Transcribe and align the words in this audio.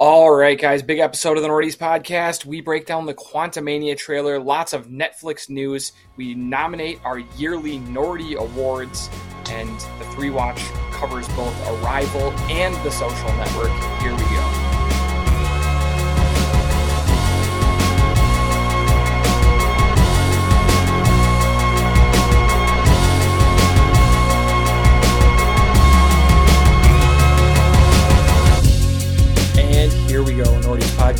All 0.00 0.32
right, 0.32 0.56
guys, 0.56 0.84
big 0.84 1.00
episode 1.00 1.38
of 1.38 1.42
the 1.42 1.48
Nordies 1.48 1.76
podcast. 1.76 2.44
We 2.44 2.60
break 2.60 2.86
down 2.86 3.06
the 3.06 3.14
Quantumania 3.14 3.96
trailer, 3.96 4.38
lots 4.38 4.72
of 4.72 4.86
Netflix 4.86 5.50
news. 5.50 5.90
We 6.16 6.36
nominate 6.36 7.00
our 7.04 7.18
yearly 7.18 7.80
Nordy 7.80 8.36
Awards, 8.36 9.10
and 9.50 9.68
the 9.98 10.04
three 10.14 10.30
watch 10.30 10.60
covers 10.92 11.26
both 11.30 11.52
Arrival 11.66 12.30
and 12.48 12.76
The 12.84 12.92
Social 12.92 13.32
Network. 13.38 13.72
Here 14.00 14.12
we 14.12 14.18
go. 14.18 14.37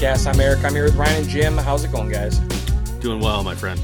Podcast. 0.08 0.26
I'm 0.26 0.40
Eric. 0.40 0.64
I'm 0.64 0.74
here 0.74 0.84
with 0.84 0.96
Ryan 0.96 1.22
and 1.22 1.28
Jim. 1.28 1.56
How's 1.58 1.84
it 1.84 1.92
going, 1.92 2.08
guys? 2.08 2.38
Doing 3.00 3.20
well, 3.20 3.42
my 3.44 3.54
friend. 3.54 3.80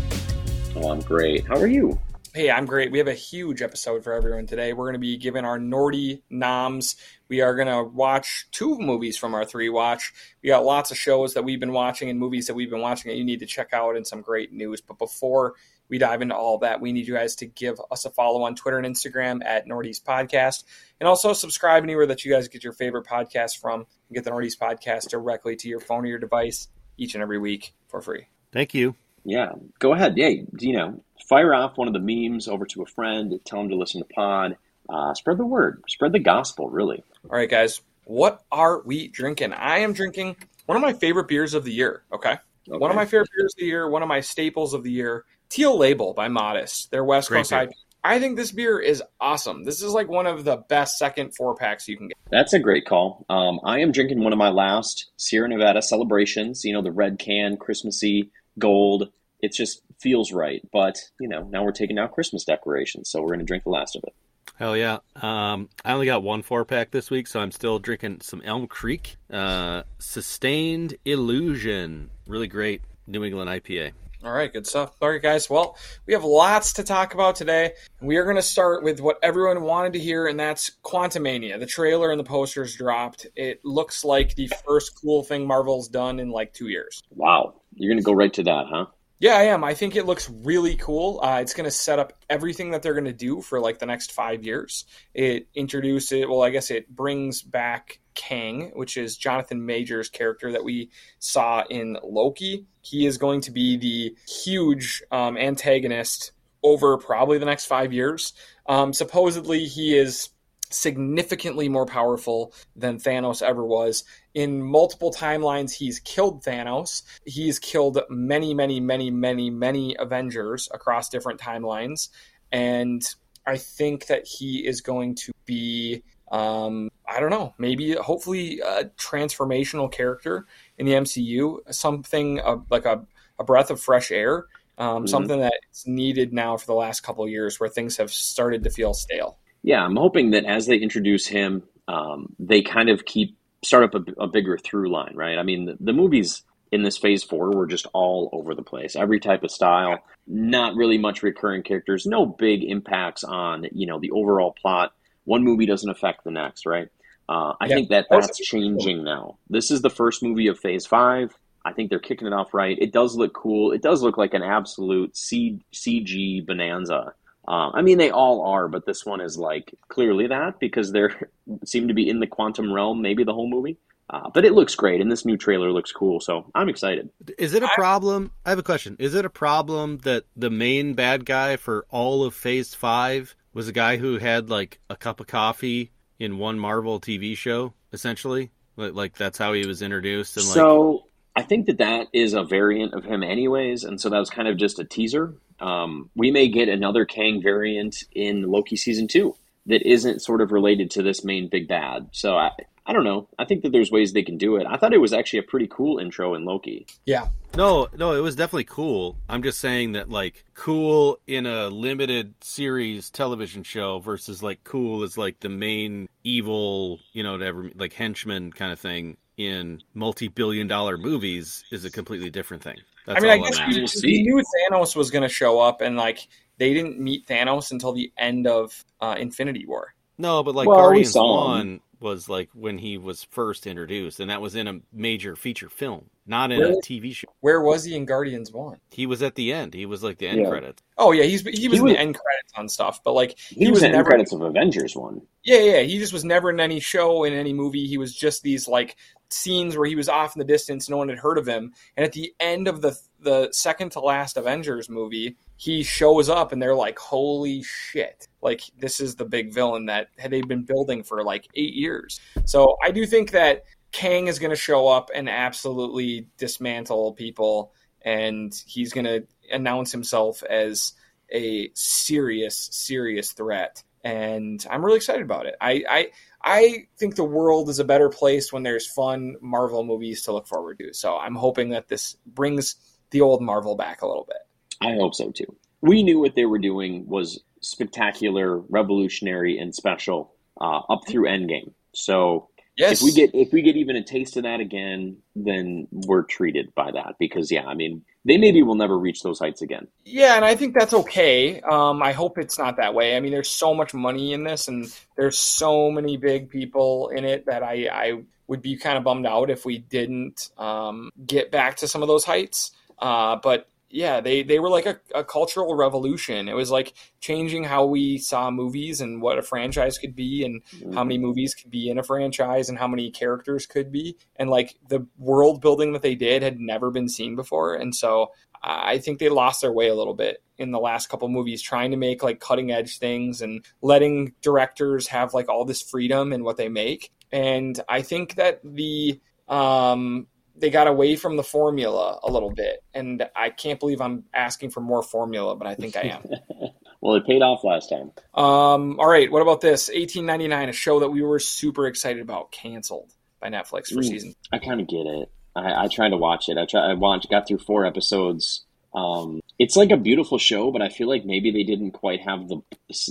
Oh, 0.76 0.90
I'm 0.90 1.00
great. 1.00 1.46
How 1.46 1.56
are 1.56 1.66
you? 1.66 1.98
Hey, 2.34 2.50
I'm 2.50 2.66
great. 2.66 2.90
We 2.90 2.98
have 2.98 3.08
a 3.08 3.14
huge 3.14 3.62
episode 3.62 4.02
for 4.02 4.12
everyone 4.12 4.46
today. 4.46 4.72
We're 4.72 4.86
going 4.86 4.94
to 4.94 4.98
be 4.98 5.16
giving 5.18 5.44
our 5.44 5.58
Nordy 5.58 6.22
noms. 6.30 6.96
We 7.28 7.42
are 7.42 7.54
going 7.54 7.68
to 7.68 7.84
watch 7.84 8.48
two 8.50 8.78
movies 8.78 9.16
from 9.16 9.34
our 9.34 9.44
three 9.44 9.68
watch. 9.68 10.12
We 10.42 10.48
got 10.48 10.64
lots 10.64 10.90
of 10.90 10.96
shows 10.96 11.34
that 11.34 11.44
we've 11.44 11.60
been 11.60 11.72
watching 11.72 12.10
and 12.10 12.18
movies 12.18 12.46
that 12.46 12.54
we've 12.54 12.70
been 12.70 12.80
watching 12.80 13.10
that 13.10 13.18
you 13.18 13.24
need 13.24 13.40
to 13.40 13.46
check 13.46 13.72
out 13.72 13.94
and 13.94 14.06
some 14.06 14.22
great 14.22 14.52
news. 14.52 14.80
But 14.80 14.98
before 14.98 15.54
we 15.88 15.98
dive 15.98 16.22
into 16.22 16.34
all 16.34 16.58
that, 16.58 16.80
we 16.80 16.92
need 16.92 17.06
you 17.06 17.14
guys 17.14 17.36
to 17.36 17.46
give 17.46 17.80
us 17.90 18.04
a 18.04 18.10
follow 18.10 18.42
on 18.42 18.54
Twitter 18.54 18.78
and 18.78 18.86
Instagram 18.86 19.44
at 19.44 19.66
Nordy's 19.66 20.00
Podcast. 20.00 20.64
And 21.00 21.08
also 21.08 21.32
subscribe 21.32 21.82
anywhere 21.82 22.06
that 22.06 22.24
you 22.24 22.32
guys 22.32 22.48
get 22.48 22.64
your 22.64 22.72
favorite 22.72 23.06
podcast 23.06 23.60
from. 23.60 23.86
You 24.08 24.14
get 24.14 24.24
the 24.24 24.30
Nordy's 24.30 24.56
Podcast 24.56 25.08
directly 25.10 25.56
to 25.56 25.68
your 25.68 25.80
phone 25.80 26.04
or 26.04 26.08
your 26.08 26.18
device 26.18 26.68
each 26.96 27.14
and 27.14 27.22
every 27.22 27.38
week 27.38 27.74
for 27.88 28.00
free. 28.00 28.26
Thank 28.52 28.74
you. 28.74 28.94
Yeah, 29.24 29.52
go 29.78 29.94
ahead. 29.94 30.16
Yeah, 30.16 30.28
you 30.58 30.74
know, 30.74 31.02
fire 31.28 31.54
off 31.54 31.76
one 31.76 31.88
of 31.88 31.94
the 31.94 32.00
memes 32.00 32.46
over 32.48 32.66
to 32.66 32.82
a 32.82 32.86
friend. 32.86 33.38
Tell 33.44 33.60
them 33.60 33.70
to 33.70 33.76
listen 33.76 34.02
to 34.02 34.08
Pod. 34.14 34.56
Uh, 34.88 35.14
spread 35.14 35.38
the 35.38 35.46
word. 35.46 35.82
Spread 35.88 36.12
the 36.12 36.18
gospel. 36.18 36.68
Really. 36.68 37.02
All 37.24 37.38
right, 37.38 37.48
guys, 37.48 37.80
what 38.04 38.42
are 38.52 38.82
we 38.82 39.08
drinking? 39.08 39.52
I 39.52 39.78
am 39.78 39.94
drinking 39.94 40.36
one 40.66 40.76
of 40.76 40.82
my 40.82 40.92
favorite 40.92 41.28
beers 41.28 41.54
of 41.54 41.64
the 41.64 41.72
year. 41.72 42.02
Okay. 42.12 42.36
Okay. 42.68 42.78
One 42.78 42.90
of 42.90 42.96
my 42.96 43.04
favorite 43.04 43.28
beers 43.36 43.52
of 43.54 43.60
the 43.60 43.66
year, 43.66 43.88
one 43.88 44.02
of 44.02 44.08
my 44.08 44.20
staples 44.20 44.72
of 44.72 44.82
the 44.82 44.90
year, 44.90 45.24
Teal 45.48 45.76
Label 45.78 46.14
by 46.14 46.28
Modest. 46.28 46.90
Their 46.90 47.04
West 47.04 47.28
Great 47.28 47.40
Coast 47.40 47.50
beer. 47.50 47.66
IPA. 47.66 47.72
I 48.06 48.20
think 48.20 48.36
this 48.36 48.52
beer 48.52 48.78
is 48.78 49.02
awesome. 49.18 49.64
This 49.64 49.82
is 49.82 49.92
like 49.92 50.08
one 50.08 50.26
of 50.26 50.44
the 50.44 50.58
best 50.58 50.98
second 50.98 51.34
four 51.34 51.54
packs 51.54 51.88
you 51.88 51.96
can 51.96 52.08
get. 52.08 52.18
That's 52.30 52.52
a 52.52 52.58
great 52.58 52.84
call. 52.84 53.24
Um, 53.30 53.60
I 53.64 53.78
am 53.78 53.92
drinking 53.92 54.22
one 54.22 54.34
of 54.34 54.38
my 54.38 54.50
last 54.50 55.10
Sierra 55.16 55.48
Nevada 55.48 55.80
celebrations. 55.80 56.64
You 56.64 56.74
know, 56.74 56.82
the 56.82 56.92
red 56.92 57.18
can, 57.18 57.56
Christmassy, 57.56 58.30
gold. 58.58 59.10
It 59.40 59.54
just 59.54 59.80
feels 60.00 60.32
right. 60.32 60.60
But 60.70 60.98
you 61.18 61.28
know, 61.28 61.48
now 61.50 61.64
we're 61.64 61.72
taking 61.72 61.98
out 61.98 62.12
Christmas 62.12 62.44
decorations, 62.44 63.08
so 63.10 63.22
we're 63.22 63.28
going 63.28 63.38
to 63.40 63.46
drink 63.46 63.64
the 63.64 63.70
last 63.70 63.96
of 63.96 64.04
it. 64.06 64.14
Hell 64.56 64.76
yeah. 64.76 64.98
Um, 65.16 65.70
I 65.82 65.94
only 65.94 66.06
got 66.06 66.22
one 66.22 66.42
four 66.42 66.66
pack 66.66 66.90
this 66.90 67.10
week, 67.10 67.26
so 67.26 67.40
I'm 67.40 67.50
still 67.50 67.78
drinking 67.78 68.20
some 68.20 68.42
Elm 68.44 68.66
Creek. 68.66 69.16
Uh, 69.32 69.84
Sustained 69.98 70.94
Illusion. 71.06 72.10
Really 72.26 72.48
great 72.48 72.82
New 73.06 73.24
England 73.24 73.48
IPA. 73.48 73.92
All 74.24 74.32
right, 74.32 74.50
good 74.50 74.66
stuff. 74.66 74.92
All 75.02 75.10
right, 75.10 75.20
guys. 75.20 75.50
Well, 75.50 75.76
we 76.06 76.14
have 76.14 76.24
lots 76.24 76.74
to 76.74 76.82
talk 76.82 77.12
about 77.12 77.36
today. 77.36 77.74
We 78.00 78.16
are 78.16 78.24
going 78.24 78.36
to 78.36 78.42
start 78.42 78.82
with 78.82 78.98
what 78.98 79.18
everyone 79.22 79.60
wanted 79.60 79.92
to 79.92 79.98
hear, 79.98 80.26
and 80.26 80.40
that's 80.40 80.70
Quantumania. 80.82 81.60
The 81.60 81.66
trailer 81.66 82.10
and 82.10 82.18
the 82.18 82.24
posters 82.24 82.74
dropped. 82.74 83.26
It 83.36 83.60
looks 83.64 84.02
like 84.02 84.34
the 84.34 84.50
first 84.66 84.98
cool 84.98 85.24
thing 85.24 85.46
Marvel's 85.46 85.88
done 85.88 86.20
in 86.20 86.30
like 86.30 86.54
two 86.54 86.68
years. 86.68 87.02
Wow, 87.10 87.60
you're 87.74 87.90
going 87.90 87.98
to 87.98 88.04
go 88.04 88.14
right 88.14 88.32
to 88.32 88.42
that, 88.44 88.64
huh? 88.70 88.86
Yeah, 89.18 89.36
I 89.36 89.42
am. 89.44 89.62
I 89.62 89.74
think 89.74 89.94
it 89.94 90.06
looks 90.06 90.30
really 90.30 90.76
cool. 90.76 91.20
Uh, 91.22 91.40
it's 91.40 91.54
going 91.54 91.64
to 91.64 91.70
set 91.70 91.98
up 91.98 92.14
everything 92.30 92.70
that 92.70 92.82
they're 92.82 92.94
going 92.94 93.04
to 93.04 93.12
do 93.12 93.42
for 93.42 93.60
like 93.60 93.78
the 93.78 93.86
next 93.86 94.12
five 94.12 94.44
years. 94.44 94.86
It 95.12 95.48
introduces, 95.54 96.26
well, 96.26 96.42
I 96.42 96.48
guess 96.48 96.70
it 96.70 96.88
brings 96.88 97.42
back 97.42 98.00
Kang, 98.14 98.70
which 98.74 98.96
is 98.96 99.16
Jonathan 99.16 99.64
Majors' 99.64 100.08
character 100.08 100.52
that 100.52 100.64
we 100.64 100.90
saw 101.18 101.64
in 101.68 101.98
Loki. 102.02 102.66
He 102.82 103.06
is 103.06 103.18
going 103.18 103.40
to 103.42 103.50
be 103.50 103.76
the 103.76 104.16
huge 104.28 105.02
um, 105.10 105.36
antagonist 105.36 106.32
over 106.62 106.96
probably 106.96 107.38
the 107.38 107.46
next 107.46 107.66
five 107.66 107.92
years. 107.92 108.32
Um, 108.66 108.92
supposedly, 108.92 109.66
he 109.66 109.96
is 109.96 110.30
significantly 110.70 111.68
more 111.68 111.86
powerful 111.86 112.52
than 112.74 112.98
Thanos 112.98 113.42
ever 113.42 113.64
was. 113.64 114.04
In 114.34 114.62
multiple 114.62 115.12
timelines, 115.12 115.72
he's 115.72 116.00
killed 116.00 116.42
Thanos. 116.42 117.02
He's 117.24 117.58
killed 117.58 118.00
many, 118.10 118.54
many, 118.54 118.80
many, 118.80 119.10
many, 119.10 119.50
many 119.50 119.96
Avengers 119.98 120.68
across 120.72 121.08
different 121.08 121.40
timelines. 121.40 122.08
And 122.50 123.02
I 123.46 123.58
think 123.58 124.06
that 124.06 124.26
he 124.26 124.66
is 124.66 124.80
going 124.80 125.14
to 125.16 125.32
be, 125.44 126.02
um, 126.30 126.90
I 127.06 127.20
don't 127.20 127.30
know, 127.30 127.54
maybe 127.58 127.92
hopefully 127.94 128.60
a 128.60 128.84
transformational 128.96 129.90
character 129.92 130.46
in 130.78 130.86
the 130.86 130.92
MCU, 130.92 131.58
something 131.72 132.40
uh, 132.40 132.56
like 132.70 132.86
a, 132.86 133.04
a 133.38 133.44
breath 133.44 133.70
of 133.70 133.80
fresh 133.80 134.10
air. 134.10 134.46
Um, 134.76 135.04
Mhm. 135.04 135.08
Something 135.08 135.40
that's 135.40 135.86
needed 135.86 136.32
now 136.32 136.56
for 136.56 136.66
the 136.66 136.74
last 136.74 137.00
couple 137.02 137.22
of 137.24 137.30
years, 137.30 137.60
where 137.60 137.68
things 137.68 137.96
have 137.98 138.10
started 138.10 138.64
to 138.64 138.70
feel 138.70 138.92
stale. 138.92 139.38
Yeah, 139.62 139.84
I'm 139.84 139.96
hoping 139.96 140.30
that 140.32 140.44
as 140.46 140.66
they 140.66 140.76
introduce 140.76 141.26
him, 141.26 141.62
um, 141.88 142.34
they 142.38 142.60
kind 142.62 142.88
of 142.88 143.04
keep 143.04 143.36
start 143.62 143.84
up 143.84 143.94
a, 143.94 144.22
a 144.22 144.26
bigger 144.26 144.58
through 144.58 144.90
line, 144.90 145.12
right? 145.14 145.38
I 145.38 145.42
mean, 145.42 145.66
the, 145.66 145.76
the 145.80 145.92
movies 145.92 146.42
in 146.72 146.82
this 146.82 146.98
phase 146.98 147.22
four 147.22 147.52
were 147.52 147.66
just 147.66 147.86
all 147.92 148.28
over 148.32 148.54
the 148.54 148.62
place, 148.62 148.96
every 148.96 149.20
type 149.20 149.44
of 149.44 149.50
style, 149.50 150.02
not 150.26 150.74
really 150.74 150.98
much 150.98 151.22
recurring 151.22 151.62
characters, 151.62 152.04
no 152.04 152.26
big 152.26 152.64
impacts 152.64 153.22
on 153.22 153.66
you 153.72 153.86
know 153.86 154.00
the 154.00 154.10
overall 154.10 154.52
plot. 154.60 154.92
One 155.24 155.42
movie 155.42 155.66
doesn't 155.66 155.88
affect 155.88 156.24
the 156.24 156.30
next, 156.30 156.66
right? 156.66 156.88
Uh, 157.28 157.54
I 157.60 157.66
Yeah. 157.66 157.74
think 157.76 157.88
that 157.90 158.06
That's- 158.10 158.26
that's 158.28 158.38
changing 158.38 159.04
now. 159.04 159.38
This 159.48 159.70
is 159.70 159.80
the 159.82 159.90
first 159.90 160.22
movie 160.22 160.46
of 160.48 160.58
Phase 160.58 160.86
Five. 160.86 161.34
I 161.64 161.72
think 161.72 161.88
they're 161.88 161.98
kicking 161.98 162.26
it 162.26 162.34
off 162.34 162.52
right. 162.52 162.76
It 162.78 162.92
does 162.92 163.16
look 163.16 163.32
cool. 163.32 163.72
It 163.72 163.80
does 163.80 164.02
look 164.02 164.18
like 164.18 164.34
an 164.34 164.42
absolute 164.42 165.16
C- 165.16 165.60
CG 165.72 166.42
bonanza. 166.46 167.14
Uh, 167.48 167.70
I 167.72 167.80
mean, 167.82 167.96
they 167.98 168.10
all 168.10 168.42
are, 168.46 168.68
but 168.68 168.84
this 168.86 169.04
one 169.06 169.20
is 169.22 169.38
like 169.38 169.74
clearly 169.88 170.26
that 170.26 170.58
because 170.60 170.92
they 170.92 171.04
seem 171.64 171.88
to 171.88 171.94
be 171.94 172.08
in 172.08 172.20
the 172.20 172.26
quantum 172.26 172.72
realm, 172.72 173.00
maybe 173.00 173.24
the 173.24 173.32
whole 173.34 173.48
movie. 173.48 173.78
Uh, 174.10 174.28
but 174.34 174.44
it 174.44 174.52
looks 174.52 174.74
great, 174.74 175.00
and 175.00 175.10
this 175.10 175.24
new 175.24 175.36
trailer 175.38 175.72
looks 175.72 175.90
cool, 175.90 176.20
so 176.20 176.44
I'm 176.54 176.68
excited. 176.68 177.08
Is 177.38 177.54
it 177.54 177.62
a 177.62 177.68
problem? 177.74 178.32
I 178.44 178.50
have 178.50 178.58
a 178.58 178.62
question. 178.62 178.96
Is 178.98 179.14
it 179.14 179.24
a 179.24 179.30
problem 179.30 179.98
that 180.04 180.24
the 180.36 180.50
main 180.50 180.92
bad 180.92 181.24
guy 181.24 181.56
for 181.56 181.86
all 181.90 182.22
of 182.22 182.34
Phase 182.34 182.74
5 182.74 183.34
was 183.54 183.68
a 183.68 183.72
guy 183.72 183.96
who 183.96 184.18
had 184.18 184.50
like 184.50 184.80
a 184.90 184.96
cup 184.96 185.20
of 185.20 185.26
coffee 185.26 185.92
in 186.18 186.38
one 186.38 186.58
Marvel 186.58 187.00
TV 187.00 187.36
show, 187.36 187.72
essentially? 187.92 188.50
Like, 188.76 188.92
like 188.94 189.16
that's 189.16 189.38
how 189.38 189.52
he 189.52 189.66
was 189.66 189.80
introduced 189.80 190.36
and 190.36 190.46
like 190.46 190.54
so 190.54 191.04
I 191.36 191.42
think 191.42 191.66
that 191.66 191.78
that 191.78 192.08
is 192.12 192.34
a 192.34 192.44
variant 192.44 192.94
of 192.94 193.04
him, 193.04 193.22
anyways, 193.22 193.84
and 193.84 194.00
so 194.00 194.08
that 194.08 194.18
was 194.18 194.30
kind 194.30 194.46
of 194.46 194.56
just 194.56 194.78
a 194.78 194.84
teaser. 194.84 195.34
Um, 195.58 196.10
we 196.14 196.30
may 196.30 196.48
get 196.48 196.68
another 196.68 197.04
Kang 197.04 197.42
variant 197.42 197.96
in 198.12 198.42
Loki 198.42 198.76
season 198.76 199.08
two 199.08 199.36
that 199.66 199.82
isn't 199.82 200.22
sort 200.22 200.42
of 200.42 200.52
related 200.52 200.90
to 200.92 201.02
this 201.02 201.24
main 201.24 201.48
big 201.48 201.66
bad. 201.66 202.08
So 202.12 202.36
I, 202.36 202.50
I 202.86 202.92
don't 202.92 203.04
know. 203.04 203.28
I 203.38 203.44
think 203.46 203.62
that 203.62 203.72
there's 203.72 203.90
ways 203.90 204.12
they 204.12 204.22
can 204.22 204.36
do 204.36 204.56
it. 204.56 204.66
I 204.66 204.76
thought 204.76 204.92
it 204.92 205.00
was 205.00 205.12
actually 205.14 205.38
a 205.38 205.44
pretty 205.44 205.66
cool 205.70 205.98
intro 205.98 206.34
in 206.34 206.44
Loki. 206.44 206.86
Yeah, 207.06 207.28
No, 207.56 207.88
no, 207.96 208.12
it 208.12 208.20
was 208.20 208.36
definitely 208.36 208.64
cool. 208.64 209.16
I'm 209.28 209.42
just 209.42 209.58
saying 209.58 209.92
that 209.92 210.10
like 210.10 210.44
cool 210.54 211.18
in 211.26 211.46
a 211.46 211.68
limited 211.68 212.34
series 212.42 213.08
television 213.10 213.62
show 213.62 214.00
versus 214.00 214.42
like 214.42 214.64
cool 214.64 215.02
as 215.02 215.16
like 215.16 215.40
the 215.40 215.48
main 215.48 216.08
evil, 216.24 217.00
you 217.12 217.22
know, 217.22 217.32
whatever 217.32 217.70
like 217.74 217.92
henchman 217.94 218.52
kind 218.52 218.70
of 218.72 218.78
thing 218.78 219.16
in 219.36 219.80
multi-billion 219.94 220.66
dollar 220.68 220.98
movies 220.98 221.64
is 221.72 221.84
a 221.84 221.90
completely 221.90 222.30
different 222.30 222.62
thing. 222.62 222.76
That's 223.06 223.18
I 223.18 223.20
mean, 223.22 223.30
I 223.30 223.38
all 223.38 223.44
I'm 223.44 223.50
guess 223.50 223.60
asking. 223.60 223.74
we, 223.74 223.80
We'll 223.80 223.88
see. 223.88 224.06
we 224.08 224.22
knew 224.22 224.42
Thanos 224.70 224.94
was 224.96 225.10
going 225.10 225.22
to 225.22 225.28
show 225.28 225.60
up, 225.60 225.80
and 225.80 225.96
like 225.96 226.26
they 226.58 226.72
didn't 226.74 226.98
meet 226.98 227.26
Thanos 227.26 227.70
until 227.72 227.92
the 227.92 228.12
end 228.16 228.46
of 228.46 228.84
uh, 229.00 229.16
Infinity 229.18 229.66
War. 229.66 229.94
No, 230.16 230.42
but 230.42 230.54
like 230.54 230.68
Well, 230.68 230.76
we 230.76 230.82
Guardians 230.82 231.12
saw 231.12 231.56
him. 231.56 231.68
One 231.68 231.80
was 232.04 232.28
like 232.28 232.50
when 232.54 232.78
he 232.78 232.96
was 232.98 233.24
first 233.24 233.66
introduced, 233.66 234.20
and 234.20 234.30
that 234.30 234.40
was 234.40 234.54
in 234.54 234.68
a 234.68 234.78
major 234.92 235.34
feature 235.34 235.68
film, 235.68 236.10
not 236.26 236.52
in 236.52 236.60
Really? 236.60 236.74
a 236.74 236.76
TV 236.76 237.12
show. 237.12 237.26
Where 237.40 237.60
was 237.60 237.82
he 237.82 237.96
in 237.96 238.04
Guardians 238.04 238.52
One? 238.52 238.78
He 238.92 239.06
was 239.06 239.22
at 239.22 239.34
the 239.34 239.52
end. 239.52 239.74
He 239.74 239.86
was 239.86 240.04
like 240.04 240.18
the 240.18 240.28
end 240.28 240.42
Yeah. 240.42 240.50
credits. 240.50 240.82
Oh 240.98 241.10
yeah, 241.10 241.24
he's 241.24 241.40
he 241.40 241.66
was 241.68 241.78
in 241.80 241.84
was- 241.86 241.94
the 241.94 241.98
end 241.98 242.14
credits 242.14 242.52
on 242.56 242.68
stuff, 242.68 243.00
but 243.02 243.14
like 243.14 243.36
He, 243.38 243.56
He 243.64 243.70
was, 243.70 243.78
was 243.78 243.82
in 243.82 243.90
the 243.92 243.96
never- 243.98 244.10
credits 244.10 244.32
of 244.32 244.42
Avengers 244.42 244.94
one. 244.94 245.22
yeah, 245.42 245.58
yeah, 245.58 245.80
he 245.80 245.98
just 245.98 246.12
was 246.12 246.24
never 246.24 246.50
in 246.50 246.60
any 246.60 246.78
show 246.78 247.24
in 247.24 247.32
any 247.32 247.52
movie. 247.52 247.86
He 247.88 247.98
was 247.98 248.14
just 248.14 248.42
these 248.42 248.68
like 248.68 248.96
scenes 249.34 249.76
where 249.76 249.86
he 249.86 249.96
was 249.96 250.08
off 250.08 250.34
in 250.34 250.38
the 250.38 250.44
distance, 250.44 250.88
no 250.88 250.96
one 250.96 251.08
had 251.08 251.18
heard 251.18 251.38
of 251.38 251.46
him, 251.46 251.72
and 251.96 252.04
at 252.04 252.12
the 252.12 252.32
end 252.40 252.68
of 252.68 252.80
the 252.80 252.98
the 253.20 253.48
second 253.52 253.90
to 253.92 254.00
last 254.00 254.36
Avengers 254.36 254.88
movie, 254.88 255.36
he 255.56 255.82
shows 255.82 256.28
up, 256.28 256.52
and 256.52 256.62
they're 256.62 256.74
like, 256.74 256.98
"Holy 256.98 257.62
shit!" 257.62 258.28
Like 258.42 258.62
this 258.78 259.00
is 259.00 259.16
the 259.16 259.24
big 259.24 259.52
villain 259.52 259.86
that 259.86 260.08
had 260.18 260.30
they 260.30 260.42
been 260.42 260.64
building 260.64 261.02
for 261.02 261.22
like 261.22 261.48
eight 261.54 261.74
years. 261.74 262.20
So 262.44 262.76
I 262.82 262.90
do 262.90 263.06
think 263.06 263.32
that 263.32 263.64
Kang 263.92 264.26
is 264.26 264.38
going 264.38 264.50
to 264.50 264.56
show 264.56 264.88
up 264.88 265.10
and 265.14 265.28
absolutely 265.28 266.28
dismantle 266.36 267.12
people, 267.12 267.72
and 268.02 268.52
he's 268.66 268.92
going 268.92 269.06
to 269.06 269.26
announce 269.52 269.92
himself 269.92 270.42
as 270.42 270.94
a 271.32 271.70
serious, 271.74 272.68
serious 272.72 273.32
threat. 273.32 273.82
And 274.02 274.64
I'm 274.70 274.84
really 274.84 274.96
excited 274.96 275.22
about 275.22 275.46
it. 275.46 275.54
I, 275.60 275.84
I 275.88 276.10
I 276.44 276.86
think 276.98 277.16
the 277.16 277.24
world 277.24 277.70
is 277.70 277.78
a 277.78 277.84
better 277.84 278.10
place 278.10 278.52
when 278.52 278.62
there's 278.62 278.86
fun 278.86 279.36
Marvel 279.40 279.82
movies 279.82 280.22
to 280.22 280.32
look 280.32 280.46
forward 280.46 280.78
to. 280.78 280.92
So 280.92 281.16
I'm 281.16 281.34
hoping 281.34 281.70
that 281.70 281.88
this 281.88 282.16
brings 282.26 282.76
the 283.10 283.22
old 283.22 283.40
Marvel 283.40 283.76
back 283.76 284.02
a 284.02 284.06
little 284.06 284.26
bit. 284.28 284.36
I 284.80 284.94
hope 284.94 285.14
so 285.14 285.30
too. 285.30 285.56
We 285.80 286.02
knew 286.02 286.20
what 286.20 286.34
they 286.34 286.44
were 286.44 286.58
doing 286.58 287.06
was 287.06 287.42
spectacular, 287.62 288.58
revolutionary, 288.58 289.58
and 289.58 289.74
special 289.74 290.34
uh, 290.60 290.80
up 290.90 291.08
through 291.08 291.24
Endgame. 291.24 291.72
So 291.94 292.50
Yes. 292.76 293.00
if 293.00 293.04
we 293.04 293.12
get 293.12 293.30
if 293.34 293.52
we 293.52 293.62
get 293.62 293.76
even 293.76 293.96
a 293.96 294.02
taste 294.02 294.36
of 294.36 294.42
that 294.42 294.60
again, 294.60 295.18
then 295.36 295.86
we're 295.92 296.24
treated 296.24 296.74
by 296.74 296.90
that 296.90 297.14
because 297.20 297.50
yeah, 297.52 297.64
I 297.64 297.74
mean 297.74 298.02
they 298.24 298.38
maybe 298.38 298.62
will 298.62 298.74
never 298.74 298.98
reach 298.98 299.22
those 299.22 299.38
heights 299.38 299.62
again. 299.62 299.86
Yeah, 300.04 300.36
and 300.36 300.44
I 300.44 300.54
think 300.56 300.74
that's 300.78 300.94
okay. 300.94 301.60
Um, 301.60 302.02
I 302.02 302.12
hope 302.12 302.38
it's 302.38 302.58
not 302.58 302.76
that 302.76 302.94
way. 302.94 303.16
I 303.16 303.20
mean, 303.20 303.32
there's 303.32 303.50
so 303.50 303.74
much 303.74 303.92
money 303.92 304.32
in 304.32 304.44
this, 304.44 304.68
and 304.68 304.86
there's 305.16 305.38
so 305.38 305.90
many 305.90 306.16
big 306.16 306.48
people 306.48 307.10
in 307.10 307.24
it 307.24 307.46
that 307.46 307.62
I, 307.62 307.88
I 307.92 308.22
would 308.46 308.62
be 308.62 308.76
kind 308.76 308.96
of 308.96 309.04
bummed 309.04 309.26
out 309.26 309.50
if 309.50 309.64
we 309.64 309.78
didn't 309.78 310.50
um, 310.58 311.10
get 311.26 311.50
back 311.50 311.76
to 311.78 311.88
some 311.88 312.02
of 312.02 312.08
those 312.08 312.24
heights. 312.24 312.72
Uh, 312.98 313.36
but 313.42 313.68
yeah, 313.94 314.20
they, 314.20 314.42
they 314.42 314.58
were 314.58 314.68
like 314.68 314.86
a, 314.86 314.98
a 315.14 315.22
cultural 315.22 315.76
revolution. 315.76 316.48
It 316.48 316.56
was 316.56 316.68
like 316.68 316.94
changing 317.20 317.62
how 317.62 317.86
we 317.86 318.18
saw 318.18 318.50
movies 318.50 319.00
and 319.00 319.22
what 319.22 319.38
a 319.38 319.42
franchise 319.42 319.98
could 319.98 320.16
be, 320.16 320.44
and 320.44 320.62
how 320.94 321.04
many 321.04 321.16
movies 321.16 321.54
could 321.54 321.70
be 321.70 321.88
in 321.88 321.96
a 321.96 322.02
franchise, 322.02 322.68
and 322.68 322.76
how 322.76 322.88
many 322.88 323.12
characters 323.12 323.66
could 323.66 323.92
be. 323.92 324.16
And 324.34 324.50
like 324.50 324.74
the 324.88 325.06
world 325.16 325.60
building 325.60 325.92
that 325.92 326.02
they 326.02 326.16
did 326.16 326.42
had 326.42 326.58
never 326.58 326.90
been 326.90 327.08
seen 327.08 327.36
before. 327.36 327.76
And 327.76 327.94
so 327.94 328.32
I 328.64 328.98
think 328.98 329.20
they 329.20 329.28
lost 329.28 329.60
their 329.60 329.72
way 329.72 329.86
a 329.86 329.94
little 329.94 330.14
bit 330.14 330.42
in 330.58 330.72
the 330.72 330.80
last 330.80 331.08
couple 331.08 331.28
movies, 331.28 331.62
trying 331.62 331.92
to 331.92 331.96
make 331.96 332.20
like 332.24 332.40
cutting 332.40 332.72
edge 332.72 332.98
things 332.98 333.42
and 333.42 333.64
letting 333.80 334.34
directors 334.42 335.06
have 335.06 335.34
like 335.34 335.48
all 335.48 335.64
this 335.64 335.82
freedom 335.82 336.32
in 336.32 336.42
what 336.42 336.56
they 336.56 336.68
make. 336.68 337.12
And 337.30 337.78
I 337.88 338.02
think 338.02 338.34
that 338.34 338.60
the 338.64 339.20
um, 339.46 340.26
they 340.56 340.70
got 340.70 340.86
away 340.86 341.16
from 341.16 341.36
the 341.36 341.42
formula 341.42 342.18
a 342.22 342.30
little 342.30 342.50
bit, 342.50 342.82
and 342.94 343.28
I 343.34 343.50
can't 343.50 343.80
believe 343.80 344.00
I'm 344.00 344.24
asking 344.32 344.70
for 344.70 344.80
more 344.80 345.02
formula, 345.02 345.56
but 345.56 345.66
I 345.66 345.74
think 345.74 345.96
I 345.96 346.02
am. 346.02 346.22
Well, 347.00 347.16
it 347.16 347.26
paid 347.26 347.42
off 347.42 347.64
last 347.64 347.90
time. 347.90 348.12
um, 348.32 348.98
all 348.98 349.06
right, 349.06 349.30
what 349.30 349.42
about 349.42 349.60
this? 349.60 349.88
1899, 349.88 350.70
a 350.70 350.72
show 350.72 351.00
that 351.00 351.10
we 351.10 351.20
were 351.20 351.38
super 351.38 351.86
excited 351.86 352.22
about, 352.22 352.50
canceled 352.50 353.12
by 353.40 353.50
Netflix 353.50 353.88
for 353.88 354.00
Mm. 354.00 354.04
season. 354.08 354.34
I 354.54 354.58
kind 354.58 354.80
of 354.80 354.88
get 354.88 355.04
it. 355.04 355.30
I, 355.54 355.84
I 355.84 355.88
tried 355.88 356.10
to 356.10 356.16
watch 356.16 356.48
it. 356.48 356.56
I 356.56 356.64
tried. 356.64 356.90
I 356.90 356.94
watched. 356.94 357.28
Got 357.28 357.46
through 357.46 357.58
four 357.58 357.84
episodes. 357.84 358.64
Um, 358.94 359.42
it's 359.58 359.76
like 359.76 359.90
a 359.90 359.98
beautiful 359.98 360.38
show, 360.38 360.70
but 360.70 360.80
I 360.80 360.88
feel 360.88 361.06
like 361.06 361.26
maybe 361.26 361.50
they 361.50 361.62
didn't 361.64 361.90
quite 361.90 362.20
have 362.22 362.48
the 362.48 362.62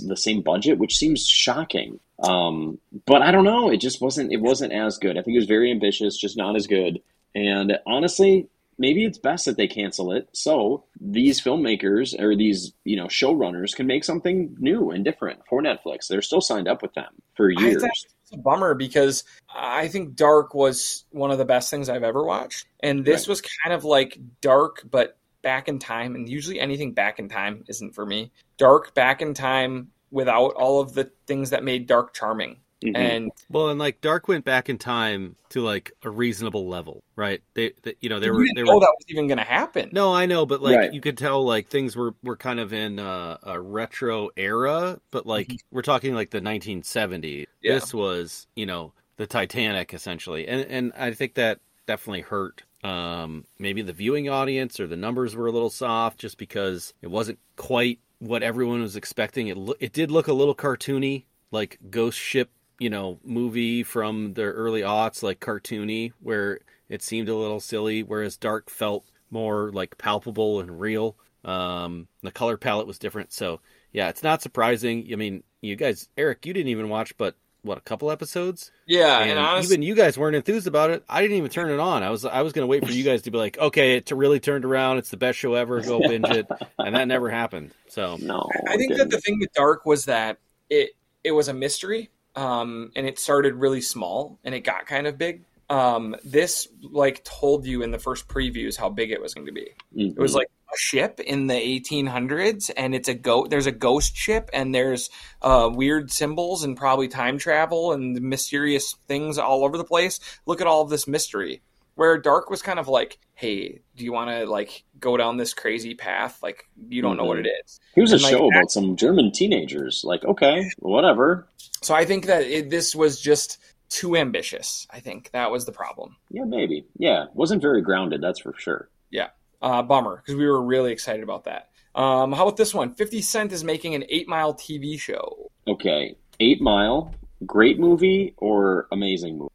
the 0.08 0.16
same 0.16 0.42
budget, 0.42 0.78
which 0.78 0.96
seems 0.96 1.24
shocking. 1.24 2.00
Um, 2.20 2.80
but 3.06 3.22
I 3.22 3.30
don't 3.30 3.44
know. 3.44 3.70
It 3.70 3.80
just 3.80 4.00
wasn't. 4.02 4.32
It 4.32 4.40
wasn't 4.40 4.72
as 4.72 4.98
good. 4.98 5.16
I 5.16 5.22
think 5.22 5.36
it 5.36 5.38
was 5.38 5.46
very 5.46 5.70
ambitious, 5.70 6.16
just 6.16 6.36
not 6.36 6.56
as 6.56 6.66
good. 6.66 6.98
And 7.34 7.78
honestly, 7.86 8.48
maybe 8.78 9.04
it's 9.04 9.18
best 9.18 9.44
that 9.46 9.56
they 9.56 9.68
cancel 9.68 10.12
it 10.12 10.28
so 10.32 10.84
these 11.00 11.40
filmmakers 11.40 12.18
or 12.18 12.34
these 12.36 12.72
you 12.84 12.96
know 12.96 13.06
showrunners 13.06 13.74
can 13.74 13.86
make 13.86 14.04
something 14.04 14.56
new 14.58 14.90
and 14.90 15.04
different 15.04 15.40
for 15.48 15.62
Netflix. 15.62 16.08
They're 16.08 16.22
still 16.22 16.40
signed 16.40 16.68
up 16.68 16.82
with 16.82 16.94
them 16.94 17.12
for 17.36 17.50
years. 17.50 17.82
it's 17.84 18.06
a 18.32 18.36
bummer 18.36 18.74
because 18.74 19.24
I 19.54 19.88
think 19.88 20.16
Dark 20.16 20.54
was 20.54 21.04
one 21.10 21.30
of 21.30 21.38
the 21.38 21.44
best 21.44 21.70
things 21.70 21.88
I've 21.88 22.02
ever 22.02 22.24
watched, 22.24 22.66
and 22.80 23.04
this 23.04 23.22
Right. 23.22 23.28
was 23.28 23.42
kind 23.62 23.74
of 23.74 23.84
like 23.84 24.18
Dark 24.40 24.82
but 24.90 25.16
back 25.42 25.68
in 25.68 25.78
time. 25.78 26.14
And 26.16 26.28
usually 26.28 26.58
anything 26.58 26.92
back 26.94 27.18
in 27.20 27.28
time 27.28 27.64
isn't 27.68 27.94
for 27.94 28.04
me. 28.04 28.32
Dark 28.56 28.94
back 28.94 29.20
in 29.22 29.34
time 29.34 29.90
without 30.10 30.54
all 30.54 30.80
of 30.80 30.94
the 30.94 31.10
things 31.26 31.50
that 31.50 31.62
made 31.62 31.86
Dark 31.86 32.14
charming. 32.14 32.56
Mhm. 32.82 32.96
And 32.96 33.32
Well, 33.48 33.68
and 33.70 33.78
like 33.78 34.00
Dark 34.00 34.28
went 34.28 34.44
back 34.44 34.68
in 34.68 34.76
time 34.78 35.36
to 35.50 35.60
like 35.62 35.92
a 36.02 36.10
reasonable 36.10 36.68
level, 36.68 37.02
right? 37.16 37.42
They, 37.54 37.72
they 37.82 37.94
you 38.00 38.08
know, 38.08 38.20
they 38.20 38.26
you 38.26 38.32
were 38.32 38.44
didn't 38.44 38.56
they 38.56 38.62
know 38.64 38.74
were 38.74 38.80
that 38.80 38.94
was 38.98 39.04
even 39.08 39.26
going 39.26 39.38
to 39.38 39.44
happen. 39.44 39.88
No, 39.92 40.12
I 40.14 40.26
know, 40.26 40.44
but 40.44 40.60
like 40.60 40.76
Right. 40.76 40.92
you 40.92 41.00
could 41.00 41.16
tell 41.16 41.44
like 41.44 41.68
things 41.68 41.96
were 41.96 42.14
were 42.22 42.36
kind 42.36 42.60
of 42.60 42.72
in 42.72 42.98
uh, 42.98 43.38
a 43.42 43.58
retro 43.60 44.30
era, 44.36 45.00
but 45.10 45.24
like 45.26 45.50
we're 45.70 45.82
talking 45.82 46.14
like 46.14 46.30
the 46.30 46.40
1970s. 46.40 47.46
Yeah. 47.62 47.74
This 47.74 47.94
was, 47.94 48.46
you 48.54 48.66
know, 48.66 48.92
the 49.16 49.26
Titanic 49.26 49.94
essentially. 49.94 50.46
And 50.46 50.66
and 50.66 50.92
I 50.96 51.12
think 51.12 51.34
that 51.34 51.60
definitely 51.86 52.22
hurt 52.22 52.62
um 52.82 53.46
maybe 53.58 53.80
the 53.82 53.92
viewing 53.94 54.28
audience 54.28 54.78
or 54.78 54.86
the 54.86 54.96
numbers 54.96 55.34
were 55.34 55.46
a 55.46 55.52
little 55.52 55.70
soft 55.70 56.18
just 56.18 56.36
because 56.36 56.92
it 57.00 57.10
wasn't 57.10 57.38
quite 57.56 57.98
what 58.18 58.42
everyone 58.42 58.82
was 58.82 58.96
expecting. 58.96 59.48
It 59.48 59.56
lo- 59.56 59.74
it 59.80 59.92
did 59.94 60.10
look 60.10 60.28
a 60.28 60.32
little 60.34 60.54
cartoony, 60.54 61.24
like 61.50 61.78
Ghost 61.90 62.18
Ship, 62.18 62.50
you 62.78 62.90
know, 62.90 63.18
movie 63.24 63.82
from 63.82 64.34
the 64.34 64.42
early 64.42 64.82
aughts, 64.82 65.22
like 65.22 65.40
cartoony, 65.40 66.12
where 66.20 66.60
it 66.88 67.02
seemed 67.02 67.28
a 67.28 67.36
little 67.36 67.60
silly, 67.60 68.02
whereas 68.02 68.36
Dark 68.36 68.70
felt 68.70 69.04
more 69.30 69.70
like 69.72 69.98
palpable 69.98 70.60
and 70.60 70.80
real. 70.80 71.16
Um, 71.44 72.08
the 72.22 72.30
color 72.30 72.56
palette 72.56 72.86
was 72.86 72.98
different, 72.98 73.32
so 73.32 73.60
yeah, 73.92 74.08
it's 74.08 74.22
not 74.22 74.42
surprising. 74.42 75.08
I 75.12 75.16
mean, 75.16 75.42
you 75.60 75.76
guys, 75.76 76.08
Eric, 76.16 76.46
you 76.46 76.52
didn't 76.52 76.68
even 76.68 76.88
watch, 76.88 77.16
but 77.16 77.36
what 77.64 77.78
a 77.78 77.80
couple 77.80 78.10
episodes, 78.10 78.70
Yeah, 78.86 79.20
and, 79.20 79.30
and 79.30 79.38
honestly, 79.38 79.74
even 79.74 79.82
you 79.82 79.94
guys 79.94 80.18
weren't 80.18 80.36
enthused 80.36 80.66
about 80.66 80.90
it. 80.90 81.02
I 81.08 81.22
didn't 81.22 81.38
even 81.38 81.50
turn 81.50 81.70
it 81.70 81.80
on. 81.80 82.02
I 82.02 82.10
was 82.10 82.24
I 82.24 82.42
was 82.42 82.52
gonna 82.52 82.66
wait 82.66 82.84
for 82.84 82.92
you 82.92 83.04
guys 83.04 83.22
to 83.22 83.30
be 83.30 83.38
like, 83.38 83.58
okay, 83.58 83.96
it 83.96 84.10
really 84.10 84.38
turned 84.38 84.64
around. 84.64 84.98
It's 84.98 85.10
the 85.10 85.16
best 85.16 85.38
show 85.38 85.54
ever. 85.54 85.80
Go 85.80 85.98
binge 86.08 86.28
it, 86.28 86.46
and 86.78 86.94
that 86.94 87.08
never 87.08 87.30
happened. 87.30 87.72
So 87.88 88.18
no, 88.20 88.48
I 88.68 88.76
think 88.76 88.96
that 88.96 89.10
the 89.10 89.20
thing 89.20 89.38
with 89.40 89.52
Dark 89.54 89.86
was 89.86 90.04
that 90.04 90.38
it 90.68 90.90
it 91.24 91.32
was 91.32 91.48
a 91.48 91.54
mystery, 91.54 92.10
um, 92.36 92.90
and 92.96 93.06
it 93.06 93.18
started 93.18 93.54
really 93.54 93.80
small 93.80 94.38
and 94.44 94.54
it 94.54 94.60
got 94.60 94.86
kind 94.86 95.06
of 95.06 95.18
big. 95.18 95.44
Um, 95.70 96.14
this 96.24 96.68
like 96.82 97.24
told 97.24 97.64
you 97.66 97.82
in 97.82 97.90
the 97.90 97.98
first 97.98 98.28
previews 98.28 98.76
how 98.76 98.90
big 98.90 99.10
it 99.10 99.20
was 99.22 99.32
going 99.34 99.46
to 99.46 99.52
be. 99.52 99.70
It 99.96 100.18
was 100.18 100.32
Mhm. 100.32 100.36
like 100.36 100.48
a 100.72 100.76
ship 100.76 101.20
in 101.20 101.46
the 101.46 101.54
1800s, 101.54 102.68
and 102.76 102.94
it's 102.94 103.08
a 103.08 103.14
go. 103.14 103.46
There's 103.46 103.66
a 103.66 103.72
ghost 103.72 104.14
ship, 104.14 104.50
and 104.52 104.74
there's 104.74 105.08
uh, 105.40 105.70
weird 105.72 106.10
symbols 106.10 106.64
and 106.64 106.76
probably 106.76 107.08
time 107.08 107.38
travel 107.38 107.92
and 107.92 108.20
mysterious 108.20 108.94
things 109.08 109.38
all 109.38 109.64
over 109.64 109.78
the 109.78 109.84
place. 109.84 110.20
Look 110.44 110.60
at 110.60 110.66
all 110.66 110.82
of 110.82 110.90
this 110.90 111.06
mystery. 111.08 111.62
Where 111.94 112.18
Dark 112.18 112.50
was 112.50 112.62
kind 112.62 112.78
of 112.78 112.88
like, 112.88 113.18
hey, 113.34 113.80
do 113.96 114.04
you 114.04 114.12
want 114.12 114.30
to 114.30 114.46
like 114.46 114.84
go 114.98 115.16
down 115.16 115.36
this 115.36 115.54
crazy 115.54 115.94
path? 115.94 116.42
Like 116.42 116.68
you 116.88 117.02
don't 117.02 117.16
know 117.16 117.24
what 117.24 117.38
it 117.38 117.46
is. 117.64 117.80
Here's 117.94 118.12
a 118.12 118.16
and, 118.16 118.22
like, 118.22 118.32
show 118.32 118.48
about 118.48 118.70
some 118.70 118.96
German 118.96 119.32
teenagers. 119.32 120.02
Like, 120.04 120.24
okay, 120.24 120.64
whatever. 120.78 121.48
So 121.82 121.94
I 121.94 122.04
think 122.04 122.26
that 122.26 122.42
it, 122.42 122.70
this 122.70 122.94
was 122.94 123.20
just 123.20 123.58
too 123.88 124.16
ambitious. 124.16 124.86
I 124.90 125.00
think 125.00 125.30
that 125.32 125.50
was 125.50 125.66
the 125.66 125.72
problem. 125.72 126.16
Yeah, 126.30 126.44
maybe. 126.44 126.86
Yeah, 126.96 127.26
wasn't 127.34 127.62
very 127.62 127.82
grounded. 127.82 128.20
That's 128.20 128.40
for 128.40 128.54
sure. 128.58 128.88
Yeah. 129.10 129.28
Uh, 129.62 129.82
bummer 129.82 130.16
because 130.16 130.36
we 130.36 130.46
were 130.46 130.62
really 130.62 130.92
excited 130.92 131.22
about 131.22 131.44
that. 131.44 131.70
Um, 131.94 132.32
how 132.32 132.42
about 132.42 132.56
this 132.56 132.74
one? 132.74 132.92
50 132.92 133.22
Cent 133.22 133.52
is 133.52 133.62
making 133.62 133.94
an 133.94 134.04
Eight 134.08 134.28
Mile 134.28 134.52
TV 134.52 134.98
show. 134.98 135.50
Okay, 135.68 136.16
Eight 136.40 136.60
Mile, 136.60 137.14
great 137.46 137.78
movie 137.78 138.34
or 138.36 138.88
amazing 138.90 139.38
movie? 139.38 139.52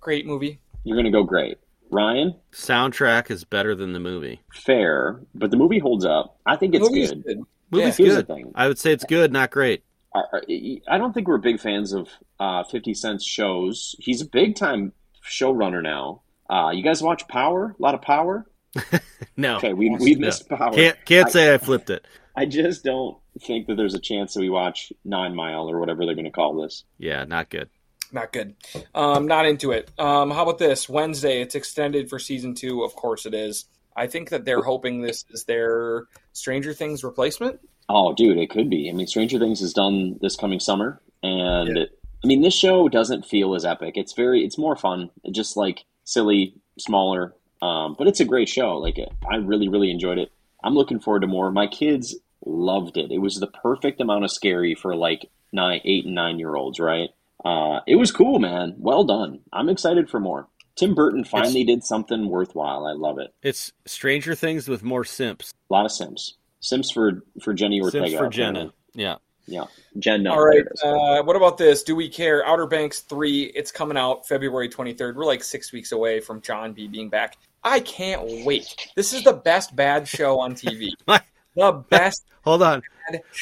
Great 0.00 0.26
movie. 0.26 0.60
You're 0.84 0.96
gonna 0.96 1.10
go 1.10 1.22
great. 1.22 1.58
Ryan, 1.94 2.34
soundtrack 2.52 3.30
is 3.30 3.44
better 3.44 3.74
than 3.74 3.92
the 3.92 4.00
movie. 4.00 4.40
fair, 4.52 5.20
but 5.34 5.50
the 5.50 5.56
movie 5.56 5.78
holds 5.78 6.04
up. 6.04 6.38
I 6.44 6.56
think 6.56 6.74
it's 6.74 6.88
Movie's 6.88 7.10
good. 7.12 7.24
good. 7.24 7.38
Movie's 7.70 7.96
Here's 7.96 8.16
good. 8.16 8.26
the 8.26 8.34
thing. 8.34 8.52
I 8.54 8.66
would 8.68 8.78
say 8.78 8.92
it's 8.92 9.04
good, 9.04 9.32
not 9.32 9.50
great. 9.50 9.84
I, 10.14 10.20
I- 10.32 10.80
I 10.88 10.98
don't 10.98 11.12
think 11.12 11.28
we're 11.28 11.38
big 11.38 11.60
fans 11.60 11.92
of 11.92 12.08
uh, 12.40 12.64
50 12.64 12.94
Cent's 12.94 13.24
shows. 13.24 13.94
He's 13.98 14.20
a 14.20 14.26
big 14.28 14.56
time 14.56 14.92
showrunner 15.26 15.82
now. 15.82 16.22
Uh, 16.50 16.70
you 16.74 16.82
guys 16.82 17.02
watch 17.02 17.26
Power? 17.28 17.74
A 17.78 17.82
lot 17.82 17.94
of 17.94 18.02
Power? 18.02 18.46
No, 19.36 19.56
Okay, 19.56 19.72
we, 19.72 19.90
we 19.98 20.14
No. 20.14 20.26
missed 20.26 20.48
Power. 20.48 20.72
can't 20.72 20.96
can't 21.04 21.26
I- 21.26 21.30
say 21.30 21.54
I 21.54 21.58
flipped 21.58 21.90
it. 21.90 22.06
I 22.36 22.46
just 22.46 22.84
don't 22.84 23.16
think 23.40 23.66
that 23.68 23.76
there's 23.76 23.94
a 23.94 24.00
chance 24.00 24.34
that 24.34 24.40
we 24.40 24.48
watch 24.50 24.92
Nine 25.04 25.34
Mile 25.34 25.68
or 25.70 25.78
whatever 25.80 26.04
they're 26.06 26.14
going 26.16 26.24
to 26.24 26.30
call 26.32 26.60
this. 26.60 26.84
Yeah, 26.98 27.24
not 27.24 27.48
good. 27.50 27.68
Not 28.14 28.32
good. 28.32 28.54
Um, 28.94 29.26
not 29.26 29.44
into 29.44 29.72
it. 29.72 29.90
Um, 29.98 30.30
how 30.30 30.44
about 30.44 30.58
this? 30.58 30.88
Wednesday, 30.88 31.42
it's 31.42 31.56
extended 31.56 32.08
for 32.08 32.20
season 32.20 32.54
two. 32.54 32.84
Of 32.84 32.94
course 32.94 33.26
it 33.26 33.34
is. 33.34 33.64
I 33.96 34.06
think 34.06 34.30
that 34.30 34.44
they're 34.44 34.62
hoping 34.62 35.00
this 35.00 35.24
is 35.30 35.44
their 35.44 36.04
Stranger 36.32 36.72
Things 36.72 37.02
replacement. 37.02 37.58
Oh, 37.88 38.14
dude, 38.14 38.38
it 38.38 38.50
could 38.50 38.70
be. 38.70 38.88
I 38.88 38.92
mean, 38.92 39.08
Stranger 39.08 39.38
Things 39.40 39.60
is 39.60 39.72
done 39.72 40.16
this 40.22 40.36
coming 40.36 40.60
summer, 40.60 41.00
and 41.24 41.76
Yeah. 41.76 41.84
I 42.22 42.26
mean, 42.26 42.40
this 42.40 42.54
show 42.54 42.88
doesn't 42.88 43.26
feel 43.26 43.54
as 43.56 43.64
epic. 43.64 43.94
It's 43.96 44.12
very, 44.14 44.44
it's 44.44 44.56
more 44.56 44.76
fun, 44.76 45.10
just 45.32 45.56
like 45.56 45.84
silly, 46.04 46.54
smaller, 46.78 47.34
um, 47.62 47.96
but 47.98 48.06
it's 48.06 48.20
a 48.20 48.24
great 48.24 48.48
show. 48.48 48.78
Like, 48.78 48.96
I 49.30 49.36
really, 49.36 49.68
really 49.68 49.90
enjoyed 49.90 50.18
it. 50.18 50.30
I'm 50.62 50.74
looking 50.74 51.00
forward 51.00 51.20
to 51.20 51.26
more. 51.26 51.50
My 51.50 51.66
kids 51.66 52.16
loved 52.46 52.96
it. 52.96 53.10
It 53.10 53.18
was 53.18 53.40
the 53.40 53.48
perfect 53.48 54.00
amount 54.00 54.24
of 54.24 54.30
scary 54.30 54.74
for 54.76 54.94
like 54.96 55.28
nine, 55.52 55.80
eight, 55.84 56.06
and 56.06 56.14
nine 56.14 56.38
year 56.38 56.54
olds, 56.54 56.78
right? 56.78 57.10
Uh, 57.44 57.80
it 57.86 57.96
was 57.96 58.10
cool, 58.10 58.38
man. 58.38 58.74
Well 58.78 59.04
done. 59.04 59.40
I'm 59.52 59.68
excited 59.68 60.08
for 60.08 60.20
more. 60.20 60.48
Tim 60.76 60.94
Burton 60.94 61.24
finally 61.24 61.62
did 61.64 61.84
something 61.84 62.28
worthwhile. 62.28 62.86
I 62.86 62.92
love 62.92 63.18
it. 63.18 63.32
It's 63.42 63.72
Stranger 63.86 64.34
Things 64.34 64.66
with 64.68 64.82
more 64.82 65.04
simps. 65.04 65.52
A 65.70 65.72
lot 65.72 65.84
of 65.84 65.92
Sims. 65.92 66.36
Sims 66.60 66.90
for 66.90 67.22
for 67.42 67.52
Jenny 67.52 67.80
Ortega. 67.80 68.08
Sims 68.08 68.18
for 68.18 68.28
Jenna. 68.28 68.72
Yeah. 68.94 69.16
Yeah. 69.46 69.64
Jen, 69.98 70.22
no. 70.22 70.32
All 70.32 70.44
right. 70.44 70.64
Uh, 70.82 71.22
what 71.22 71.36
about 71.36 71.58
this? 71.58 71.82
Do 71.82 71.94
we 71.94 72.08
care? 72.08 72.44
Outer 72.46 72.66
Banks 72.66 73.00
3, 73.00 73.52
it's 73.54 73.70
coming 73.70 73.96
out 73.96 74.26
February 74.26 74.68
23rd. 74.68 75.14
We're 75.14 75.26
like 75.26 75.44
six 75.44 75.72
weeks 75.72 75.92
away 75.92 76.20
from 76.20 76.40
John 76.40 76.72
B 76.72 76.88
being 76.88 77.10
back. 77.10 77.36
I 77.62 77.80
can't 77.80 78.44
wait. 78.44 78.90
This 78.94 79.12
is 79.12 79.22
the 79.22 79.32
best 79.32 79.74
bad 79.76 80.08
show 80.08 80.40
on 80.40 80.54
TV. 80.54 80.90
the 81.56 81.72
best. 81.90 82.24
Hold 82.44 82.62
on. 82.62 82.82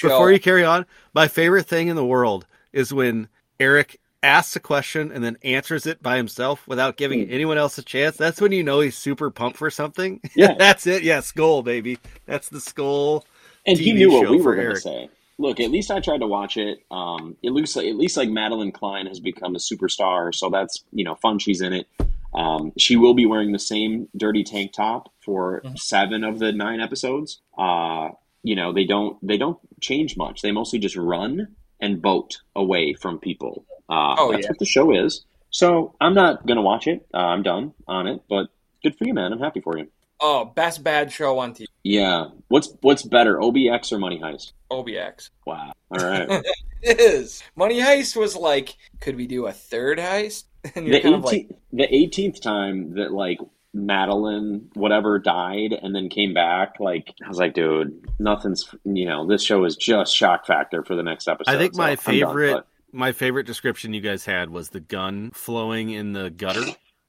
Before 0.01 0.31
you 0.33 0.41
carry 0.41 0.65
on, 0.65 0.87
my 1.15 1.29
favorite 1.29 1.67
thing 1.67 1.89
in 1.89 1.97
the 1.97 2.05
world 2.05 2.47
is 2.73 2.93
when 2.93 3.29
Eric 3.61 4.01
asks 4.23 4.55
a 4.55 4.61
question 4.61 5.11
and 5.11 5.25
then 5.25 5.37
answers 5.43 5.87
it 5.87 6.03
by 6.03 6.17
himself 6.17 6.67
without 6.69 6.97
giving 6.97 7.27
mm. 7.27 7.33
anyone 7.33 7.59
else 7.59 7.77
a 7.79 7.83
chance. 7.83 8.17
That's 8.17 8.41
when 8.41 8.53
you 8.53 8.63
know 8.63 8.81
he's 8.81 8.97
super 8.97 9.31
pumped 9.31 9.59
for 9.59 9.71
something. 9.71 10.21
Yeah. 10.35 10.55
That's 10.55 10.87
it. 10.87 11.03
Yeah, 11.03 11.21
Skull, 11.21 11.63
baby. 11.63 11.99
That's 12.27 12.49
the 12.49 12.61
Skull. 12.61 13.25
And 13.67 13.79
TV 13.79 13.83
he 13.83 13.93
knew 13.93 14.13
what 14.13 14.31
we 14.31 14.41
were 14.41 14.55
going 14.55 14.75
to 14.75 14.81
say 14.81 15.11
look, 15.43 15.61
at 15.61 15.71
least 15.71 15.91
I 15.91 16.01
tried 16.01 16.21
to 16.21 16.27
watch 16.27 16.57
it. 16.57 16.79
Um, 16.91 17.37
it 17.43 17.51
looks 17.51 17.77
like, 17.77 17.87
at 17.87 17.97
least 17.97 18.17
like 18.17 18.29
Madelyn 18.29 18.73
Cline 18.73 19.07
has 19.07 19.21
become 19.21 19.55
a 19.55 19.59
superstar, 19.59 20.35
so 20.35 20.49
that's 20.49 20.85
you 20.93 21.05
know 21.05 21.17
fun. 21.17 21.39
She's 21.39 21.61
in 21.61 21.73
it. 21.73 21.89
Um, 22.35 22.73
she 22.79 22.97
will 22.97 23.13
be 23.13 23.27
wearing 23.27 23.53
the 23.53 23.59
same 23.59 24.09
dirty 24.17 24.45
tank 24.45 24.73
top 24.73 25.13
for 25.21 25.61
mm-hmm. 25.61 25.75
seven 25.77 26.25
of 26.25 26.39
the 26.39 26.53
nine 26.53 26.81
episodes. 26.81 27.43
Uh, 27.59 28.11
you 28.43 28.57
know 28.57 28.73
they 28.73 28.85
don't 28.85 29.19
they 29.27 29.37
don't 29.37 29.59
change 29.81 30.17
much. 30.17 30.41
They 30.41 30.53
mostly 30.53 30.79
just 30.79 30.97
run 30.97 31.57
and 31.83 32.01
boat 32.01 32.41
away 32.57 32.95
from 32.95 33.19
people. 33.19 33.67
Uh, 33.91 34.15
oh, 34.17 34.33
that's 34.33 34.45
yeah. 34.45 34.51
what 34.51 34.59
the 34.59 34.65
show 34.65 34.93
is. 34.93 35.25
So 35.51 35.95
I'm 36.01 36.15
not 36.15 36.47
gonna 36.47 36.63
watch 36.63 36.87
it. 36.87 37.07
Uh, 37.13 37.19
I'm 37.19 37.43
done 37.43 37.75
on 37.87 38.07
it. 38.07 38.23
But 38.29 38.47
good 38.83 38.97
for 38.97 39.05
you, 39.05 39.13
man. 39.13 39.33
I'm 39.33 39.41
happy 39.41 39.61
for 39.61 39.77
you. 39.77 39.89
Oh, 40.19 40.45
best 40.45 40.83
bad 40.85 41.13
show 41.13 41.41
on 41.41 41.53
TV. 41.53 41.67
Yeah. 41.83 42.29
What's 42.49 42.73
what's 42.81 43.03
better, 43.03 43.37
OBX 43.39 43.93
or 43.93 43.99
Money 43.99 44.19
Heist? 44.19 44.53
OBX. 44.71 45.31
Wow. 45.45 45.73
All 45.91 46.07
right. 46.07 46.29
it 46.83 47.01
is. 47.01 47.43
Money 47.57 47.81
Heist 47.81 48.17
was 48.17 48.37
like, 48.37 48.77
could 49.01 49.17
we 49.17 49.27
do 49.27 49.47
a 49.47 49.53
third 49.53 49.99
heist? 49.99 50.45
And 50.77 50.87
the 50.87 51.01
18th, 51.01 51.25
like... 51.25 51.49
the 51.73 51.89
18th 51.89 52.41
time 52.41 52.95
that 52.95 53.13
like 53.13 53.41
Madelyn 53.75 54.75
whatever 54.75 55.19
died 55.19 55.73
and 55.73 55.95
then 55.95 56.09
came 56.09 56.35
back, 56.35 56.77
like 56.79 57.15
I 57.25 57.29
was 57.29 57.39
like, 57.39 57.55
dude, 57.55 58.07
nothing's 58.19 58.75
you 58.85 59.07
know, 59.07 59.27
this 59.27 59.43
show 59.43 59.65
is 59.65 59.77
just 59.77 60.15
shock 60.15 60.47
factor 60.47 60.83
for 60.83 60.95
the 60.95 61.03
next 61.03 61.29
episode. 61.29 61.55
I 61.55 61.59
think 61.59 61.75
my 61.75 61.95
so 61.95 62.03
favorite 62.03 62.53
done, 62.53 62.63
my 62.93 63.13
favorite 63.13 63.47
description 63.47 63.95
you 63.95 64.01
guys 64.01 64.25
had 64.25 64.51
was 64.51 64.69
the 64.69 64.81
gun 64.81 65.31
flowing 65.33 65.91
in 65.91 66.13
the 66.13 66.31
gutter 66.31 66.65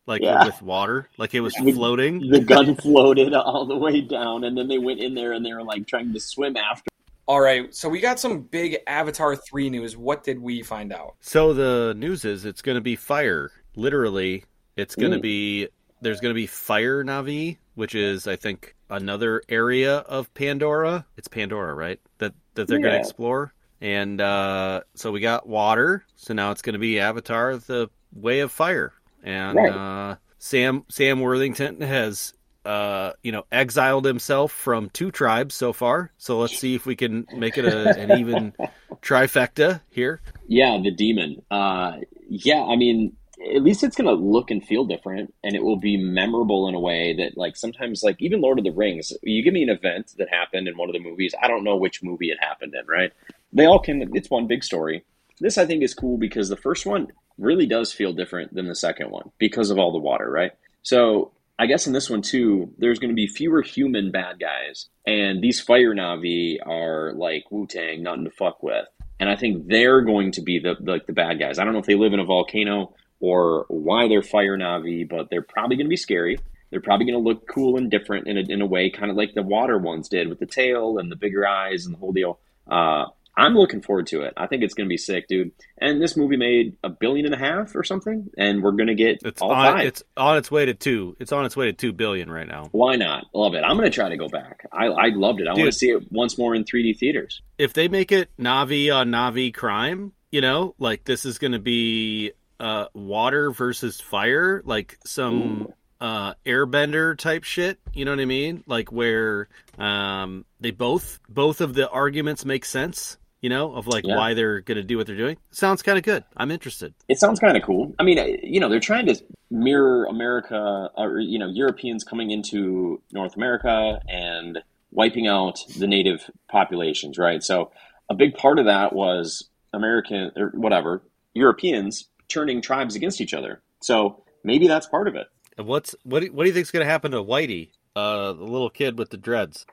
like 0.06 0.22
yeah. 0.22 0.46
with 0.46 0.62
water, 0.62 1.10
like 1.18 1.34
it 1.34 1.42
was 1.42 1.56
floating. 1.56 2.30
The 2.30 2.42
gun 2.42 2.76
floated 2.76 3.34
all 3.34 3.66
the 3.66 3.78
way 3.78 4.02
down, 4.02 4.44
and 4.44 4.58
then 4.58 4.68
they 4.68 4.78
went 4.78 5.00
in 5.00 5.16
there 5.16 5.34
and 5.34 5.46
they 5.46 5.54
were 5.54 5.64
like 5.64 5.88
trying 5.88 6.14
to 6.14 6.20
swim 6.20 6.58
after. 6.58 6.90
All 7.26 7.40
right, 7.40 7.74
so 7.74 7.88
we 7.88 8.02
got 8.02 8.20
some 8.20 8.42
big 8.42 8.78
Avatar 8.86 9.36
three 9.36 9.70
news. 9.70 9.96
What 9.96 10.24
did 10.24 10.40
we 10.40 10.62
find 10.62 10.92
out? 10.92 11.16
So 11.22 11.54
the 11.54 11.94
news 11.98 12.26
is 12.26 12.44
it's 12.44 12.62
going 12.62 12.76
to 12.76 12.82
be 12.82 12.98
fire. 12.98 13.52
Literally, 13.76 14.44
it's 14.76 14.96
going 14.96 15.12
to 15.12 15.20
mm. 15.20 15.22
be 15.22 15.68
there's 16.04 16.20
going 16.20 16.34
to 16.34 16.40
be 16.40 16.48
fire 16.48 17.04
Na'vi, 17.04 17.58
which 17.76 17.96
is 17.96 18.28
I 18.28 18.36
think 18.36 18.76
another 18.90 19.42
area 19.50 19.98
of 19.98 20.34
Pandora. 20.34 21.06
It's 21.18 21.28
Pandora, 21.28 21.74
right? 21.74 22.00
That 22.20 22.34
that 22.54 22.68
they're 22.68 22.80
yeah. 22.80 22.84
going 22.84 22.94
to 22.94 23.00
explore. 23.00 23.54
And 23.82 24.22
uh, 24.22 24.82
so 24.96 25.12
we 25.12 25.20
got 25.20 25.48
water. 25.48 26.06
So 26.16 26.34
now 26.34 26.52
it's 26.52 26.62
going 26.62 26.74
to 26.74 26.80
be 26.80 27.00
Avatar: 27.00 27.58
The 27.58 27.90
Way 28.14 28.40
of 28.40 28.52
Fire 28.52 28.94
and 29.24 29.56
right. 29.56 29.72
uh, 29.72 30.16
Sam 30.38 30.84
Sam 30.90 31.22
Worthington 31.22 31.82
has 31.82 32.34
uh, 32.66 33.14
you 33.24 33.32
know 33.32 33.46
exiled 33.52 34.06
himself 34.06 34.52
from 34.52 34.90
two 34.90 35.12
tribes 35.12 35.56
so 35.56 35.74
far. 35.74 36.12
So 36.18 36.40
let's 36.40 36.58
see 36.58 36.76
if 36.76 36.86
we 36.86 36.96
can 36.96 37.26
make 37.36 37.58
it 37.58 37.66
a, 37.66 37.98
an 37.98 38.20
even 38.20 38.54
trifecta 39.02 39.82
here. 39.90 40.22
Yeah, 40.48 40.80
the 40.82 40.92
demon. 40.92 41.42
Uh, 41.50 41.98
yeah, 42.30 42.64
I 42.64 42.76
mean, 42.76 43.16
at 43.56 43.64
least 43.64 43.84
it's 43.84 43.96
going 43.96 44.08
to 44.08 44.24
look 44.24 44.52
and 44.52 44.64
feel 44.64 44.86
different, 44.86 45.34
and 45.44 45.56
it 45.56 45.64
will 45.64 45.80
be 45.80 45.98
memorable 45.98 46.68
in 46.68 46.76
a 46.76 46.80
way 46.80 47.16
that, 47.18 47.38
like, 47.38 47.56
sometimes, 47.56 48.04
like 48.04 48.22
even 48.22 48.42
Lord 48.42 48.60
of 48.60 48.66
the 48.66 48.72
Rings, 48.72 49.12
you 49.22 49.44
give 49.44 49.54
me 49.54 49.64
an 49.64 49.70
event 49.70 50.14
that 50.18 50.30
happened 50.30 50.68
in 50.68 50.78
one 50.78 50.90
of 50.90 50.94
the 50.94 51.00
movies. 51.00 51.36
I 51.42 51.48
don't 51.48 51.64
know 51.64 51.76
which 51.76 52.04
movie 52.04 52.30
it 52.30 52.38
happened 52.40 52.74
in. 52.74 52.86
Right? 52.88 53.12
They 53.52 53.66
all 53.66 53.80
can. 53.80 54.16
It's 54.16 54.30
one 54.30 54.48
big 54.48 54.64
story. 54.64 55.04
This 55.40 55.58
I 55.58 55.66
think 55.66 55.84
is 55.84 55.94
cool 55.94 56.18
because 56.18 56.50
the 56.50 56.56
first 56.56 56.86
one 56.86 57.08
really 57.38 57.66
does 57.66 57.92
feel 57.92 58.14
different 58.14 58.54
than 58.54 58.68
the 58.68 58.76
second 58.76 59.10
one 59.10 59.32
because 59.40 59.72
of 59.72 59.80
all 59.80 59.92
the 59.92 59.98
water, 59.98 60.30
right? 60.30 60.52
So 60.84 61.32
I 61.58 61.66
guess 61.66 61.88
in 61.88 61.94
this 61.94 62.10
one 62.10 62.22
too, 62.22 62.72
there's 62.78 63.00
going 63.00 63.10
to 63.10 63.16
be 63.16 63.28
fewer 63.28 63.62
human 63.62 64.12
bad 64.12 64.40
guys, 64.40 64.90
and 65.06 65.42
these 65.42 65.60
fire 65.60 65.94
Na'vi 65.94 66.58
are 66.66 67.14
like 67.14 67.46
Wu 67.52 67.68
Tang, 67.68 68.04
nothing 68.04 68.26
to 68.26 68.32
fuck 68.32 68.64
with. 68.64 68.86
And 69.20 69.30
I 69.30 69.36
think 69.36 69.68
they're 69.68 70.02
going 70.02 70.32
to 70.34 70.42
be 70.42 70.60
the 70.60 70.76
like 70.82 71.06
the 71.06 71.14
bad 71.14 71.40
guys. 71.40 71.60
I 71.60 71.64
don't 71.64 71.74
know 71.74 71.80
if 71.80 71.86
they 71.86 71.96
live 71.96 72.14
in 72.14 72.20
a 72.20 72.26
volcano 72.26 72.94
or 73.24 73.66
why 73.70 74.10
they're 74.10 74.22
fire 74.22 74.58
Na'vi, 74.58 75.08
but 75.08 75.30
they're 75.30 75.42
probably 75.42 75.78
going 75.78 75.86
to 75.86 75.90
be 75.90 75.96
scary. 75.96 76.38
They're 76.72 76.82
probably 76.82 77.06
going 77.06 77.24
to 77.24 77.26
look 77.26 77.48
cool 77.48 77.78
and 77.78 77.90
different 77.90 78.28
in 78.28 78.38
a, 78.38 78.42
in 78.42 78.62
a 78.62 78.66
way, 78.66 78.90
kind 78.90 79.10
of 79.10 79.16
like 79.16 79.34
the 79.34 79.42
water 79.42 79.78
ones 79.78 80.10
did 80.10 80.28
with 80.28 80.40
the 80.40 80.46
tail 80.46 80.98
and 80.98 81.10
the 81.10 81.16
bigger 81.16 81.48
eyes 81.48 81.86
and 81.86 81.96
the 81.96 82.00
whole 82.00 82.12
deal. 82.12 82.42
Uh, 82.70 83.06
I'm 83.38 83.56
looking 83.56 83.82
forward 83.82 84.08
to 84.08 84.24
it. 84.24 84.34
I 84.36 84.48
think 84.48 84.62
it's 84.62 84.74
going 84.74 84.88
to 84.88 84.90
be 84.90 84.98
sick, 84.98 85.30
dude. 85.30 85.54
And 85.78 86.02
this 86.02 86.18
movie 86.18 86.36
made 86.36 86.76
a 86.84 86.90
billion 86.90 87.26
and 87.26 87.34
a 87.34 87.38
half 87.38 87.78
or 87.78 87.86
something, 87.86 88.30
and 88.38 88.62
we're 88.62 88.74
going 88.74 88.88
to 88.88 88.96
get 88.96 89.22
it's 89.24 89.42
all 89.42 89.52
on, 89.52 89.74
five. 89.74 89.86
It's 89.86 90.04
on 90.18 90.36
its 90.36 90.52
way 90.52 90.66
to 90.66 90.74
two. 90.74 91.16
It's 91.22 91.32
on 91.32 91.46
its 91.46 91.56
way 91.56 91.68
to 91.68 91.74
two 91.74 91.94
billion 91.94 92.30
right 92.30 92.48
now. 92.48 92.68
Why 92.74 92.98
not? 92.98 93.28
Love 93.34 93.54
it. 93.54 93.64
I'm 93.64 93.78
going 93.78 93.90
to 93.90 93.96
try 93.96 94.10
to 94.10 94.18
go 94.18 94.28
back. 94.28 94.68
I, 94.74 94.88
I 94.88 95.08
loved 95.16 95.40
it. 95.40 95.48
I 95.48 95.54
want 95.54 95.66
to 95.66 95.72
see 95.72 95.92
it 95.92 96.12
once 96.12 96.38
more 96.38 96.54
in 96.54 96.66
3D 96.66 96.98
theaters. 96.98 97.42
If 97.58 97.72
they 97.72 97.88
make 97.88 98.12
it 98.12 98.30
Na'vi 98.38 98.94
on 98.94 99.12
Na'vi 99.12 99.54
crime, 99.54 100.12
you 100.30 100.42
know, 100.42 100.76
like 100.78 101.06
this 101.06 101.26
is 101.26 101.38
going 101.38 101.54
to 101.54 101.60
be 101.60 102.34
uh, 102.64 102.88
water 102.94 103.52
versus 103.52 104.00
fire, 104.00 104.62
like 104.66 104.98
some. 105.06 105.68
Ooh 105.68 105.74
uh, 106.02 106.34
airbender 106.46 107.18
type 107.18 107.46
shit. 107.46 107.80
You 107.94 108.04
know 108.04 108.12
what 108.12 108.20
I 108.20 108.26
mean? 108.26 108.66
Like 108.68 108.92
where 108.92 109.48
um, 109.78 110.44
they 110.60 110.72
both 110.72 111.22
both 111.30 111.62
of 111.62 111.76
the 111.76 111.90
arguments 111.90 112.44
make 112.44 112.66
sense 112.66 113.16
you 113.44 113.50
know, 113.50 113.74
of 113.74 113.88
like 113.88 114.08
yeah. 114.08 114.16
why 114.16 114.34
they're 114.34 114.62
going 114.62 114.78
to 114.78 114.84
do 114.84 114.98
what 114.98 115.06
they're 115.06 115.18
doing. 115.18 115.36
Sounds 115.52 115.82
kind 115.82 115.98
of 115.98 116.06
good. 116.06 116.24
I'm 116.38 116.50
interested. 116.50 116.94
It 117.10 117.20
sounds 117.20 117.42
kind 117.42 117.58
of 117.58 117.64
cool. 117.64 117.94
I 118.00 118.04
mean, 118.04 118.40
you 118.42 118.62
know, 118.62 118.70
they're 118.70 118.80
trying 118.80 119.06
to 119.08 119.22
mirror 119.52 120.06
America, 120.06 120.90
or 120.96 121.20
you 121.20 121.38
know, 121.38 121.50
Europeans 121.50 122.06
coming 122.06 122.32
into 122.32 123.02
North 123.12 123.36
America 123.36 124.00
and 124.08 124.60
wiping 124.92 125.28
out 125.28 125.60
the 125.78 125.88
native 125.88 126.32
populations, 126.50 127.18
right? 127.18 127.44
So 127.44 127.72
a 128.10 128.16
big 128.16 128.34
part 128.36 128.60
of 128.60 128.66
that 128.66 128.94
was 128.94 129.50
American 129.74 130.32
or 130.38 130.52
whatever 130.56 131.04
Europeans 131.34 132.08
turning 132.34 132.62
tribes 132.62 132.96
against 132.96 133.22
each 133.22 133.34
other. 133.34 133.62
So 133.82 134.24
maybe 134.44 134.68
that's 134.68 134.88
part 134.88 135.08
of 135.08 135.16
it. 135.16 135.28
What's 135.58 135.96
what? 136.04 136.22
Do, 136.22 136.32
what 136.34 136.44
do 136.44 136.50
you 136.50 136.54
think 136.54 136.64
is 136.64 136.72
going 136.72 136.86
to 136.86 136.92
happen 136.92 137.12
to 137.12 137.24
Whitey, 137.24 137.70
uh, 137.96 138.34
the 138.34 138.44
little 138.44 138.70
kid 138.70 138.98
with 138.98 139.12
the 139.12 139.18
dreads? 139.18 139.66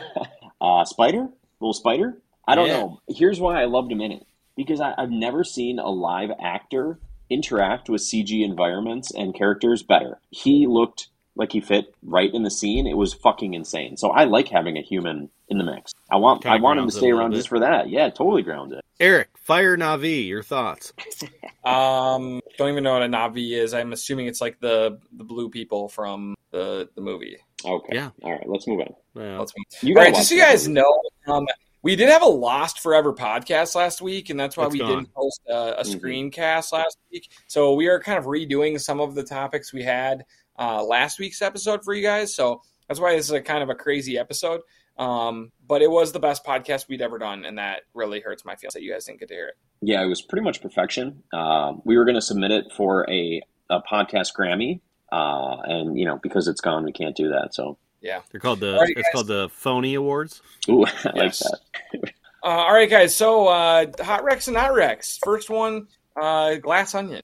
uh, 0.60 0.84
spider, 0.84 1.28
little 1.60 1.74
spider. 1.74 2.20
I 2.46 2.54
don't 2.54 2.66
yeah. 2.66 2.78
know. 2.78 3.00
Here's 3.08 3.40
why 3.40 3.60
I 3.60 3.66
loved 3.66 3.92
him 3.92 4.00
in 4.00 4.12
it 4.12 4.26
because 4.56 4.80
I, 4.80 4.94
I've 4.98 5.10
never 5.10 5.44
seen 5.44 5.78
a 5.78 5.88
live 5.88 6.30
actor 6.42 6.98
interact 7.30 7.88
with 7.88 8.00
CG 8.02 8.44
environments 8.44 9.12
and 9.14 9.34
characters 9.34 9.82
better. 9.82 10.18
He 10.30 10.66
looked 10.66 11.08
like 11.38 11.52
he 11.52 11.60
fit 11.60 11.94
right 12.02 12.32
in 12.34 12.42
the 12.42 12.50
scene. 12.50 12.86
It 12.86 12.96
was 12.96 13.14
fucking 13.14 13.54
insane. 13.54 13.96
So 13.96 14.10
I 14.10 14.24
like 14.24 14.48
having 14.48 14.76
a 14.76 14.82
human 14.82 15.30
in 15.48 15.56
the 15.56 15.64
mix. 15.64 15.94
I 16.10 16.16
want 16.16 16.44
I 16.44 16.56
want 16.56 16.80
him 16.80 16.86
to 16.86 16.92
stay 16.92 17.10
around 17.10 17.32
just 17.32 17.48
for 17.48 17.60
that. 17.60 17.88
Yeah, 17.88 18.10
totally 18.10 18.42
grounded. 18.42 18.80
Eric, 19.00 19.28
Fire 19.38 19.76
Na'vi, 19.76 20.26
your 20.26 20.42
thoughts? 20.42 20.92
um, 21.64 22.40
don't 22.58 22.70
even 22.70 22.82
know 22.82 22.94
what 22.94 23.02
a 23.02 23.06
Na'vi 23.06 23.52
is. 23.52 23.72
I'm 23.72 23.92
assuming 23.92 24.26
it's 24.26 24.40
like 24.40 24.60
the 24.60 24.98
the 25.12 25.24
blue 25.24 25.48
people 25.48 25.88
from 25.88 26.34
the 26.50 26.88
the 26.94 27.00
movie. 27.00 27.38
Okay. 27.64 27.94
Yeah. 27.94 28.10
All 28.22 28.32
right. 28.32 28.48
Let's 28.48 28.66
move 28.66 28.80
on. 28.80 28.94
Yeah. 29.14 29.38
Let's 29.38 29.52
move. 29.56 29.82
You 29.88 29.96
All 29.96 30.04
right. 30.04 30.14
Just 30.14 30.28
so 30.28 30.34
you 30.34 30.40
guys 30.40 30.68
know, 30.68 31.00
um, 31.26 31.46
we 31.82 31.96
did 31.96 32.08
have 32.08 32.22
a 32.22 32.26
Lost 32.26 32.80
Forever 32.80 33.12
podcast 33.12 33.74
last 33.74 34.02
week, 34.02 34.30
and 34.30 34.38
that's 34.38 34.56
why 34.56 34.64
it's 34.64 34.72
we 34.72 34.80
gone. 34.80 34.88
didn't 34.88 35.14
post 35.14 35.40
a, 35.48 35.52
a 35.52 35.82
mm-hmm. 35.82 35.98
screencast 35.98 36.72
last 36.72 36.98
week. 37.12 37.30
So 37.46 37.74
we 37.74 37.86
are 37.86 38.00
kind 38.00 38.18
of 38.18 38.24
redoing 38.24 38.80
some 38.80 39.00
of 39.00 39.14
the 39.14 39.22
topics 39.22 39.72
we 39.72 39.82
had 39.82 40.24
uh, 40.58 40.82
last 40.82 41.18
week's 41.18 41.42
episode 41.42 41.84
for 41.84 41.94
you 41.94 42.02
guys. 42.02 42.34
So 42.34 42.62
that's 42.88 43.00
why 43.00 43.14
this 43.14 43.26
is 43.26 43.32
a 43.32 43.40
kind 43.40 43.62
of 43.62 43.70
a 43.70 43.74
crazy 43.74 44.18
episode. 44.18 44.60
Um, 44.98 45.52
but 45.66 45.80
it 45.80 45.90
was 45.90 46.10
the 46.10 46.18
best 46.18 46.44
podcast 46.44 46.88
we'd 46.88 47.02
ever 47.02 47.18
done, 47.18 47.44
and 47.44 47.58
that 47.58 47.82
really 47.94 48.20
hurts 48.20 48.44
my 48.44 48.56
feelings 48.56 48.74
that 48.74 48.82
you 48.82 48.92
guys 48.92 49.04
didn't 49.04 49.20
get 49.20 49.28
to 49.28 49.34
hear 49.34 49.48
it. 49.48 49.54
Yeah, 49.80 50.02
it 50.02 50.06
was 50.06 50.20
pretty 50.20 50.42
much 50.42 50.60
perfection. 50.60 51.22
Uh, 51.32 51.74
we 51.84 51.96
were 51.96 52.04
going 52.04 52.16
to 52.16 52.22
submit 52.22 52.50
it 52.50 52.72
for 52.76 53.08
a, 53.08 53.40
a 53.70 53.80
podcast 53.80 54.34
Grammy, 54.36 54.80
uh, 55.12 55.62
and 55.62 55.96
you 55.96 56.04
know 56.04 56.18
because 56.20 56.48
it's 56.48 56.60
gone, 56.60 56.84
we 56.84 56.92
can't 56.92 57.14
do 57.14 57.28
that. 57.28 57.54
So 57.54 57.78
yeah, 58.00 58.22
they're 58.32 58.40
called 58.40 58.58
the 58.58 58.74
right, 58.74 58.90
it's 58.90 59.02
guys. 59.02 59.12
called 59.12 59.28
the 59.28 59.48
Phony 59.50 59.94
Awards. 59.94 60.42
Ooh, 60.68 60.84
I 61.04 61.12
yes. 61.14 61.42
like 61.44 61.60
that. 61.92 62.12
uh, 62.42 62.46
all 62.46 62.74
right, 62.74 62.90
guys. 62.90 63.14
So 63.14 63.46
uh, 63.46 63.86
hot 64.00 64.24
Rex 64.24 64.48
and 64.48 64.56
hot 64.56 64.74
Rex. 64.74 65.20
First 65.22 65.48
one, 65.48 65.86
uh, 66.20 66.56
Glass 66.56 66.96
Onion. 66.96 67.22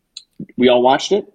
We 0.56 0.68
all 0.68 0.82
watched 0.82 1.10
it. 1.10 1.26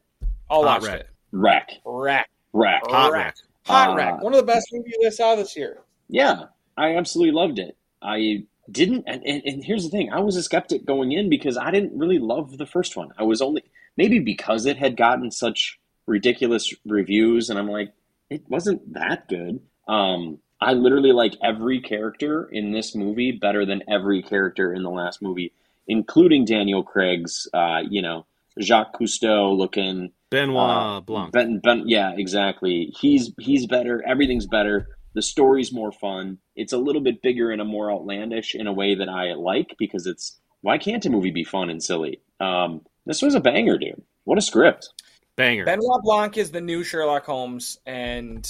All 0.49 0.65
hot 0.65 0.81
watched 0.81 0.93
it. 0.93 1.09
Wreck. 1.31 1.69
Wreck. 1.85 2.29
Wreck. 2.53 2.81
Hot 2.87 3.11
Wreck. 3.11 3.25
Wreck. 3.25 3.35
Hot 3.65 3.89
Uh, 3.91 3.95
Wreck. 3.95 4.21
One 4.23 4.33
of 4.33 4.39
the 4.39 4.45
best 4.45 4.67
movies 4.71 4.95
I 5.05 5.09
saw 5.09 5.35
this 5.35 5.55
year. 5.55 5.79
Yeah, 6.07 6.45
I 6.77 6.95
absolutely 6.95 7.33
loved 7.33 7.59
it. 7.59 7.77
I 8.01 8.45
didn't, 8.71 9.03
and, 9.07 9.21
and, 9.25 9.43
and 9.45 9.63
here's 9.63 9.83
the 9.83 9.89
thing: 9.89 10.11
I 10.11 10.19
was 10.19 10.35
a 10.35 10.43
skeptic 10.43 10.85
going 10.85 11.11
in 11.11 11.29
because 11.29 11.57
I 11.57 11.71
didn't 11.71 11.97
really 11.97 12.19
love 12.19 12.57
the 12.57 12.65
first 12.65 12.95
one. 12.95 13.11
I 13.17 13.23
was 13.23 13.41
only 13.41 13.63
maybe 13.97 14.19
because 14.19 14.65
it 14.65 14.77
had 14.77 14.95
gotten 14.97 15.31
such 15.31 15.79
ridiculous 16.07 16.73
reviews, 16.85 17.49
and 17.49 17.59
I'm 17.59 17.69
like, 17.69 17.93
it 18.29 18.43
wasn't 18.49 18.93
that 18.93 19.27
good. 19.27 19.59
Um, 19.87 20.39
I 20.61 20.73
literally 20.73 21.11
like 21.11 21.35
every 21.43 21.79
character 21.81 22.45
in 22.51 22.71
this 22.71 22.95
movie 22.95 23.31
better 23.31 23.65
than 23.65 23.83
every 23.87 24.21
character 24.21 24.73
in 24.73 24.83
the 24.83 24.89
last 24.89 25.21
movie, 25.21 25.51
including 25.87 26.45
Daniel 26.45 26.83
Craig's, 26.83 27.47
uh, 27.53 27.81
you 27.87 28.01
know, 28.01 28.25
Jacques 28.59 28.99
Cousteau 28.99 29.55
looking 29.57 30.11
Benoit 30.31 30.69
uh, 30.69 30.99
Blanc. 31.01 31.31
Ben, 31.31 31.59
ben, 31.63 31.83
yeah, 31.87 32.11
exactly. 32.15 32.93
He's 32.99 33.31
he's 33.39 33.65
better. 33.65 34.03
Everything's 34.07 34.45
better. 34.47 34.87
The 35.15 35.21
story's 35.21 35.71
more 35.73 35.91
fun. 35.91 36.37
It's 36.55 36.73
a 36.73 36.77
little 36.77 37.01
bit 37.01 37.21
bigger 37.21 37.51
and 37.51 37.61
a 37.61 37.65
more 37.65 37.91
outlandish 37.91 38.53
in 38.53 38.67
a 38.67 38.73
way 38.73 38.95
that 38.95 39.09
I 39.09 39.33
like 39.33 39.75
because 39.79 40.05
it's 40.05 40.39
why 40.61 40.77
can't 40.77 41.05
a 41.05 41.09
movie 41.09 41.31
be 41.31 41.43
fun 41.43 41.69
and 41.69 41.83
silly? 41.83 42.21
Um, 42.39 42.81
this 43.05 43.21
was 43.21 43.33
a 43.33 43.39
banger, 43.39 43.77
dude. 43.77 44.01
What 44.25 44.37
a 44.37 44.41
script. 44.41 44.89
Banger. 45.35 45.65
Benoit 45.65 46.01
Blanc 46.03 46.37
is 46.37 46.51
the 46.51 46.61
new 46.61 46.83
Sherlock 46.83 47.25
Holmes, 47.25 47.79
and 47.85 48.47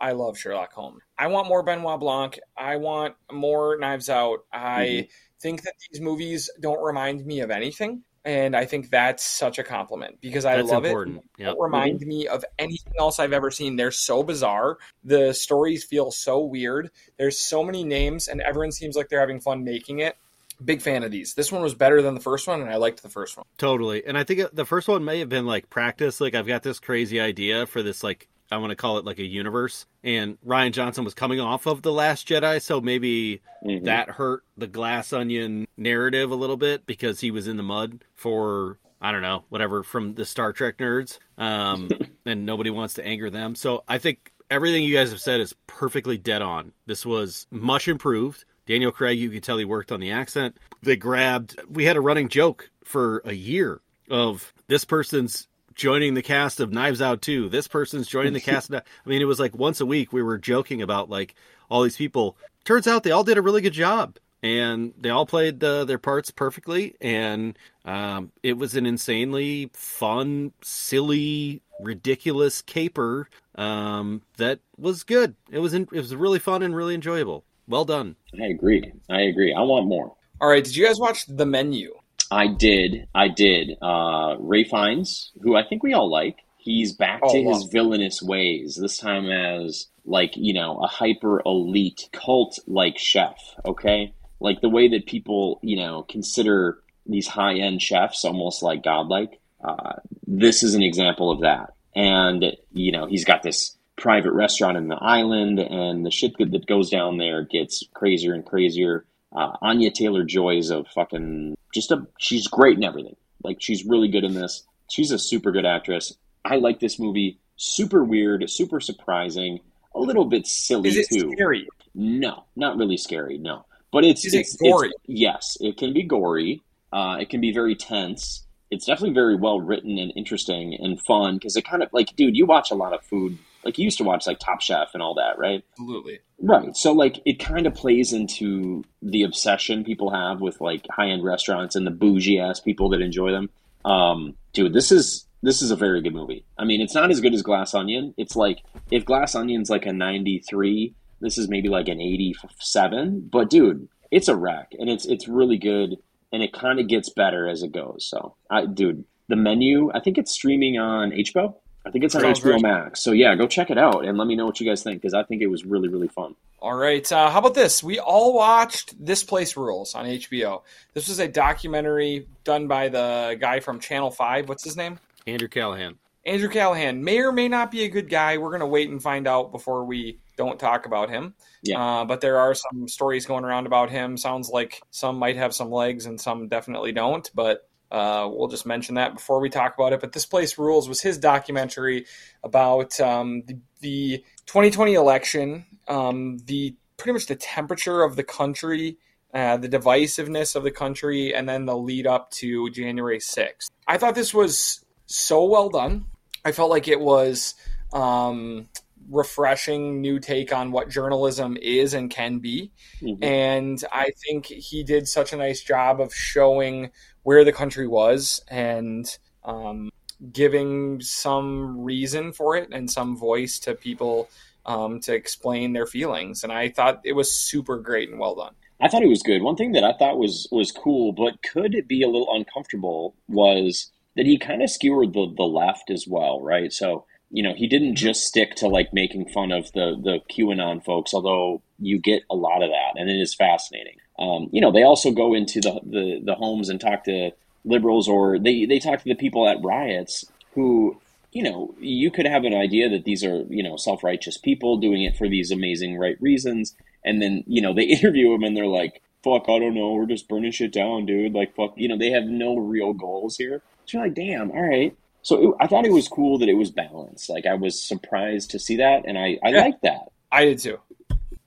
I 0.00 0.12
love 0.12 0.38
Sherlock 0.38 0.72
Holmes. 0.72 1.02
I 1.18 1.26
want 1.28 1.46
more 1.48 1.62
Benoit 1.62 2.00
Blanc. 2.00 2.40
I 2.56 2.76
want 2.76 3.14
more 3.30 3.76
Knives 3.78 4.08
Out. 4.08 4.40
I 4.52 4.84
Mhm. 4.86 5.08
think 5.40 5.62
that 5.62 5.74
these 5.90 6.00
movies 6.00 6.50
don't 6.60 6.82
remind 6.82 7.24
me 7.24 7.40
of 7.40 7.50
anything, 7.50 8.02
and 8.24 8.54
I 8.54 8.66
think 8.66 8.90
that's 8.90 9.24
such 9.24 9.58
a 9.58 9.62
compliment 9.64 10.20
because 10.20 10.44
I 10.44 10.56
That's 10.56 10.70
love 10.70 10.84
important. 10.84 11.18
it. 11.18 11.24
Yeah. 11.38 11.46
Don't 11.46 11.60
remind 11.60 12.00
me 12.00 12.28
of 12.28 12.44
anything 12.58 12.92
else 12.98 13.18
I've 13.18 13.32
ever 13.32 13.50
seen. 13.50 13.76
They're 13.76 13.90
so 13.90 14.22
bizarre. 14.22 14.78
The 15.04 15.32
stories 15.32 15.84
feel 15.84 16.10
so 16.10 16.40
weird. 16.40 16.90
There's 17.18 17.38
so 17.38 17.64
many 17.64 17.82
names, 17.82 18.28
and 18.28 18.40
everyone 18.42 18.72
seems 18.72 18.96
like 18.96 19.08
they're 19.08 19.20
having 19.20 19.40
fun 19.40 19.64
making 19.64 20.00
it. 20.00 20.16
Big 20.62 20.82
fan 20.82 21.02
of 21.02 21.10
these. 21.10 21.32
This 21.32 21.50
one 21.50 21.62
was 21.62 21.74
better 21.74 22.02
than 22.02 22.14
the 22.14 22.20
first 22.20 22.46
one, 22.46 22.60
and 22.60 22.68
I 22.68 22.76
liked 22.76 23.02
the 23.02 23.08
first 23.08 23.38
one. 23.38 23.46
Totally. 23.56 24.04
And 24.04 24.18
I 24.18 24.24
think 24.24 24.42
the 24.52 24.66
first 24.66 24.88
one 24.88 25.04
may 25.04 25.20
have 25.20 25.30
been 25.30 25.46
like 25.46 25.70
practice. 25.70 26.20
Like 26.20 26.34
I've 26.34 26.46
got 26.46 26.62
this 26.62 26.78
crazy 26.78 27.18
idea 27.18 27.64
for 27.64 27.82
this 27.82 28.04
like 28.04 28.28
I 28.50 28.56
want 28.58 28.70
to 28.70 28.76
call 28.76 28.98
it 28.98 29.04
like 29.04 29.18
a 29.18 29.24
universe. 29.24 29.86
And 30.02 30.38
Rian 30.46 30.72
Johnson 30.72 31.04
was 31.04 31.14
coming 31.14 31.38
off 31.40 31.66
of 31.66 31.82
The 31.82 31.92
Last 31.92 32.26
Jedi, 32.28 32.60
so 32.60 32.80
maybe 32.80 33.42
Mhm. 33.64 33.84
that 33.84 34.08
hurt 34.10 34.42
the 34.56 34.66
glass 34.66 35.12
onion 35.12 35.66
narrative 35.76 36.30
a 36.30 36.34
little 36.34 36.56
bit 36.56 36.86
because 36.86 37.20
he 37.20 37.30
was 37.30 37.46
in 37.46 37.56
the 37.56 37.62
mud 37.62 38.04
for 38.14 38.78
I 39.02 39.12
don't 39.12 39.22
know, 39.22 39.44
whatever 39.48 39.82
from 39.82 40.14
the 40.14 40.24
Star 40.26 40.52
Trek 40.52 40.76
nerds. 40.78 41.18
Um 41.38 41.88
and 42.26 42.44
nobody 42.44 42.70
wants 42.70 42.94
to 42.94 43.04
anger 43.06 43.30
them. 43.30 43.54
So 43.54 43.82
I 43.88 43.98
think 43.98 44.32
everything 44.50 44.82
you 44.84 44.94
guys 44.94 45.10
have 45.10 45.20
said 45.20 45.40
is 45.40 45.54
perfectly 45.66 46.18
dead 46.18 46.42
on. 46.42 46.72
This 46.86 47.06
was 47.06 47.46
much 47.50 47.86
improved. 47.88 48.44
Daniel 48.66 48.92
Craig, 48.92 49.18
you 49.18 49.30
could 49.30 49.42
tell 49.42 49.56
he 49.58 49.64
worked 49.64 49.90
on 49.90 50.00
the 50.00 50.10
accent. 50.10 50.56
They 50.82 50.96
grabbed, 50.96 51.58
we 51.68 51.84
had 51.84 51.96
a 51.96 52.00
running 52.00 52.28
joke 52.28 52.68
for 52.84 53.22
a 53.24 53.32
year 53.32 53.80
of 54.10 54.52
this 54.68 54.84
person's 54.84 55.46
joining 55.74 56.14
the 56.14 56.22
cast 56.22 56.60
of 56.60 56.72
Knives 56.72 57.02
Out 57.02 57.22
2. 57.22 57.48
This 57.48 57.68
person's 57.68 58.08
joining 58.08 58.32
the 58.32 58.40
cast. 58.40 58.70
Of, 58.70 58.82
I 58.82 59.08
mean, 59.08 59.22
it 59.22 59.26
was 59.26 59.40
like 59.40 59.54
once 59.54 59.80
a 59.80 59.86
week 59.86 60.12
we 60.12 60.22
were 60.22 60.38
joking 60.38 60.82
about 60.82 61.10
like 61.10 61.34
all 61.68 61.82
these 61.82 61.96
people. 61.96 62.36
Turns 62.64 62.86
out 62.86 63.02
they 63.02 63.10
all 63.10 63.24
did 63.24 63.38
a 63.38 63.42
really 63.42 63.62
good 63.62 63.72
job 63.72 64.16
and 64.42 64.92
they 64.98 65.10
all 65.10 65.26
played 65.26 65.62
uh, 65.62 65.84
their 65.84 65.98
parts 65.98 66.30
perfectly. 66.30 66.96
And 67.00 67.58
um, 67.84 68.32
it 68.42 68.56
was 68.56 68.74
an 68.76 68.86
insanely 68.86 69.70
fun, 69.72 70.52
silly, 70.62 71.62
ridiculous 71.80 72.62
caper 72.62 73.28
um, 73.56 74.22
that 74.36 74.60
was 74.78 75.04
good. 75.04 75.34
It 75.50 75.58
was 75.58 75.74
in, 75.74 75.82
it 75.92 76.00
was 76.00 76.14
really 76.14 76.38
fun 76.38 76.62
and 76.62 76.74
really 76.74 76.94
enjoyable. 76.94 77.44
Well 77.68 77.84
done. 77.84 78.16
I 78.40 78.46
agree. 78.46 78.92
I 79.08 79.22
agree. 79.22 79.54
I 79.54 79.60
want 79.60 79.86
more. 79.86 80.14
All 80.40 80.48
right, 80.48 80.64
did 80.64 80.74
you 80.74 80.86
guys 80.86 80.98
watch 80.98 81.26
The 81.26 81.44
Menu? 81.44 81.94
I 82.30 82.46
did. 82.48 83.08
I 83.14 83.28
did. 83.28 83.70
Uh, 83.82 84.36
Ralph 84.38 84.68
Fiennes, 84.70 85.32
who 85.42 85.56
I 85.56 85.64
think 85.66 85.82
we 85.82 85.94
all 85.94 86.10
like, 86.10 86.36
he's 86.58 86.92
back 86.92 87.20
Oh, 87.22 87.32
to 87.32 87.42
wow. 87.42 87.54
his 87.54 87.64
villainous 87.64 88.22
ways. 88.22 88.78
This 88.80 88.98
time 88.98 89.30
as 89.30 89.86
like 90.04 90.32
you 90.36 90.54
know 90.54 90.78
a 90.82 90.86
hyper 90.86 91.42
elite 91.44 92.08
cult 92.12 92.58
like 92.66 92.98
chef. 92.98 93.36
Okay, 93.64 94.14
like 94.40 94.60
the 94.60 94.68
way 94.68 94.88
that 94.88 95.06
people 95.06 95.58
you 95.62 95.76
know 95.76 96.04
consider 96.08 96.78
these 97.06 97.26
high 97.26 97.54
end 97.54 97.82
chefs 97.82 98.24
almost 98.24 98.62
like 98.62 98.82
godlike. 98.84 99.40
Uh, 99.62 99.94
this 100.26 100.62
is 100.62 100.74
an 100.74 100.82
example 100.82 101.30
of 101.30 101.40
that. 101.40 101.74
And 101.94 102.44
you 102.72 102.92
know 102.92 103.06
he's 103.06 103.24
got 103.24 103.42
this 103.42 103.76
private 103.96 104.32
restaurant 104.32 104.76
in 104.78 104.88
the 104.88 104.96
island, 104.96 105.58
and 105.58 106.06
the 106.06 106.10
shit 106.10 106.32
that 106.38 106.66
goes 106.66 106.88
down 106.90 107.18
there 107.18 107.44
gets 107.44 107.84
crazier 107.92 108.32
and 108.34 108.46
crazier. 108.46 109.04
Uh, 109.34 109.56
Anya 109.62 109.90
Taylor 109.90 110.24
Joy 110.24 110.56
is 110.58 110.70
a 110.70 110.84
fucking 110.84 111.56
just 111.72 111.90
a 111.90 112.06
she's 112.18 112.46
great 112.48 112.76
in 112.76 112.84
everything. 112.84 113.16
Like 113.42 113.58
she's 113.60 113.84
really 113.84 114.08
good 114.08 114.24
in 114.24 114.34
this. 114.34 114.64
She's 114.90 115.12
a 115.12 115.18
super 115.18 115.52
good 115.52 115.64
actress. 115.64 116.16
I 116.44 116.56
like 116.56 116.80
this 116.80 116.98
movie. 116.98 117.38
Super 117.56 118.02
weird, 118.02 118.48
super 118.48 118.80
surprising, 118.80 119.60
a 119.94 120.00
little 120.00 120.24
bit 120.24 120.46
silly 120.46 120.88
Is 120.88 120.96
it 120.96 121.08
too. 121.10 121.30
scary? 121.32 121.68
No, 121.94 122.44
not 122.56 122.76
really 122.78 122.96
scary. 122.96 123.36
No, 123.36 123.66
but 123.92 124.04
it's 124.04 124.24
Is 124.24 124.34
it 124.34 124.40
it's, 124.40 124.56
gory? 124.56 124.88
It's, 124.88 124.98
yes, 125.06 125.58
it 125.60 125.76
can 125.76 125.92
be 125.92 126.02
gory. 126.02 126.62
Uh, 126.92 127.18
it 127.20 127.28
can 127.28 127.40
be 127.40 127.52
very 127.52 127.74
tense. 127.74 128.44
It's 128.70 128.86
definitely 128.86 129.14
very 129.14 129.36
well 129.36 129.60
written 129.60 129.98
and 129.98 130.12
interesting 130.16 130.74
and 130.74 131.00
fun 131.02 131.34
because 131.34 131.56
it 131.56 131.64
kind 131.64 131.82
of 131.82 131.90
like, 131.92 132.16
dude, 132.16 132.36
you 132.36 132.46
watch 132.46 132.70
a 132.70 132.74
lot 132.74 132.94
of 132.94 133.02
food. 133.02 133.36
Like 133.64 133.78
you 133.78 133.84
used 133.84 133.98
to 133.98 134.04
watch 134.04 134.26
like 134.26 134.38
Top 134.38 134.60
Chef 134.60 134.90
and 134.94 135.02
all 135.02 135.14
that, 135.14 135.38
right? 135.38 135.62
Absolutely. 135.72 136.20
Right. 136.38 136.76
So 136.76 136.92
like 136.92 137.20
it 137.26 137.38
kind 137.38 137.66
of 137.66 137.74
plays 137.74 138.12
into 138.12 138.84
the 139.02 139.22
obsession 139.22 139.84
people 139.84 140.10
have 140.10 140.40
with 140.40 140.60
like 140.60 140.86
high 140.90 141.08
end 141.08 141.24
restaurants 141.24 141.76
and 141.76 141.86
the 141.86 141.90
bougie 141.90 142.40
ass 142.40 142.60
people 142.60 142.88
that 142.90 143.00
enjoy 143.00 143.30
them. 143.30 143.50
Um, 143.84 144.34
dude, 144.52 144.72
this 144.72 144.90
is 144.92 145.26
this 145.42 145.62
is 145.62 145.70
a 145.70 145.76
very 145.76 146.02
good 146.02 146.14
movie. 146.14 146.44
I 146.58 146.64
mean, 146.64 146.80
it's 146.80 146.94
not 146.94 147.10
as 147.10 147.20
good 147.20 147.34
as 147.34 147.42
Glass 147.42 147.74
Onion. 147.74 148.14
It's 148.16 148.36
like 148.36 148.62
if 148.90 149.04
Glass 149.04 149.34
Onion's 149.34 149.70
like 149.70 149.86
a 149.86 149.92
93, 149.92 150.94
this 151.20 151.38
is 151.38 151.48
maybe 151.48 151.68
like 151.68 151.88
an 151.88 152.00
87, 152.00 153.28
but 153.30 153.50
dude, 153.50 153.88
it's 154.10 154.28
a 154.28 154.36
wreck 154.36 154.72
and 154.78 154.88
it's 154.90 155.06
it's 155.06 155.28
really 155.28 155.58
good 155.58 155.96
and 156.32 156.42
it 156.42 156.52
kind 156.52 156.78
of 156.78 156.88
gets 156.88 157.10
better 157.10 157.48
as 157.48 157.62
it 157.62 157.72
goes. 157.72 158.06
So, 158.08 158.36
I 158.50 158.66
dude, 158.66 159.04
the 159.28 159.36
menu, 159.36 159.90
I 159.94 160.00
think 160.00 160.18
it's 160.18 160.32
streaming 160.32 160.78
on 160.78 161.10
HBO. 161.10 161.54
I 161.84 161.90
think 161.90 162.04
it's 162.04 162.14
on 162.14 162.20
Sounds 162.20 162.40
HBO 162.40 162.42
great. 162.42 162.62
Max. 162.62 163.02
So 163.02 163.12
yeah, 163.12 163.34
go 163.34 163.46
check 163.46 163.70
it 163.70 163.78
out 163.78 164.04
and 164.04 164.18
let 164.18 164.26
me 164.26 164.36
know 164.36 164.46
what 164.46 164.60
you 164.60 164.66
guys 164.66 164.82
think 164.82 165.00
because 165.00 165.14
I 165.14 165.22
think 165.22 165.42
it 165.42 165.46
was 165.46 165.64
really 165.64 165.88
really 165.88 166.08
fun. 166.08 166.34
All 166.60 166.76
right. 166.76 167.10
Uh, 167.10 167.30
how 167.30 167.38
about 167.38 167.54
this? 167.54 167.82
We 167.82 167.98
all 167.98 168.34
watched 168.34 168.94
This 169.02 169.24
Place 169.24 169.56
Rules 169.56 169.94
on 169.94 170.04
HBO. 170.04 170.62
This 170.92 171.08
was 171.08 171.18
a 171.18 171.26
documentary 171.26 172.26
done 172.44 172.68
by 172.68 172.90
the 172.90 173.38
guy 173.40 173.60
from 173.60 173.80
Channel 173.80 174.10
5. 174.10 174.46
What's 174.46 174.62
his 174.62 174.76
name? 174.76 174.98
Andrew 175.26 175.48
Callaghan. 175.48 175.96
Andrew 176.26 176.50
Callaghan. 176.50 177.02
May 177.02 177.20
or 177.20 177.32
may 177.32 177.48
not 177.48 177.70
be 177.70 177.84
a 177.84 177.88
good 177.88 178.10
guy. 178.10 178.36
We're 178.36 178.50
going 178.50 178.60
to 178.60 178.66
wait 178.66 178.90
and 178.90 179.02
find 179.02 179.26
out 179.26 179.52
before 179.52 179.86
we 179.86 180.18
don't 180.36 180.60
talk 180.60 180.84
about 180.84 181.08
him. 181.08 181.32
Yeah. 181.62 181.80
Uh, 181.82 182.04
but 182.04 182.20
there 182.20 182.38
are 182.38 182.54
some 182.54 182.88
stories 182.88 183.24
going 183.24 183.44
around 183.44 183.66
about 183.66 183.88
him. 183.88 184.18
Sounds 184.18 184.50
like 184.50 184.82
some 184.90 185.18
might 185.18 185.36
have 185.36 185.54
some 185.54 185.70
legs 185.70 186.04
and 186.04 186.20
some 186.20 186.48
definitely 186.48 186.92
don't. 186.92 187.30
But 187.34 187.69
uh, 187.90 188.28
we'll 188.30 188.48
just 188.48 188.66
mention 188.66 188.94
that 188.94 189.14
before 189.14 189.40
we 189.40 189.50
talk 189.50 189.74
about 189.74 189.92
it. 189.92 190.00
But 190.00 190.12
This 190.12 190.26
Place 190.26 190.58
Rules 190.58 190.88
was 190.88 191.00
his 191.00 191.18
documentary 191.18 192.06
about 192.44 192.98
um, 193.00 193.42
the, 193.46 193.58
the 193.80 194.24
2020 194.46 194.94
election, 194.94 195.66
um, 195.88 196.38
the 196.46 196.76
pretty 196.96 197.12
much 197.12 197.26
the 197.26 197.36
temperature 197.36 198.02
of 198.02 198.16
the 198.16 198.22
country, 198.22 198.98
uh, 199.34 199.56
the 199.56 199.68
divisiveness 199.68 200.54
of 200.54 200.62
the 200.62 200.70
country, 200.70 201.34
and 201.34 201.48
then 201.48 201.64
the 201.64 201.76
lead 201.76 202.06
up 202.06 202.30
to 202.32 202.70
January 202.70 203.18
6th. 203.18 203.70
I 203.86 203.98
thought 203.98 204.14
this 204.14 204.32
was 204.32 204.84
so 205.06 205.44
well 205.44 205.68
done. 205.68 206.06
I 206.44 206.52
felt 206.52 206.70
like 206.70 206.88
it 206.88 207.00
was 207.00 207.54
um, 207.92 208.68
refreshing 209.10 210.00
new 210.00 210.20
take 210.20 210.52
on 210.52 210.70
what 210.70 210.88
journalism 210.88 211.56
is 211.60 211.94
and 211.94 212.10
can 212.10 212.38
be. 212.38 212.70
Mhm. 213.02 213.22
And 213.22 213.84
I 213.92 214.12
think 214.24 214.46
he 214.46 214.84
did 214.84 215.08
such 215.08 215.32
a 215.32 215.36
nice 215.36 215.62
job 215.62 216.00
of 216.00 216.14
showing 216.14 216.90
where 217.22 217.44
the 217.44 217.52
country 217.52 217.86
was 217.86 218.42
and 218.48 219.18
um, 219.44 219.90
giving 220.32 221.00
some 221.00 221.80
reason 221.80 222.32
for 222.32 222.56
it 222.56 222.68
and 222.72 222.90
some 222.90 223.16
voice 223.16 223.58
to 223.60 223.74
people 223.74 224.28
um, 224.66 225.00
to 225.00 225.14
explain 225.14 225.72
their 225.72 225.86
feelings. 225.86 226.44
And 226.44 226.52
I 226.52 226.68
thought 226.68 227.00
it 227.04 227.12
was 227.12 227.34
super 227.34 227.78
great 227.78 228.10
and 228.10 228.18
well 228.18 228.34
done. 228.34 228.54
I 228.80 228.88
thought 228.88 229.02
it 229.02 229.08
was 229.08 229.22
good. 229.22 229.42
One 229.42 229.56
thing 229.56 229.72
that 229.72 229.84
I 229.84 229.92
thought 229.92 230.18
was 230.18 230.48
was 230.50 230.72
cool, 230.72 231.12
but 231.12 231.42
could 231.42 231.86
be 231.86 232.02
a 232.02 232.08
little 232.08 232.34
uncomfortable, 232.34 233.14
was 233.28 233.90
that 234.16 234.26
he 234.26 234.38
kind 234.38 234.62
of 234.62 234.70
skewered 234.70 235.12
the 235.12 235.32
the 235.36 235.44
left 235.44 235.90
as 235.90 236.06
well, 236.08 236.40
right? 236.40 236.72
So 236.72 237.04
you 237.30 237.42
know, 237.42 237.54
he 237.54 237.68
didn't 237.68 237.94
just 237.94 238.24
stick 238.24 238.56
to 238.56 238.68
like 238.68 238.92
making 238.92 239.28
fun 239.28 239.52
of 239.52 239.70
the 239.72 239.96
the 240.02 240.20
QAnon 240.32 240.84
folks, 240.84 241.14
although 241.14 241.62
you 241.78 241.98
get 241.98 242.22
a 242.30 242.34
lot 242.34 242.62
of 242.62 242.70
that, 242.70 243.00
and 243.00 243.08
it 243.08 243.20
is 243.20 243.34
fascinating. 243.34 243.96
Um, 244.20 244.48
you 244.52 244.60
know, 244.60 244.70
they 244.70 244.82
also 244.82 245.10
go 245.10 245.34
into 245.34 245.60
the, 245.60 245.80
the 245.84 246.20
the 246.24 246.34
homes 246.34 246.68
and 246.68 246.80
talk 246.80 247.04
to 247.04 247.30
liberals, 247.64 248.08
or 248.08 248.38
they 248.38 248.66
they 248.66 248.78
talk 248.78 248.98
to 249.02 249.08
the 249.08 249.14
people 249.14 249.48
at 249.48 249.62
riots 249.62 250.24
who 250.54 251.00
you 251.32 251.44
know, 251.44 251.72
you 251.78 252.10
could 252.10 252.26
have 252.26 252.42
an 252.42 252.54
idea 252.54 252.88
that 252.88 253.04
these 253.04 253.22
are, 253.24 253.44
you 253.48 253.62
know, 253.62 253.76
self 253.76 254.02
righteous 254.02 254.36
people 254.36 254.78
doing 254.78 255.04
it 255.04 255.16
for 255.16 255.28
these 255.28 255.50
amazing 255.52 255.96
right 255.96 256.20
reasons. 256.20 256.74
And 257.04 257.22
then, 257.22 257.44
you 257.46 257.62
know, 257.62 257.72
they 257.72 257.84
interview 257.98 258.32
them 258.32 258.42
and 258.42 258.56
they're 258.56 258.66
like, 258.66 259.00
fuck, 259.22 259.44
I 259.48 259.58
don't 259.60 259.74
know, 259.74 259.92
we're 259.92 260.06
just 260.06 260.28
burning 260.28 260.50
shit 260.50 260.72
down, 260.72 261.06
dude. 261.06 261.32
Like, 261.32 261.54
fuck, 261.54 261.74
you 261.76 261.86
know, 261.88 261.96
they 261.96 262.10
have 262.10 262.24
no 262.24 262.56
real 262.56 262.92
goals 262.92 263.36
here. 263.36 263.62
So 263.86 263.98
you're 263.98 264.06
like, 264.06 264.14
damn, 264.14 264.50
all 264.50 264.60
right. 264.62 264.96
So 265.22 265.50
it, 265.50 265.54
I 265.60 265.66
thought 265.68 265.84
it 265.86 265.92
was 265.92 266.08
cool 266.08 266.38
that 266.38 266.48
it 266.48 266.54
was 266.54 266.70
balanced. 266.72 267.30
Like, 267.30 267.46
I 267.46 267.54
was 267.54 267.80
surprised 267.80 268.50
to 268.52 268.58
see 268.58 268.78
that, 268.78 269.04
and 269.06 269.18
I, 269.18 269.38
I 269.44 269.50
Yeah. 269.50 269.60
like 269.60 269.80
that. 269.82 270.08
I 270.32 270.46
did 270.46 270.58
too. 270.58 270.78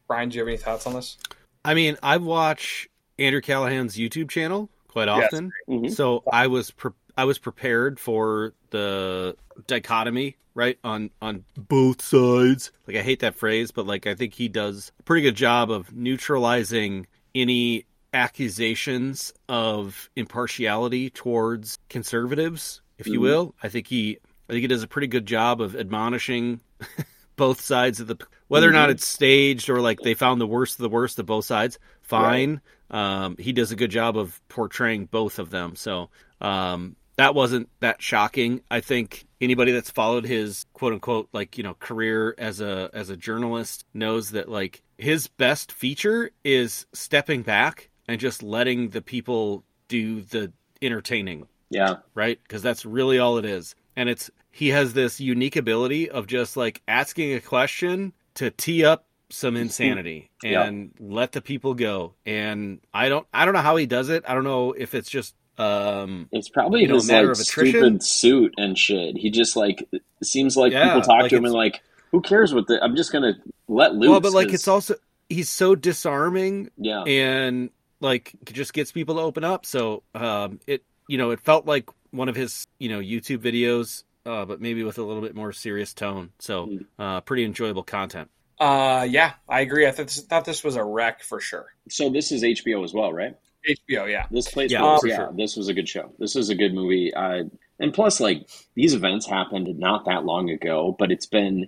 Brian, 0.08 0.30
do 0.30 0.36
you 0.36 0.42
have 0.42 0.48
any 0.48 0.58
thoughts 0.58 0.86
on 0.88 0.94
this? 0.94 1.18
I 1.66 1.74
mean, 1.74 1.98
I 2.04 2.18
watch 2.18 2.88
Andrew 3.20 3.42
Callaghan's 3.42 3.96
YouTube 3.96 4.30
channel 4.30 4.70
quite 4.88 5.08
Yes. 5.08 5.26
often, 5.34 5.52
Mhm. 5.70 5.92
so 5.92 6.24
I 6.32 6.48
was 6.48 6.72
pre- 6.72 6.92
I 7.16 7.26
was 7.26 7.38
prepared 7.38 8.00
for 8.00 8.54
the 8.72 9.36
dichotomy, 9.68 10.36
right 10.56 10.78
on 10.84 11.10
on 11.22 11.46
both 11.56 12.02
sides. 12.02 12.72
Like 12.88 12.98
I 12.98 13.02
hate 13.02 13.20
that 13.22 13.36
phrase, 13.36 13.72
but 13.72 13.86
like 13.86 14.08
I 14.08 14.16
think 14.16 14.34
he 14.34 14.48
does 14.48 14.92
a 15.00 15.04
pretty 15.04 15.22
good 15.22 15.36
job 15.36 15.70
of 15.72 15.94
neutralizing 15.96 17.08
any 17.36 17.86
accusations 18.14 19.34
of 19.50 20.10
impartiality 20.16 21.10
towards 21.10 21.78
conservatives, 21.90 22.82
if 22.98 23.08
you 23.08 23.20
Mhm. 23.20 23.24
will. 23.24 23.56
I 23.64 23.70
think 23.70 23.88
he 23.88 24.18
I 24.50 24.54
think 24.54 24.62
he 24.62 24.68
does 24.68 24.84
a 24.84 24.88
pretty 24.88 25.08
good 25.08 25.26
job 25.26 25.62
of 25.62 25.74
admonishing 25.76 26.60
both 27.38 27.62
sides 27.62 28.00
of 28.02 28.08
the 28.08 28.18
whether 28.54 28.70
or 28.70 28.72
not 28.72 28.90
Mhm. 28.90 28.94
it's 28.94 29.06
staged 29.06 29.70
or 29.70 29.82
like 29.82 30.00
they 30.02 30.14
found 30.14 30.40
the 30.40 30.48
worst 30.48 30.80
of 30.80 30.84
the 30.84 30.90
worst 30.90 31.20
of 31.20 31.26
both 31.26 31.46
sides 31.46 31.78
fine 32.02 32.62
um, 32.92 33.36
he 33.40 33.52
does 33.52 33.72
a 33.72 33.76
good 33.76 33.90
job 33.92 34.18
of 34.18 34.40
portraying 34.50 35.06
both 35.06 35.40
of 35.40 35.50
them 35.50 35.76
so 35.76 36.10
um, 36.42 36.96
that 37.16 37.36
wasn't 37.36 37.68
that 37.80 38.02
shocking 38.02 38.62
i 38.72 38.80
think 38.80 39.26
anybody 39.42 39.72
that's 39.72 39.90
followed 39.90 40.26
his 40.26 40.66
quote 40.74 40.94
unquote 40.94 41.28
like 41.34 41.58
you 41.58 41.64
know 41.64 41.76
career 41.80 42.34
as 42.38 42.62
a 42.62 42.90
as 42.94 43.10
a 43.10 43.18
journalist 43.18 43.86
knows 43.94 44.32
that 44.32 44.48
like 44.50 44.82
his 44.98 45.28
best 45.28 45.72
feature 45.72 46.30
is 46.44 46.86
stepping 46.94 47.42
back 47.42 47.90
and 48.08 48.20
just 48.20 48.42
letting 48.44 48.90
the 48.90 49.02
people 49.02 49.64
do 49.88 50.22
the 50.22 50.52
entertaining 50.82 51.48
Yeah. 51.70 51.96
right? 52.14 52.40
Because 52.44 52.62
that's 52.62 52.86
really 52.86 53.18
all 53.20 53.38
it 53.38 53.46
is. 53.46 53.76
And 53.96 54.08
it's 54.10 54.30
he 54.52 54.70
has 54.70 54.94
this 54.94 55.20
unique 55.20 55.56
ability 55.56 56.10
of 56.10 56.28
just 56.28 56.56
like 56.58 56.82
asking 56.88 57.34
a 57.34 57.40
question 57.40 58.14
to 58.36 58.50
tee 58.52 58.84
up 58.86 59.06
some 59.30 59.56
insanity 59.58 60.30
and 60.44 60.92
let 61.00 61.32
the 61.32 61.42
people 61.42 61.74
go. 61.74 62.14
And 62.26 62.80
I 62.94 63.10
don't 63.10 63.26
I 63.34 63.46
don't 63.46 63.54
know 63.54 63.62
how 63.62 63.76
he 63.76 63.86
does 63.86 64.10
it. 64.10 64.24
I 64.28 64.34
don't 64.36 64.44
know 64.44 64.74
if 64.74 64.94
it's 64.94 65.10
just 65.10 65.36
um 65.58 66.28
It's 66.32 66.50
probably 66.50 66.82
You 66.82 66.88
know, 66.88 66.96
his 66.96 67.10
like 67.10 67.36
stupid 67.36 68.04
suit 68.04 68.54
and 68.58 68.78
shit. 68.78 69.18
He 69.18 69.30
just 69.32 69.56
like 69.56 69.88
seems 70.24 70.56
like 70.58 70.72
Yeah, 70.72 70.86
people 70.88 71.02
talk 71.02 71.22
like 71.22 71.30
to 71.32 71.38
him 71.38 71.46
and 71.46 71.54
like, 71.54 71.82
who 72.12 72.22
cares 72.22 72.54
what 72.54 72.68
the? 72.68 72.84
I'm 72.84 72.96
just 72.96 73.12
gonna 73.12 73.34
let 73.68 73.96
loose. 73.96 74.10
well, 74.10 74.20
but 74.20 74.34
like 74.34 74.48
'cause- 74.48 74.54
it's 74.56 74.68
also 74.68 74.96
he's 75.30 75.50
so 75.50 75.74
disarming 75.76 76.70
yeah, 76.78 77.04
and 77.04 77.70
like 78.02 78.34
just 78.52 78.74
gets 78.74 78.92
people 78.92 79.16
to 79.16 79.22
open 79.22 79.44
up. 79.44 79.66
So 79.66 80.04
um, 80.14 80.60
it 80.68 80.84
you 81.08 81.18
know 81.18 81.32
it 81.32 81.40
felt 81.40 81.66
like 81.66 81.90
one 82.12 82.30
of 82.30 82.36
his 82.36 82.66
you 82.80 82.90
know 82.90 83.00
YouTube 83.00 83.40
videos, 83.40 84.04
uh, 84.26 84.46
but 84.46 84.62
maybe 84.62 84.84
with 84.84 84.98
a 84.98 85.04
little 85.04 85.22
bit 85.22 85.36
more 85.36 85.52
serious 85.52 85.94
tone. 85.94 86.32
So 86.40 86.68
Mm. 86.68 86.86
uh, 87.00 87.22
pretty 87.22 87.44
enjoyable 87.46 87.84
content. 87.84 88.30
Uh, 88.60 89.06
yeah, 89.10 89.34
I 89.50 89.62
agree. 89.62 89.88
I 89.88 89.92
thought 89.92 90.08
this, 90.08 90.22
thought 90.22 90.46
this 90.46 90.64
was 90.64 90.76
a 90.76 90.84
wreck 90.84 91.24
for 91.24 91.40
sure. 91.40 91.66
So 91.90 92.10
this 92.10 92.32
is 92.32 92.44
HBO 92.44 92.84
as 92.84 92.94
well, 92.94 93.12
right? 93.12 93.36
HBO, 93.68 94.10
yeah. 94.10 94.26
This 94.32 94.48
place, 94.50 94.72
Yeah, 94.72 94.82
was, 94.84 95.02
for 95.02 95.08
yeah, 95.08 95.16
sure. 95.18 95.34
this 95.36 95.56
was 95.56 95.68
a 95.70 95.74
good 95.74 95.88
show. 95.90 96.14
This 96.20 96.36
is 96.36 96.50
a 96.50 96.56
good 96.56 96.74
movie. 96.74 97.14
Uh, 97.14 97.46
and 97.80 97.94
plus, 97.94 98.20
like 98.20 98.48
these 98.76 98.94
events 98.94 99.26
happened 99.26 99.68
not 99.80 100.06
that 100.06 100.24
long 100.26 100.50
ago, 100.50 100.96
but 100.98 101.12
it's 101.12 101.26
been 101.26 101.68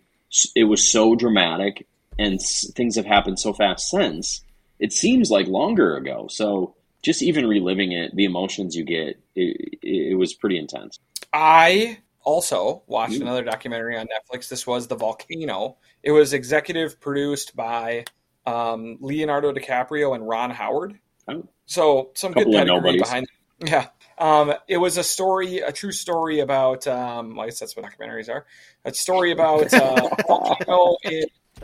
it 0.55 0.65
was 0.65 0.87
so 0.89 1.15
dramatic, 1.15 1.87
and 2.19 2.35
s- 2.35 2.69
things 2.75 2.95
have 2.97 3.05
happened 3.05 3.39
so 3.39 3.53
fast 3.53 3.89
since. 3.89 4.41
It 4.79 4.91
seems 4.91 5.31
like 5.31 5.47
longer 5.47 5.95
ago. 5.95 6.27
So 6.29 6.75
just 7.01 7.21
even 7.23 7.47
reliving 7.47 7.93
it, 7.93 8.13
the 8.15 8.25
emotions 8.25 8.75
you 8.75 8.83
get, 8.83 9.17
it, 9.35 9.79
it, 9.81 10.11
it 10.11 10.17
was 10.17 10.33
pretty 10.33 10.57
intense. 10.57 10.99
I 11.33 11.99
also 12.25 12.83
watched 12.87 13.13
Ooh. 13.13 13.21
another 13.21 13.43
documentary 13.43 13.97
on 13.97 14.07
Netflix. 14.07 14.49
This 14.49 14.67
was 14.67 14.87
The 14.87 14.95
Volcano. 14.95 15.77
It 16.03 16.11
was 16.11 16.33
executive 16.33 16.99
produced 16.99 17.55
by 17.55 18.03
um, 18.45 18.97
Leonardo 18.99 19.53
DiCaprio 19.53 20.15
and 20.15 20.27
Ron 20.27 20.51
Howard. 20.51 20.99
Oh. 21.27 21.47
So 21.65 22.11
some 22.15 22.33
good 22.33 22.45
Couple 22.45 22.53
pedigree 22.53 22.99
behind. 22.99 23.27
Yeah, 23.65 23.87
um, 24.17 24.53
it 24.67 24.75
was 24.75 24.97
a 24.97 25.03
story, 25.03 25.59
a 25.59 25.71
true 25.71 25.93
story 25.93 26.41
about. 26.41 26.85
Um, 26.87 27.39
I 27.39 27.45
guess 27.45 27.57
that's 27.57 27.73
what 27.73 27.85
documentaries 27.85 28.27
are. 28.27 28.45
A 28.83 28.93
story 28.93 29.31
about 29.31 29.73
uh, 29.73 30.09
a 30.19 30.23
volcano 30.27 30.97
in 31.05 31.23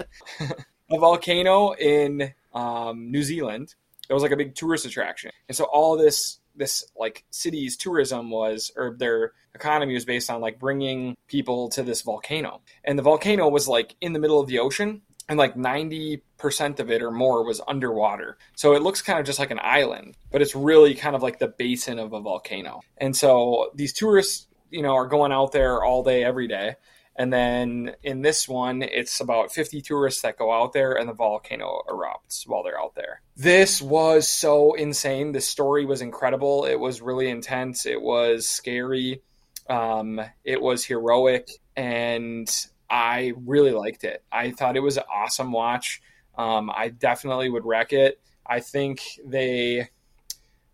a 0.89 0.97
volcano 0.97 1.74
in 1.74 2.34
um, 2.54 3.12
New 3.12 3.24
Zealand. 3.24 3.76
It 4.10 4.13
was 4.13 4.24
like 4.24 4.32
a 4.32 4.38
big 4.38 4.56
tourist 4.56 4.86
attraction, 4.86 5.32
and 5.50 5.56
so 5.56 5.65
all 5.65 5.97
this 5.97 6.39
this 6.55 6.85
like 6.97 7.23
city's 7.29 7.77
tourism 7.77 8.29
was 8.29 8.71
or 8.75 8.95
their 8.97 9.33
economy 9.53 9.93
was 9.93 10.05
based 10.05 10.29
on 10.29 10.41
like 10.41 10.59
bringing 10.59 11.17
people 11.27 11.69
to 11.69 11.83
this 11.83 12.01
volcano, 12.01 12.61
and 12.83 12.97
the 12.97 13.03
volcano 13.03 13.49
was 13.49 13.67
like 13.67 13.95
in 14.01 14.13
the 14.13 14.19
middle 14.19 14.39
of 14.39 14.47
the 14.47 14.59
ocean, 14.59 15.01
and 15.29 15.37
like 15.37 15.55
ninety 15.55 16.23
percent 16.37 16.79
of 16.79 16.91
it 16.91 17.01
or 17.01 17.11
more 17.11 17.45
was 17.45 17.61
underwater. 17.67 18.37
So 18.55 18.73
it 18.73 18.81
looks 18.81 19.01
kind 19.01 19.19
of 19.19 19.25
just 19.25 19.39
like 19.39 19.51
an 19.51 19.59
island, 19.61 20.17
but 20.31 20.41
it's 20.41 20.55
really 20.55 20.95
kind 20.95 21.15
of 21.15 21.21
like 21.21 21.39
the 21.39 21.47
basin 21.47 21.99
of 21.99 22.13
a 22.13 22.19
volcano. 22.19 22.81
And 22.97 23.15
so 23.15 23.71
these 23.75 23.93
tourists, 23.93 24.47
you 24.69 24.81
know, 24.81 24.95
are 24.95 25.07
going 25.07 25.31
out 25.31 25.51
there 25.51 25.83
all 25.83 26.03
day, 26.03 26.23
every 26.23 26.47
day. 26.47 26.75
And 27.15 27.32
then 27.32 27.95
in 28.04 28.21
this 28.21 28.47
one, 28.47 28.82
it's 28.82 29.19
about 29.19 29.52
50 29.52 29.82
tourists 29.82 30.21
that 30.21 30.38
go 30.38 30.52
out 30.52 30.74
there 30.74 30.93
and 30.93 31.10
the 31.10 31.13
volcano 31.13 31.82
erupts 31.88 32.47
while 32.47 32.63
they're 32.63 32.80
out 32.80 32.95
there. 32.95 33.21
This 33.36 33.82
was 33.82 34.28
so 34.28 34.74
insane. 34.74 35.32
The 35.34 35.41
story 35.41 35.86
was 35.86 36.02
incredible. 36.02 36.65
It 36.65 36.80
was 36.80 37.02
really 37.02 37.30
intense. 37.30 37.86
It 37.86 38.02
was 38.02 38.47
scary. 38.47 39.21
Um, 39.69 40.21
it 40.43 40.62
was 40.62 40.86
heroic. 40.86 41.50
And 41.76 42.50
I 42.89 43.34
really 43.45 43.71
liked 43.71 44.04
it. 44.04 44.24
I 44.32 44.52
thought 44.52 44.78
it 44.78 44.82
was 44.82 44.97
an 44.97 45.04
awesome 45.13 45.52
watch. 45.52 46.02
Um, 46.38 46.71
I 46.74 46.89
definitely 46.89 47.50
would 47.50 47.65
wreck 47.65 47.93
it. 47.93 48.19
I 48.45 48.60
think 48.60 49.02
they. 49.26 49.89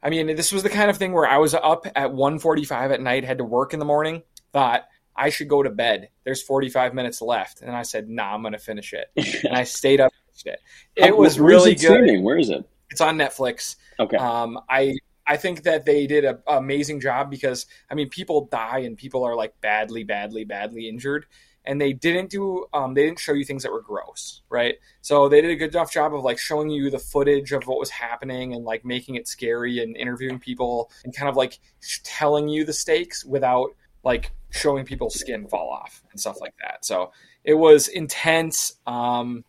I 0.01 0.09
mean, 0.09 0.35
this 0.35 0.51
was 0.51 0.63
the 0.63 0.69
kind 0.69 0.89
of 0.89 0.97
thing 0.97 1.13
where 1.13 1.27
I 1.27 1.37
was 1.37 1.53
up 1.53 1.85
at 1.95 2.11
1:45 2.11 2.91
at 2.91 3.01
night, 3.01 3.23
had 3.23 3.39
to 3.39 3.43
work 3.43 3.73
in 3.73 3.79
the 3.79 3.85
morning. 3.85 4.23
Thought 4.53 4.87
I 5.17 5.29
should 5.29 5.47
go 5.47 5.63
to 5.63 5.69
bed. 5.69 6.09
There's 6.23 6.43
45 6.43 6.93
minutes 6.93 7.21
left, 7.21 7.61
and 7.61 7.75
I 7.75 7.81
said, 7.81 8.07
"Nah, 8.07 8.33
I'm 8.33 8.41
going 8.41 8.53
to 8.53 8.59
finish 8.59 8.93
it." 8.93 9.11
and 9.43 9.55
I 9.55 9.63
stayed 9.63 9.99
up. 9.99 10.13
and 10.13 10.43
finished 10.43 10.59
It. 10.95 11.05
It 11.05 11.17
was 11.17 11.39
really 11.39 11.71
it 11.71 11.81
good. 11.81 11.87
Streaming? 11.87 12.23
Where 12.23 12.37
is 12.37 12.49
it? 12.49 12.63
It's 12.91 13.01
on 13.01 13.17
Netflix. 13.17 13.75
Okay. 13.99 14.17
Um, 14.17 14.59
I 14.69 14.95
I 15.25 15.35
think 15.37 15.63
that 15.63 15.85
they 15.85 16.07
did 16.07 16.23
an 16.23 16.39
amazing 16.47 16.99
job 16.99 17.29
because 17.29 17.65
I 17.91 17.95
mean 17.95 18.09
people 18.09 18.45
die 18.45 18.79
and 18.79 18.97
people 18.97 19.23
are 19.23 19.35
like 19.35 19.59
badly, 19.59 20.03
badly, 20.03 20.45
badly 20.45 20.87
injured, 20.87 21.25
and 21.65 21.81
they 21.81 21.93
didn't 21.93 22.29
do 22.29 22.65
um, 22.73 22.93
they 22.93 23.05
didn't 23.05 23.19
show 23.19 23.33
you 23.33 23.43
things 23.43 23.63
that 23.63 23.71
were 23.71 23.81
gross, 23.81 24.41
right? 24.49 24.75
So 25.01 25.27
they 25.27 25.41
did 25.41 25.51
a 25.51 25.55
good 25.55 25.75
enough 25.75 25.91
job 25.91 26.13
of 26.13 26.23
like 26.23 26.39
showing 26.39 26.69
you 26.69 26.89
the 26.89 26.99
footage 26.99 27.51
of 27.51 27.67
what 27.67 27.79
was 27.79 27.89
happening 27.89 28.53
and 28.53 28.63
like 28.63 28.85
making 28.85 29.15
it 29.15 29.27
scary 29.27 29.83
and 29.83 29.97
interviewing 29.97 30.39
people 30.39 30.89
and 31.03 31.15
kind 31.15 31.27
of 31.27 31.35
like 31.35 31.59
telling 32.03 32.47
you 32.47 32.63
the 32.63 32.73
stakes 32.73 33.25
without 33.25 33.71
like 34.03 34.31
showing 34.49 34.85
people's 34.85 35.19
skin 35.19 35.47
fall 35.47 35.69
off 35.69 36.03
and 36.11 36.19
stuff 36.19 36.39
like 36.41 36.53
that. 36.61 36.85
So 36.85 37.11
it 37.43 37.55
was 37.55 37.87
intense. 37.87 38.75
Um, 38.85 39.43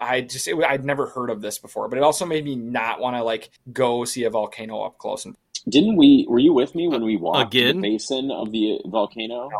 I 0.00 0.22
just 0.22 0.48
it, 0.48 0.56
I'd 0.62 0.84
never 0.84 1.06
heard 1.06 1.30
of 1.30 1.40
this 1.40 1.58
before, 1.58 1.88
but 1.88 1.96
it 1.98 2.02
also 2.02 2.26
made 2.26 2.44
me 2.44 2.56
not 2.56 3.00
want 3.00 3.16
to 3.16 3.22
like 3.22 3.50
go 3.72 4.04
see 4.04 4.24
a 4.24 4.30
volcano 4.30 4.82
up 4.82 4.98
close. 4.98 5.24
And 5.24 5.36
Didn't 5.68 5.96
we? 5.96 6.26
Were 6.28 6.38
you 6.38 6.52
with 6.52 6.74
me 6.74 6.88
when 6.88 7.04
we 7.04 7.16
walked 7.16 7.54
Again? 7.54 7.80
the 7.80 7.92
basin 7.92 8.30
of 8.30 8.52
the 8.52 8.80
volcano? 8.86 9.50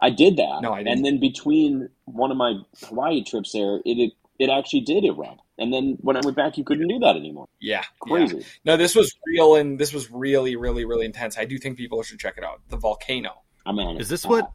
I 0.00 0.10
did 0.10 0.36
that. 0.38 0.60
No, 0.62 0.72
I 0.72 0.78
didn't. 0.78 0.92
And 0.96 1.04
then 1.04 1.20
between 1.20 1.88
one 2.06 2.30
of 2.30 2.36
my 2.36 2.54
Hawaii 2.84 3.22
trips 3.22 3.52
there, 3.52 3.76
it 3.84 3.98
it, 3.98 4.12
it 4.38 4.50
actually 4.50 4.80
did 4.80 5.04
erupt. 5.04 5.40
And 5.58 5.72
then 5.72 5.96
when 6.00 6.16
I 6.16 6.20
went 6.24 6.36
back, 6.36 6.58
you 6.58 6.64
couldn't 6.64 6.88
do 6.88 6.98
that 7.00 7.14
anymore. 7.14 7.46
yeah, 7.60 7.76
yeah. 7.76 7.84
Crazy. 8.00 8.44
No, 8.64 8.76
this 8.76 8.96
was 8.96 9.14
real 9.26 9.54
and 9.54 9.78
this 9.78 9.92
was 9.92 10.10
really, 10.10 10.56
really, 10.56 10.84
really 10.84 11.04
intense. 11.06 11.38
I 11.38 11.44
do 11.44 11.58
think 11.58 11.76
people 11.76 12.02
should 12.02 12.18
check 12.18 12.34
it 12.36 12.42
out. 12.42 12.62
The 12.68 12.78
volcano. 12.78 13.41
I'm 13.66 13.78
on 13.78 13.96
it. 13.96 14.00
Is 14.00 14.08
this 14.08 14.24
what? 14.24 14.50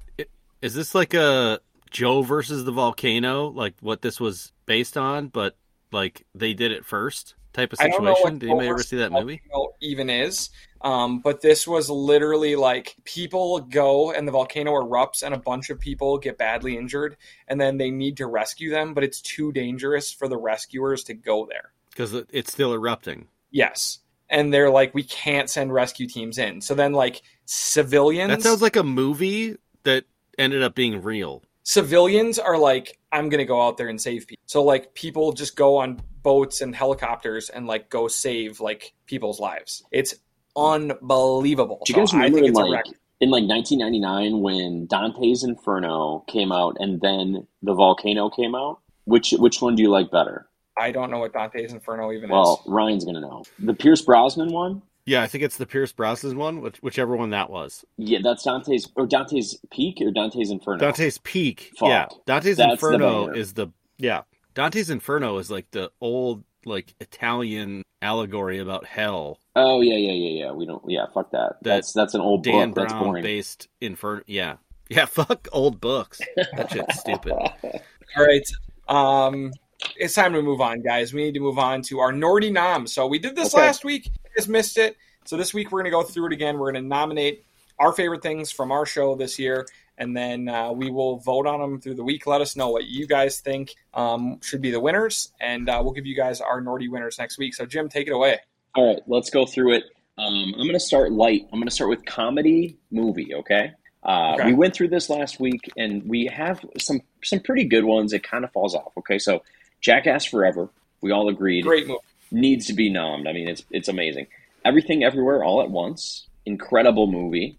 Is 0.61 0.73
this 0.73 0.95
like 0.95 1.13
a 1.13 1.59
Joe 1.91 2.21
versus 2.21 2.65
the 2.65 2.71
volcano? 2.71 3.47
Like 3.47 3.75
what 3.81 4.01
this 4.01 4.19
was 4.19 4.51
based 4.65 4.97
on, 4.97 5.27
but 5.27 5.55
like 5.91 6.25
they 6.35 6.53
did 6.53 6.71
it 6.71 6.85
first 6.85 7.35
type 7.53 7.73
of 7.73 7.79
I 7.81 7.89
don't 7.89 8.05
situation? 8.05 8.39
Did 8.39 8.49
anybody 8.49 8.69
ever 8.69 8.83
see 8.83 8.97
that 8.97 9.11
movie? 9.11 9.41
volcano 9.51 9.73
even 9.81 10.09
is. 10.09 10.49
Um, 10.81 11.19
but 11.19 11.41
this 11.41 11.67
was 11.67 11.89
literally 11.89 12.55
like 12.55 12.95
people 13.03 13.59
go 13.59 14.11
and 14.11 14.27
the 14.27 14.31
volcano 14.31 14.73
erupts 14.73 15.23
and 15.23 15.33
a 15.33 15.39
bunch 15.39 15.69
of 15.69 15.79
people 15.79 16.19
get 16.19 16.37
badly 16.37 16.77
injured 16.77 17.17
and 17.47 17.59
then 17.59 17.77
they 17.77 17.89
need 17.89 18.17
to 18.17 18.27
rescue 18.27 18.69
them, 18.69 18.93
but 18.93 19.03
it's 19.03 19.21
too 19.21 19.51
dangerous 19.51 20.11
for 20.11 20.27
the 20.27 20.37
rescuers 20.37 21.03
to 21.05 21.13
go 21.13 21.47
there. 21.49 21.71
Because 21.89 22.13
it's 22.13 22.53
still 22.53 22.73
erupting. 22.73 23.27
Yes. 23.49 23.99
And 24.29 24.53
they're 24.53 24.69
like, 24.69 24.93
we 24.93 25.03
can't 25.03 25.49
send 25.49 25.71
rescue 25.73 26.07
teams 26.07 26.37
in. 26.37 26.61
So 26.61 26.75
then, 26.75 26.93
like, 26.93 27.21
civilians. 27.45 28.29
That 28.29 28.41
sounds 28.41 28.61
like 28.61 28.75
a 28.75 28.83
movie 28.83 29.57
that 29.83 30.03
ended 30.37 30.63
up 30.63 30.75
being 30.75 31.01
real. 31.01 31.43
Civilians 31.63 32.39
are 32.39 32.57
like, 32.57 32.97
I'm 33.11 33.27
gonna 33.29 33.43
go 33.45 33.61
out 33.61 33.77
there 33.77 33.89
and 33.89 33.99
save 33.99 34.27
people. 34.27 34.41
So 34.45 34.63
like 34.63 34.93
people 34.93 35.33
just 35.33 35.55
go 35.57 35.77
on 35.77 35.99
boats 36.23 36.61
and 36.61 36.73
helicopters 36.75 37.49
and 37.49 37.67
like 37.67 37.89
go 37.89 38.07
save 38.07 38.61
like 38.61 38.93
people's 39.05 39.39
lives. 39.39 39.83
It's 39.91 40.15
unbelievable. 40.55 41.81
Do 41.85 41.93
you 41.93 41.99
guys 41.99 42.11
So 42.11 42.17
I 42.17 42.21
remember 42.25 42.35
think 42.37 42.45
in 42.47 42.51
it's 42.51 42.59
a 42.59 42.61
like 42.63 42.71
record. 42.85 42.97
in 43.19 43.29
like 43.29 43.43
1999 43.43 44.41
when 44.41 44.87
Dante's 44.87 45.43
Inferno 45.43 46.23
came 46.27 46.51
out 46.51 46.77
and 46.79 47.01
then 47.01 47.47
the 47.61 47.73
volcano 47.73 48.29
came 48.29 48.55
out? 48.55 48.79
Which 49.05 49.31
which 49.37 49.61
one 49.61 49.75
do 49.75 49.83
you 49.83 49.89
like 49.89 50.11
better? 50.11 50.47
I 50.79 50.91
don't 50.91 51.09
know 51.11 51.19
what 51.19 51.33
Dante's 51.33 51.73
Inferno 51.73 52.11
even 52.11 52.29
Well, 52.29 52.61
is. 52.61 52.67
Well, 52.67 52.75
Ryan's 52.75 53.05
gonna 53.05 53.21
know. 53.21 53.43
The 53.59 53.73
Pierce 53.73 54.01
Brosnan 54.01 54.51
one. 54.51 54.81
Yeah, 55.05 55.21
I 55.23 55.27
think 55.27 55.43
it's 55.45 55.55
the 55.55 55.65
Pierce 55.65 55.93
Brosnan 55.93 56.37
one, 56.37 56.59
which, 56.61 56.77
whichever 56.79 57.15
one 57.15 57.29
that 57.29 57.49
was. 57.49 57.85
Yeah, 57.97 58.19
that's 58.21 58.43
Dante's 58.43 58.91
or 58.95 59.07
Dante's 59.07 59.57
Peak 59.71 59.99
or 60.01 60.11
Dante's 60.11 60.51
Inferno. 60.51 60.79
Dante's 60.79 61.17
Peak. 61.19 61.71
Fuck. 61.77 61.87
Yeah, 61.89 62.07
Dante's 62.25 62.57
That's 62.57 62.73
Inferno 62.73 63.27
banger. 63.27 63.37
is 63.37 63.53
the 63.53 63.67
yeah. 63.97 64.23
Dante's 64.53 64.89
Inferno 64.89 65.37
is 65.37 65.49
like 65.49 65.71
the 65.71 65.91
old 66.01 66.43
like 66.65 66.93
Italian 66.99 67.83
allegory 68.01 68.59
about 68.59 68.85
hell. 68.85 69.39
Oh 69.55 69.79
yeah, 69.81 69.95
yeah, 69.95 70.11
yeah, 70.11 70.45
yeah. 70.45 70.51
We 70.51 70.65
don't. 70.65 70.83
Yeah, 70.87 71.05
fuck 71.13 71.31
that. 71.31 71.57
that's 71.61 71.93
that's 71.93 72.13
an 72.13 72.21
old 72.21 72.43
Dan 72.43 72.69
book. 72.71 72.75
That's 72.83 72.93
Brown 72.93 73.03
boring. 73.05 73.23
based 73.23 73.69
Inferno. 73.79 74.23
Yeah, 74.27 74.57
yeah. 74.89 75.05
Fuck 75.07 75.47
old 75.53 75.79
books. 75.79 76.19
That 76.35 76.71
shit's 76.71 76.99
stupid. 76.99 77.31
All 78.17 78.25
right. 78.25 78.43
Um, 78.89 79.51
it's 79.95 80.13
time 80.13 80.33
to 80.33 80.41
move 80.41 80.61
on, 80.61 80.81
guys. 80.81 81.13
We 81.13 81.23
need 81.23 81.33
to 81.35 81.39
move 81.39 81.59
on 81.59 81.81
to 81.83 81.99
our 81.99 82.11
Nordy 82.11 82.51
Nom. 82.51 82.87
So 82.87 83.07
we 83.07 83.19
did 83.19 83.35
this 83.35 83.53
Okay. 83.53 83.63
last 83.65 83.83
week. 83.85 84.05
You 84.07 84.11
guys 84.35 84.47
missed 84.47 84.77
it. 84.77 84.97
So 85.25 85.37
this 85.37 85.53
week 85.53 85.71
we're 85.71 85.79
going 85.81 85.91
to 85.91 85.97
go 85.97 86.03
through 86.03 86.27
it 86.27 86.33
again. 86.33 86.57
We're 86.57 86.71
going 86.71 86.83
to 86.83 86.87
nominate 86.87 87.43
our 87.79 87.91
favorite 87.93 88.21
things 88.23 88.51
from 88.51 88.71
our 88.71 88.85
show 88.85 89.15
this 89.15 89.37
year, 89.37 89.67
and 89.99 90.15
then 90.17 90.49
uh, 90.49 90.71
we 90.71 90.89
will 90.89 91.17
vote 91.17 91.45
on 91.45 91.59
them 91.59 91.79
through 91.79 91.95
the 91.95 92.03
week. 92.03 92.25
Let 92.25 92.41
us 92.41 92.55
know 92.55 92.69
what 92.69 92.85
you 92.85 93.05
guys 93.05 93.39
think 93.39 93.75
um, 93.93 94.39
should 94.41 94.61
be 94.61 94.71
the 94.71 94.79
winners, 94.79 95.31
and 95.39 95.69
uh, 95.69 95.79
we'll 95.83 95.93
give 95.93 96.05
you 96.07 96.15
guys 96.15 96.41
our 96.41 96.61
Nordy 96.61 96.89
winners 96.89 97.19
next 97.19 97.37
week. 97.37 97.53
So 97.53 97.65
Jim, 97.65 97.87
take 97.89 98.07
it 98.07 98.13
away. 98.13 98.39
All 98.75 98.87
right, 98.87 99.01
let's 99.07 99.29
go 99.29 99.45
through 99.45 99.73
it. 99.75 99.83
Um, 100.17 100.53
I'm 100.55 100.61
going 100.61 100.73
to 100.73 100.79
start 100.79 101.11
light. 101.11 101.43
I'm 101.53 101.59
going 101.59 101.67
to 101.67 101.73
start 101.73 101.91
with 101.91 102.03
comedy 102.05 102.77
movie. 102.89 103.35
Okay. 103.35 103.71
Uh, 104.03 104.35
Okay. 104.39 104.47
We 104.47 104.53
went 104.53 104.73
through 104.73 104.87
this 104.87 105.09
last 105.09 105.39
week, 105.39 105.69
and 105.77 106.01
we 106.07 106.25
have 106.27 106.63
some 106.79 107.01
some 107.23 107.39
pretty 107.41 107.65
good 107.65 107.83
ones. 107.83 108.13
It 108.13 108.23
kind 108.23 108.43
of 108.43 108.51
falls 108.53 108.73
off. 108.73 108.93
Okay, 108.97 109.19
so 109.19 109.43
Jackass 109.81 110.25
Forever. 110.25 110.69
We 111.01 111.11
all 111.11 111.29
agreed 111.29 111.63
Great 111.63 111.87
movie. 111.87 111.99
needs 112.31 112.65
to 112.67 112.73
be 112.73 112.91
nommed. 112.91 113.27
I 113.27 113.33
mean, 113.33 113.47
it's 113.49 113.63
it's 113.71 113.87
amazing. 113.87 114.27
Everything 114.65 115.03
Everywhere 115.03 115.43
All 115.43 115.61
at 115.61 115.69
Once. 115.69 116.27
Incredible 116.45 117.07
movie. 117.07 117.57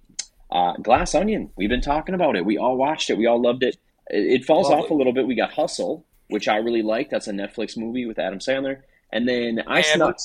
Uh, 0.50 0.72
Glass 0.74 1.14
Onion. 1.14 1.50
We've 1.56 1.68
been 1.68 1.80
talking 1.80 2.14
about 2.14 2.36
it. 2.36 2.44
We 2.44 2.58
all 2.58 2.76
watched 2.76 3.10
it. 3.10 3.18
We 3.18 3.26
all 3.26 3.40
loved 3.40 3.62
it. 3.62 3.76
It, 4.10 4.40
it 4.40 4.44
falls 4.44 4.68
Lovely. 4.68 4.84
off 4.84 4.90
a 4.90 4.94
little 4.94 5.12
bit. 5.12 5.26
We 5.26 5.34
got 5.34 5.52
Hustle, 5.52 6.04
which 6.28 6.48
I 6.48 6.56
really 6.56 6.82
like. 6.82 7.10
That's 7.10 7.28
a 7.28 7.32
Netflix 7.32 7.76
movie 7.76 8.06
with 8.06 8.18
Adam 8.18 8.38
Sandler. 8.38 8.80
And 9.12 9.28
then 9.28 9.62
I 9.66 9.82
snuck 9.82 10.18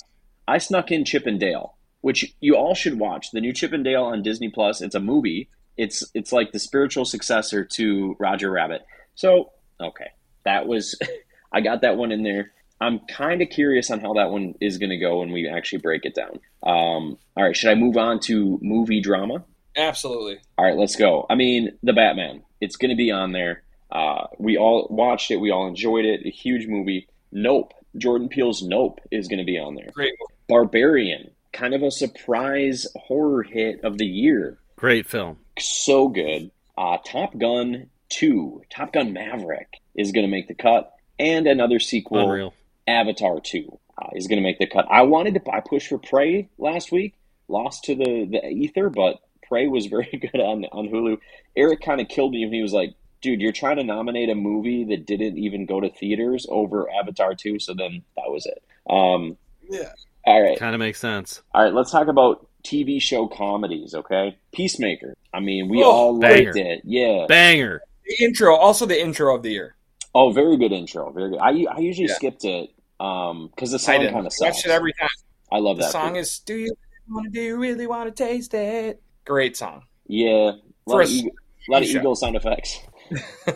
I 0.47 0.57
snuck 0.57 0.91
in 0.91 1.05
Chip 1.05 1.25
and 1.25 1.39
Dale, 1.39 1.75
which 2.01 2.35
you 2.41 2.55
all 2.55 2.73
should 2.75 2.99
watch. 2.99 3.31
The 3.31 3.41
new 3.41 3.53
Chip 3.53 3.71
and 3.73 3.83
Dale 3.83 4.03
on 4.03 4.23
Disney 4.23 4.49
Plus. 4.49 4.81
It's 4.81 4.95
a 4.95 4.99
movie. 4.99 5.49
It's 5.77 6.03
it's 6.13 6.31
like 6.33 6.51
the 6.51 6.59
spiritual 6.59 7.05
successor 7.05 7.63
to 7.65 8.15
Roger 8.19 8.49
Rabbit. 8.51 8.85
So 9.15 9.51
okay, 9.79 10.07
that 10.45 10.67
was 10.67 10.97
I 11.53 11.61
got 11.61 11.81
that 11.81 11.97
one 11.97 12.11
in 12.11 12.23
there. 12.23 12.51
I'm 12.81 12.99
kind 12.99 13.41
of 13.41 13.49
curious 13.49 13.91
on 13.91 13.99
how 14.01 14.13
that 14.13 14.31
one 14.31 14.55
is 14.59 14.77
going 14.77 14.89
to 14.89 14.97
go 14.97 15.19
when 15.19 15.31
we 15.31 15.47
actually 15.47 15.79
break 15.79 16.05
it 16.05 16.15
down. 16.15 16.39
Um, 16.63 17.17
all 17.37 17.43
right, 17.43 17.55
should 17.55 17.69
I 17.69 17.75
move 17.75 17.95
on 17.95 18.19
to 18.21 18.59
movie 18.61 18.99
drama? 18.99 19.45
Absolutely. 19.75 20.39
All 20.57 20.65
right, 20.65 20.75
let's 20.75 20.95
go. 20.95 21.25
I 21.29 21.35
mean, 21.35 21.77
The 21.83 21.93
Batman. 21.93 22.43
It's 22.59 22.75
going 22.75 22.89
to 22.89 22.95
be 22.95 23.11
on 23.11 23.31
there. 23.31 23.63
Uh, 23.91 24.27
we 24.37 24.57
all 24.57 24.87
watched 24.89 25.31
it. 25.31 25.37
We 25.37 25.51
all 25.51 25.67
enjoyed 25.67 26.05
it. 26.05 26.25
A 26.25 26.29
huge 26.29 26.67
movie. 26.67 27.07
Nope. 27.31 27.73
Jordan 27.97 28.27
Peele's 28.27 28.63
Nope 28.63 28.99
is 29.11 29.27
going 29.27 29.39
to 29.39 29.45
be 29.45 29.59
on 29.59 29.75
there. 29.75 29.89
Great. 29.93 30.13
Barbarian. 30.49 31.31
Kind 31.51 31.73
of 31.73 31.83
a 31.83 31.91
surprise 31.91 32.87
horror 32.95 33.43
hit 33.43 33.83
of 33.83 33.97
the 33.97 34.05
year. 34.05 34.57
Great 34.75 35.07
film. 35.07 35.37
So 35.59 36.07
good. 36.09 36.51
Uh, 36.77 36.97
Top 37.05 37.37
Gun 37.37 37.89
2, 38.09 38.63
Top 38.69 38.93
Gun 38.93 39.13
Maverick 39.13 39.79
is 39.95 40.11
going 40.11 40.25
to 40.25 40.31
make 40.31 40.47
the 40.47 40.55
cut. 40.55 40.91
And 41.23 41.47
another 41.47 41.79
sequel. 41.79 42.19
Unreal. 42.29 42.53
Avatar 42.87 43.39
2 43.39 43.79
uh, 43.97 44.07
is 44.13 44.27
going 44.27 44.37
to 44.37 44.43
make 44.43 44.59
the 44.59 44.67
cut. 44.67 44.85
I 44.91 45.03
wanted 45.03 45.35
to 45.35 45.51
I 45.51 45.61
pushed 45.61 45.87
for 45.87 45.97
Prey 45.97 46.49
last 46.57 46.91
week, 46.91 47.13
lost 47.47 47.85
to 47.85 47.95
the 47.95 48.25
the 48.29 48.45
ether, 48.49 48.89
but 48.89 49.19
Prey 49.47 49.67
was 49.67 49.85
very 49.95 50.09
good 50.11 50.39
on 50.41 50.65
on 50.65 50.89
Hulu. 50.89 51.17
Eric 51.55 51.81
kind 51.81 52.01
of 52.01 52.07
killed 52.09 52.31
me 52.33 52.43
when 52.45 52.53
he 52.53 52.61
was 52.61 52.73
like, 52.73 52.93
"Dude, 53.21 53.39
you're 53.41 53.51
trying 53.53 53.77
to 53.77 53.83
nominate 53.83 54.29
a 54.29 54.35
movie 54.35 54.83
that 54.85 55.05
didn't 55.05 55.37
even 55.37 55.65
go 55.65 55.79
to 55.79 55.89
theaters 55.89 56.45
over 56.49 56.89
Avatar 56.91 57.35
2." 57.35 57.59
So 57.59 57.73
then 57.73 58.03
that 58.17 58.29
was 58.29 58.45
it. 58.45 58.61
Um, 58.89 59.37
Yeah. 59.69 59.93
all 60.25 60.41
right, 60.41 60.59
Kind 60.59 60.75
of 60.75 60.79
makes 60.79 60.99
sense. 60.99 61.41
all 61.53 61.63
right. 61.63 61.73
Let's 61.73 61.91
talk 61.91 62.07
about 62.09 62.47
TV 62.63 63.01
show 63.01 63.27
comedies. 63.27 63.93
Okay, 63.95 64.37
Peacemaker. 64.51 65.15
I 65.33 65.39
mean, 65.39 65.69
we 65.69 65.81
Oh, 65.83 65.89
all 65.89 66.19
banger. 66.19 66.45
liked 66.53 66.57
it. 66.57 66.81
Yeah. 66.83 67.25
Banger. 67.29 67.81
The 68.05 68.25
intro, 68.25 68.53
also 68.55 68.85
the 68.85 69.01
intro 69.01 69.33
of 69.35 69.41
the 69.43 69.51
year. 69.51 69.75
Oh, 70.15 70.31
very 70.31 70.57
good 70.57 70.71
intro. 70.71 71.11
Very 71.11 71.31
good. 71.31 71.39
I 71.39 71.49
I 71.71 71.79
usually 71.79 72.07
Yeah. 72.07 72.15
skipped 72.15 72.45
it 72.45 72.69
um 72.99 73.49
because 73.53 73.71
the 73.71 73.75
I 73.75 73.79
song 73.79 73.99
did. 74.01 74.13
kind 74.13 74.19
of 74.27 74.33
Watch 74.39 74.55
sucks. 74.55 74.65
it 74.65 74.71
every 74.71 74.93
time. 74.93 75.09
I 75.51 75.57
love 75.59 75.77
The 75.77 75.83
that. 75.83 75.91
song 75.91 76.13
too. 76.13 76.19
is 76.19 76.39
"Do 76.39 76.55
you 76.55 76.71
want 77.09 77.25
to? 77.25 77.31
Do 77.31 77.41
you 77.41 77.57
really 77.57 77.87
want 77.87 78.15
to 78.15 78.23
taste 78.23 78.53
it?" 78.53 79.01
Great 79.25 79.55
song. 79.57 79.83
Yeah, 80.07 80.29
a 80.51 80.59
For 80.85 80.97
lot, 80.97 80.99
a 80.99 81.03
of, 81.03 81.09
eagle, 81.11 81.31
a 81.67 81.71
lot 81.71 81.81
of 81.81 81.87
eagle 81.87 82.15
sound 82.15 82.35
effects. 82.35 82.79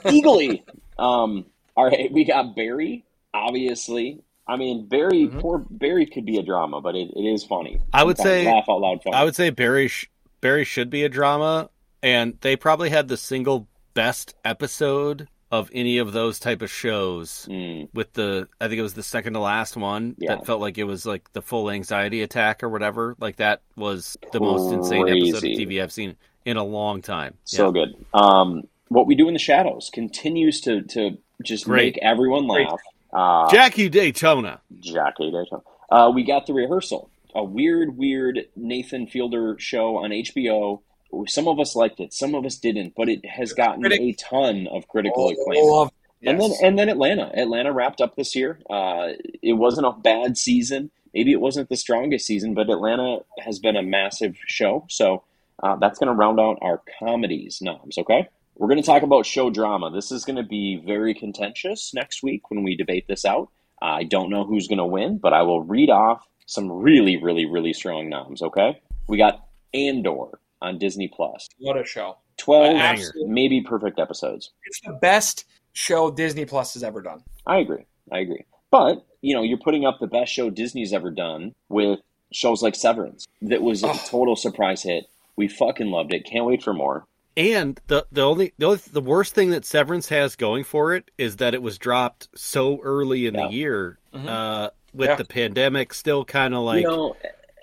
Eagly. 0.06 0.64
Um, 0.98 1.46
all 1.76 1.86
right, 1.86 2.12
we 2.12 2.24
got 2.26 2.56
Barry. 2.56 3.06
Obviously, 3.34 4.22
I 4.48 4.56
mean 4.58 4.88
Barry. 4.88 5.28
Mhm. 5.28 5.40
Poor 5.42 5.60
Barry 5.70 6.06
could 6.06 6.26
be 6.26 6.38
a 6.38 6.44
drama, 6.44 6.82
but 6.82 6.96
it, 6.96 7.12
it 7.16 7.24
is 7.26 7.44
funny. 7.44 7.80
I 7.94 8.04
would 8.04 8.18
Sometimes 8.18 8.46
say- 8.46 8.52
laugh 8.54 8.66
out 8.70 8.82
loud 8.82 9.04
funny. 9.04 9.16
I 9.16 9.24
would 9.24 9.36
say 9.36 9.50
Barry 9.50 9.88
sh- 9.88 10.10
Barry 10.42 10.64
should 10.64 10.90
be 10.90 11.04
a 11.04 11.10
drama, 11.10 11.70
and 12.02 12.38
they 12.42 12.56
probably 12.56 12.90
had 12.90 13.08
the 13.08 13.18
single 13.18 13.68
best 13.94 14.36
episode 14.46 15.28
of 15.52 15.70
any 15.74 15.98
of 16.00 16.12
those 16.12 16.40
type 16.40 16.62
of 16.62 16.70
shows. 16.72 17.48
Mm, 17.50 17.88
With 17.94 18.12
the, 18.14 18.48
I 18.60 18.68
think 18.68 18.80
it 18.80 18.84
was 18.84 18.94
the 18.96 19.04
second 19.04 19.34
to 19.34 19.40
last 19.40 19.78
one 19.78 20.16
Yeah. 20.18 20.36
that 20.36 20.46
felt 20.46 20.60
like 20.60 20.78
it 20.78 20.84
was 20.84 21.06
like 21.06 21.32
the 21.34 21.42
full 21.42 21.70
anxiety 21.70 22.22
attack 22.22 22.64
or 22.64 22.70
whatever. 22.70 23.16
Like 23.20 23.38
that 23.38 23.62
was 23.76 24.18
the 24.34 24.40
most 24.42 24.74
insane 24.74 25.08
episode 25.08 25.38
of 25.38 25.44
TV 25.44 25.82
I've 25.82 25.92
seen 25.94 26.18
in 26.46 26.58
a 26.58 26.64
long 26.64 27.02
time. 27.02 27.36
so 27.46 27.72
good. 27.72 27.94
Um, 28.14 28.64
what 28.90 29.06
we 29.08 29.16
do 29.16 29.28
in 29.28 29.34
the 29.34 29.40
shadows 29.40 29.90
continues 29.94 30.62
to 30.62 30.82
to 30.84 31.18
just 31.44 31.66
Great. 31.66 31.96
make 31.96 31.98
everyone 32.04 32.48
laugh. 32.48 32.80
Uh, 33.14 33.50
Jackie 33.52 33.90
Daytona. 33.90 34.60
Jackie 34.80 35.32
Daytona. 35.32 35.62
Uh, 35.90 36.12
we 36.14 36.24
got 36.24 36.46
the 36.46 36.54
rehearsal, 36.54 37.10
a 37.36 37.44
weird, 37.44 37.98
weird 37.98 38.48
Nathan 38.56 39.08
Fielder 39.08 39.56
show 39.60 39.98
on 39.98 40.10
HBO. 40.12 40.82
Some 41.28 41.48
of 41.48 41.60
us 41.60 41.76
liked 41.76 42.00
it, 42.00 42.14
some 42.14 42.36
of 42.36 42.46
us 42.46 42.56
didn't, 42.58 42.94
but 42.96 43.10
it 43.10 43.26
has 43.26 43.54
gotten 43.54 43.82
Critic- 43.82 44.02
a 44.02 44.14
ton 44.14 44.68
of 44.68 44.88
critical 44.88 45.30
acclaim. 45.30 45.60
Oh, 45.64 45.66
love- 45.66 45.92
And 46.26 46.40
then 46.42 46.52
and 46.64 46.80
then 46.80 46.90
Atlanta. 46.90 47.32
Atlanta 47.36 47.72
wrapped 47.72 48.02
up 48.02 48.16
this 48.16 48.36
year. 48.36 48.60
Uh, 48.70 49.10
it 49.42 49.54
wasn't 49.54 49.86
a 49.88 49.92
bad 49.92 50.38
season. 50.38 50.90
Maybe 51.14 51.32
it 51.32 51.40
wasn't 51.42 51.70
the 51.70 51.78
strongest 51.78 52.26
season, 52.26 52.54
but 52.54 52.70
Atlanta 52.70 53.20
has 53.40 53.60
been 53.60 53.76
a 53.76 53.84
massive 53.84 54.36
show. 54.48 54.86
So 54.90 55.24
uh, 55.64 55.76
that's 55.78 55.98
going 56.00 56.08
to 56.08 56.14
round 56.14 56.40
out 56.40 56.58
our 56.62 56.82
comedies 57.00 57.60
noms. 57.62 57.98
Okay, 57.98 58.28
we're 58.56 58.68
going 58.68 58.82
to 58.82 58.86
talk 58.86 59.04
about 59.04 59.26
show 59.26 59.50
drama. 59.50 59.90
This 59.92 60.12
is 60.12 60.26
going 60.26 60.36
to 60.38 60.44
be 60.44 60.82
very 60.86 61.14
contentious 61.14 61.94
next 61.94 62.22
week 62.24 62.50
when 62.52 62.64
we 62.64 62.76
debate 62.76 63.08
this 63.08 63.24
out. 63.26 63.50
I 63.82 64.04
don't 64.04 64.30
know 64.32 64.44
who's 64.44 64.68
going 64.68 64.80
to 64.80 64.86
win, 64.86 65.20
but 65.20 65.34
I 65.34 65.44
will 65.44 65.62
read 65.62 65.90
off 65.92 66.28
some 66.48 66.72
really, 66.72 67.18
really, 67.18 67.46
really 67.46 67.74
strong 67.74 68.10
noms. 68.10 68.42
Okay, 68.42 68.80
we 69.08 69.18
got 69.18 69.48
Andor 69.74 70.40
on 70.62 70.78
Disney 70.78 71.08
Plus. 71.08 71.48
what 71.60 71.78
a 71.78 71.86
show! 71.86 72.18
Twelve, 72.38 72.76
Absolutely. 72.76 73.26
maybe 73.32 73.62
perfect 73.62 74.00
episodes. 74.00 74.52
It's 74.66 74.82
the 74.82 74.94
best 74.94 75.46
show 75.74 76.12
Disney 76.12 76.46
Plus 76.46 76.74
has 76.74 76.84
ever 76.84 77.02
done. 77.02 77.24
I 77.46 77.58
agree. 77.58 77.86
I 78.12 78.20
agree. 78.20 78.46
But, 78.72 79.06
you 79.22 79.36
know, 79.36 79.42
you're 79.44 79.58
putting 79.58 79.86
up 79.86 80.00
the 80.00 80.08
best 80.08 80.32
show 80.32 80.50
Disney's 80.50 80.94
ever 80.94 81.10
done 81.12 81.54
with 81.70 82.00
shows 82.32 82.62
like 82.62 82.76
Severance. 82.76 83.26
That 83.42 83.62
was 83.62 83.84
a 83.84 83.88
Oh. 83.90 84.00
total 84.08 84.36
surprise 84.36 84.84
hit. 84.84 85.06
We 85.36 85.48
fucking 85.48 85.88
loved 85.90 86.14
it. 86.14 86.26
Can't 86.26 86.46
wait 86.46 86.62
for 86.64 86.74
more. 86.74 87.06
And 87.38 87.80
the 87.88 88.06
the 88.12 88.24
only 88.24 88.54
the 88.58 88.66
only, 88.66 88.80
the 88.92 89.02
worst 89.02 89.36
thing 89.36 89.52
that 89.52 89.64
Severance 89.66 90.10
has 90.10 90.36
going 90.36 90.64
for 90.64 90.94
it 90.96 91.10
is 91.18 91.38
that 91.38 91.54
it 91.54 91.62
was 91.62 91.78
dropped 91.78 92.28
so 92.36 92.80
early 92.82 93.26
in 93.28 93.36
Yeah. 93.36 93.48
the 93.48 93.54
year, 93.54 94.00
Mhm. 94.14 94.28
uh, 94.28 94.70
with 94.94 95.10
Yeah. 95.10 95.16
the 95.16 95.26
pandemic 95.26 95.94
still 95.94 96.26
kind 96.26 96.54
of 96.56 96.62
like 96.64 96.82
you 96.82 96.88
know, 96.88 97.16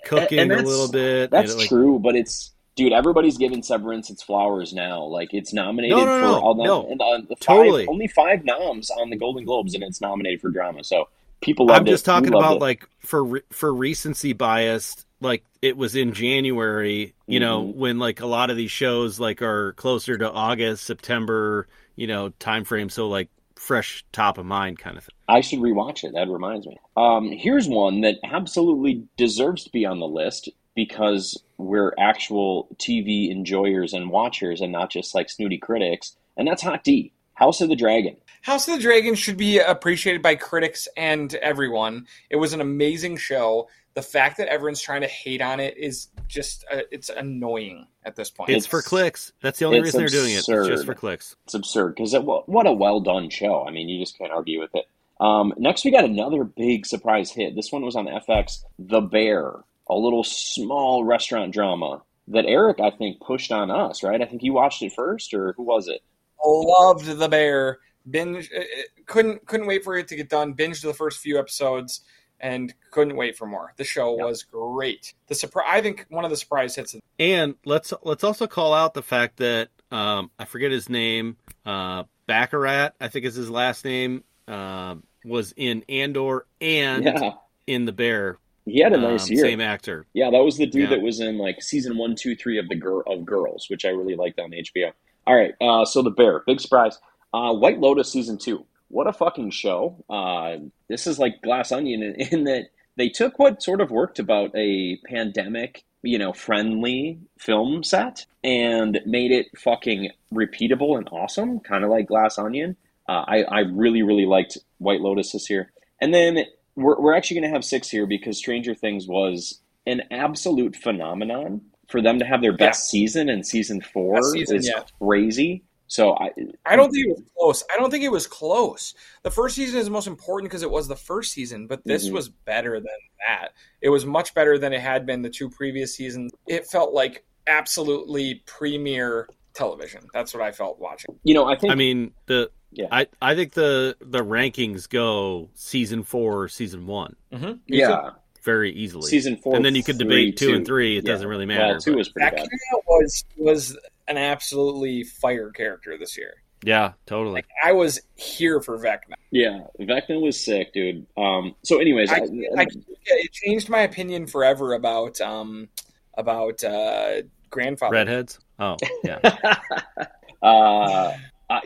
cooking 0.05 0.39
a 0.51 0.55
little 0.61 0.89
bit. 0.91 1.29
that's 1.29 1.51
and, 1.51 1.59
like, 1.59 1.69
true, 1.69 1.99
but 1.99 2.15
it's 2.15 2.53
dude, 2.75 2.93
everybody's 2.93 3.37
giving 3.37 3.63
Severance 3.63 4.09
its 4.09 4.21
flowers 4.21 4.73
now. 4.73 5.03
Like 5.03 5.33
it's 5.33 5.53
nominated 5.53 5.97
No, 5.97 6.05
no, 6.05 6.11
for 6.17 6.21
no, 6.21 6.39
all 6.39 6.53
the, 6.55 6.63
no. 6.63 6.87
and, 6.89 7.01
uh, 7.01 7.17
the 7.27 7.35
five, 7.35 7.39
Totally. 7.39 7.87
only 7.87 8.07
five 8.07 8.43
noms 8.43 8.89
on 8.91 9.09
the 9.09 9.15
Golden 9.17 9.45
Globes 9.45 9.73
and 9.73 9.83
it's 9.83 10.01
nominated 10.01 10.41
for 10.41 10.49
drama. 10.49 10.83
So 10.83 11.07
people 11.41 11.71
I'm 11.71 11.85
just 11.85 12.03
it. 12.03 12.11
Talking 12.11 12.31
loved 12.31 12.45
about 12.45 12.59
like 12.61 12.87
for 12.99 13.41
for 13.51 13.73
recency 13.73 14.33
bias. 14.33 15.05
Like 15.21 15.43
it 15.61 15.77
was 15.77 15.95
in 15.95 16.13
January, 16.13 17.13
you 17.27 17.39
know, 17.39 17.63
Mhm. 17.63 17.75
when 17.75 17.99
like 17.99 18.19
a 18.21 18.25
lot 18.27 18.49
of 18.49 18.57
these 18.57 18.71
shows 18.71 19.19
like 19.19 19.41
are 19.41 19.73
closer 19.73 20.17
to 20.17 20.29
August, 20.31 20.83
September, 20.85 21.67
you 21.95 22.07
know, 22.07 22.29
time 22.39 22.63
frame, 22.65 22.89
so 22.89 23.07
like 23.07 23.29
fresh 23.55 24.03
top 24.11 24.37
of 24.37 24.45
mind 24.45 24.77
kind 24.77 24.97
of 24.97 25.03
thing. 25.05 25.15
I 25.29 25.41
should 25.41 25.59
rewatch 25.59 26.03
it. 26.03 26.13
That 26.13 26.27
reminds 26.29 26.67
me. 26.67 26.77
Um, 26.97 27.31
here's 27.31 27.67
one 27.67 28.01
that 28.01 28.17
absolutely 28.23 29.07
deserves 29.17 29.63
to 29.63 29.71
be 29.71 29.85
on 29.85 29.99
the 29.99 30.07
list 30.07 30.49
because 30.75 31.41
we're 31.57 31.93
actual 31.97 32.67
TV 32.77 33.29
enjoyers 33.31 33.93
and 33.93 34.09
watchers 34.09 34.61
and 34.61 34.71
not 34.71 34.89
just 34.91 35.15
like 35.15 35.29
snooty 35.29 35.57
critics, 35.57 36.15
and 36.37 36.47
that's 36.47 36.61
Hot 36.63 36.83
D, 36.83 37.11
House 37.33 37.61
of 37.61 37.69
the 37.69 37.75
Dragon. 37.75 38.17
House 38.41 38.67
of 38.67 38.75
the 38.75 38.81
Dragon 38.81 39.15
should 39.15 39.37
be 39.37 39.59
appreciated 39.59 40.21
by 40.21 40.35
critics 40.35 40.87
and 40.95 41.33
everyone. 41.35 42.05
It 42.29 42.35
was 42.35 42.53
an 42.53 42.61
amazing 42.61 43.17
show. 43.17 43.69
The 43.95 44.01
fact 44.01 44.37
that 44.37 44.49
everyone's 44.49 44.81
trying 44.81 45.01
to 45.01 45.07
hate 45.07 45.41
on 45.41 45.59
it 45.61 45.77
is 45.77 46.09
just 46.27 46.65
uh, 46.71 46.81
it's 46.91 47.09
annoying 47.09 47.87
at 48.03 48.15
this 48.15 48.29
point. 48.29 48.49
It's, 48.49 48.65
It's- 48.65 48.69
for 48.69 48.81
clicks. 48.81 49.31
That's 49.41 49.57
the 49.57 49.65
only 49.65 49.79
it's 49.79 49.85
reason 49.85 49.99
they're 50.01 50.09
doing 50.09 50.33
it. 50.33 50.37
It's 50.39 50.47
just 50.47 50.85
for 50.85 50.93
clicks. 50.93 51.35
It's 51.45 51.53
absurd 51.53 51.95
because 51.95 52.13
what 52.13 52.67
a 52.67 52.73
well 52.73 52.99
done 52.99 53.29
show. 53.29 53.65
I 53.65 53.71
mean, 53.71 53.87
you 53.89 53.99
just 53.99 54.17
can't 54.17 54.31
argue 54.31 54.59
with 54.59 54.71
it. 54.75 54.85
Um, 55.19 55.53
next, 55.57 55.85
we 55.85 55.91
got 55.91 56.03
another 56.03 56.43
big 56.43 56.85
surprise 56.85 57.31
hit. 57.31 57.55
This 57.55 57.71
one 57.71 57.83
was 57.83 57.95
on 57.95 58.05
FX, 58.05 58.63
The 58.77 58.99
Bear, 58.99 59.53
a 59.87 59.95
little 59.95 60.23
small 60.23 61.03
restaurant 61.03 61.53
drama 61.53 62.01
that 62.29 62.45
Eric, 62.45 62.79
I 62.79 62.89
think, 62.91 63.19
pushed 63.19 63.51
on 63.51 63.69
us, 63.69 64.03
right? 64.03 64.21
I 64.21 64.25
think 64.25 64.41
you 64.43 64.53
watched 64.53 64.81
it 64.81 64.93
first, 64.95 65.33
or 65.33 65.53
who 65.57 65.63
was 65.63 65.87
it? 65.87 66.01
Loved 66.43 67.05
the 67.05 67.27
bear. 67.29 67.79
Binge 68.09 68.49
uh, 68.55 68.59
uh, 68.59 68.63
couldn't 69.07 69.45
couldn't 69.47 69.65
wait 69.67 69.83
for 69.83 69.95
it 69.97 70.07
to 70.09 70.15
get 70.15 70.29
done. 70.29 70.53
Binged 70.53 70.83
the 70.83 70.93
first 70.93 71.19
few 71.19 71.39
episodes 71.39 72.01
and 72.39 72.71
couldn't 72.91 73.15
wait 73.15 73.35
for 73.37 73.47
more. 73.47 73.73
The 73.77 73.83
show 73.83 74.17
Yeah. 74.17 74.25
was 74.25 74.43
great. 74.43 75.13
The 75.27 75.33
surprise. 75.35 75.65
I 75.69 75.81
think 75.81 76.05
one 76.09 76.23
of 76.23 76.29
the 76.29 76.37
surprise 76.37 76.75
hits. 76.75 76.95
And 77.17 77.55
let's 77.65 77.93
let's 78.03 78.23
also 78.23 78.45
call 78.45 78.73
out 78.75 78.93
the 78.93 79.01
fact 79.01 79.37
that 79.37 79.69
um, 79.91 80.29
I 80.37 80.45
forget 80.45 80.71
his 80.71 80.87
name, 80.89 81.37
uh, 81.65 82.03
Bachrach, 82.29 82.91
I 83.01 83.07
think 83.07 83.25
is 83.25 83.35
his 83.35 83.49
last 83.49 83.83
name, 83.85 84.23
uh, 84.47 84.95
was 85.23 85.53
in 85.57 85.83
Andor 85.89 86.45
and 86.61 87.05
Yeah, 87.05 87.31
in 87.65 87.85
The 87.85 87.93
Bear. 87.93 88.37
He 88.65 88.79
had 88.81 88.93
a 88.93 88.97
nice 88.97 89.29
um, 89.29 89.35
year. 89.35 89.45
Same 89.45 89.61
actor. 89.61 90.05
Yeah, 90.13 90.29
that 90.31 90.43
was 90.43 90.57
the 90.57 90.65
dude 90.65 90.83
Yeah. 90.83 90.89
that 90.95 91.01
was 91.01 91.19
in 91.19 91.37
like 91.37 91.61
season 91.61 91.97
one, 91.97 92.15
two, 92.15 92.35
three 92.35 92.57
of 92.57 92.67
the 92.69 92.75
girl 92.75 93.03
of 93.07 93.25
Girls, 93.25 93.67
which 93.69 93.85
I 93.85 93.89
really 93.89 94.15
liked 94.15 94.39
on 94.39 94.51
HBO. 94.51 94.91
All 95.27 95.35
right, 95.35 95.53
uh, 95.61 95.85
so 95.85 96.01
the 96.01 96.11
Bear, 96.11 96.43
big 96.45 96.59
surprise. 96.59 96.99
Uh, 97.33 97.53
White 97.53 97.79
Lotus 97.79 98.11
season 98.11 98.37
two. 98.37 98.65
What 98.89 99.07
a 99.07 99.13
fucking 99.13 99.49
show! 99.51 100.03
Uh, 100.09 100.57
this 100.87 101.07
is 101.07 101.17
like 101.19 101.41
Glass 101.41 101.71
Onion 101.71 102.03
in, 102.03 102.15
in 102.15 102.43
that 102.45 102.65
they 102.97 103.09
took 103.09 103.39
what 103.39 103.61
sort 103.61 103.81
of 103.81 103.91
worked 103.91 104.19
about 104.19 104.51
a 104.55 104.97
pandemic, 105.07 105.83
you 106.01 106.17
know, 106.17 106.31
friendly 106.33 107.19
film 107.37 107.83
set 107.83 108.25
and 108.43 108.99
made 109.05 109.31
it 109.31 109.47
fucking 109.57 110.11
repeatable 110.33 110.97
and 110.97 111.09
awesome, 111.11 111.59
kind 111.59 111.83
of 111.83 111.89
like 111.89 112.07
Glass 112.07 112.37
Onion. 112.37 112.77
Uh, 113.09 113.23
I, 113.27 113.43
I 113.43 113.59
really, 113.61 114.01
really 114.01 114.25
liked 114.25 114.57
White 114.77 115.01
Lotus 115.01 115.31
this 115.33 115.49
year. 115.49 115.71
And 115.99 116.13
then 116.13 116.45
we're, 116.75 116.99
we're 116.99 117.15
actually 117.15 117.39
going 117.39 117.49
to 117.51 117.55
have 117.55 117.65
six 117.65 117.89
here 117.89 118.05
because 118.05 118.37
Stranger 118.37 118.75
Things 118.75 119.07
was 119.07 119.61
an 119.87 120.01
absolute 120.11 120.75
phenomenon. 120.75 121.61
For 121.87 122.01
them 122.01 122.17
to 122.17 122.25
have 122.25 122.41
their 122.41 122.57
best 122.57 122.89
season 122.89 123.29
in 123.29 123.43
season 123.43 123.79
four 123.79 124.19
season 124.31 124.57
is 124.57 124.65
yet. 124.67 124.91
crazy. 124.99 125.63
So 125.85 126.15
I, 126.17 126.31
I 126.65 126.75
don't 126.75 126.89
think 126.91 127.05
it 127.05 127.11
was 127.11 127.23
close. 127.37 127.63
I 127.71 127.79
don't 127.79 127.91
think 127.91 128.03
it 128.03 128.11
was 128.11 128.25
close. 128.25 128.95
The 129.21 129.29
first 129.29 129.55
season 129.55 129.79
is 129.79 129.87
most 129.87 130.07
important 130.07 130.49
because 130.49 130.63
it 130.63 130.71
was 130.71 130.87
the 130.87 130.95
first 130.95 131.31
season, 131.31 131.67
but 131.67 131.83
this 131.85 132.09
Mhm. 132.09 132.13
was 132.13 132.29
better 132.29 132.79
than 132.79 132.87
that. 133.27 133.49
It 133.81 133.89
was 133.89 134.03
much 134.03 134.33
better 134.33 134.57
than 134.57 134.73
it 134.73 134.81
had 134.81 135.05
been 135.05 135.21
the 135.21 135.29
two 135.29 135.47
previous 135.47 135.93
seasons. 135.95 136.31
It 136.47 136.65
felt 136.65 136.91
like 136.95 137.23
absolutely 137.45 138.41
premier 138.47 139.27
television. 139.53 140.07
That's 140.11 140.33
what 140.33 140.41
I 140.41 140.51
felt 140.51 140.79
watching. 140.79 141.19
you 141.23 141.35
know, 141.35 141.45
I 141.45 141.55
think 141.55 141.71
I 141.71 141.75
mean 141.75 142.13
the 142.25 142.49
Yeah. 142.75 142.87
I 142.91 143.07
I 143.21 143.35
think 143.35 143.53
the 143.53 143.95
the 144.01 144.19
rankings 144.23 144.87
go 144.89 145.49
season 145.55 146.03
four, 146.03 146.47
season 146.49 146.85
one 146.87 147.15
Mm-hmm. 147.33 147.53
yeah, 147.67 148.11
very 148.43 148.71
easily. 148.73 149.09
season 149.09 149.37
four, 149.37 149.55
and 149.55 149.63
then 149.65 149.75
you 149.75 149.83
could 149.83 149.97
three, 149.97 150.31
debate 150.31 150.37
two, 150.37 150.53
and 150.53 150.65
three. 150.65 150.97
It 150.97 151.05
Yeah. 151.05 151.11
doesn't 151.13 151.27
really 151.27 151.45
matter. 151.45 151.73
Well, 151.73 151.79
two 151.79 151.95
was 151.95 152.09
pretty 152.09 152.35
That 152.35 152.49
bad. 152.49 152.49
was 152.87 153.23
was 153.37 153.77
an 154.07 154.17
absolutely 154.17 155.03
fire 155.03 155.49
character 155.51 155.97
this 155.97 156.17
year. 156.17 156.33
yeah, 156.63 156.93
totally. 157.05 157.43
I 157.63 157.71
was 157.71 158.01
here 158.15 158.59
for 158.61 158.77
Vecna. 158.77 159.15
Yeah, 159.31 159.61
Vecna 159.79 160.21
was 160.21 160.39
sick, 160.43 160.73
dude. 160.73 161.05
Um, 161.17 161.55
so, 161.63 161.79
anyways, 161.79 162.11
I, 162.11 162.17
I, 162.17 162.19
I, 162.61 162.67
it 163.07 163.31
changed 163.31 163.67
my 163.69 163.81
opinion 163.81 164.27
forever 164.27 164.73
about 164.73 165.19
um 165.21 165.69
about 166.17 166.63
uh 166.63 167.21
grandfather. 167.49 167.93
Redheads. 167.93 168.39
Oh 168.59 168.77
yeah. 169.03 169.19
uh, 170.41 171.13
uh, 171.49 171.59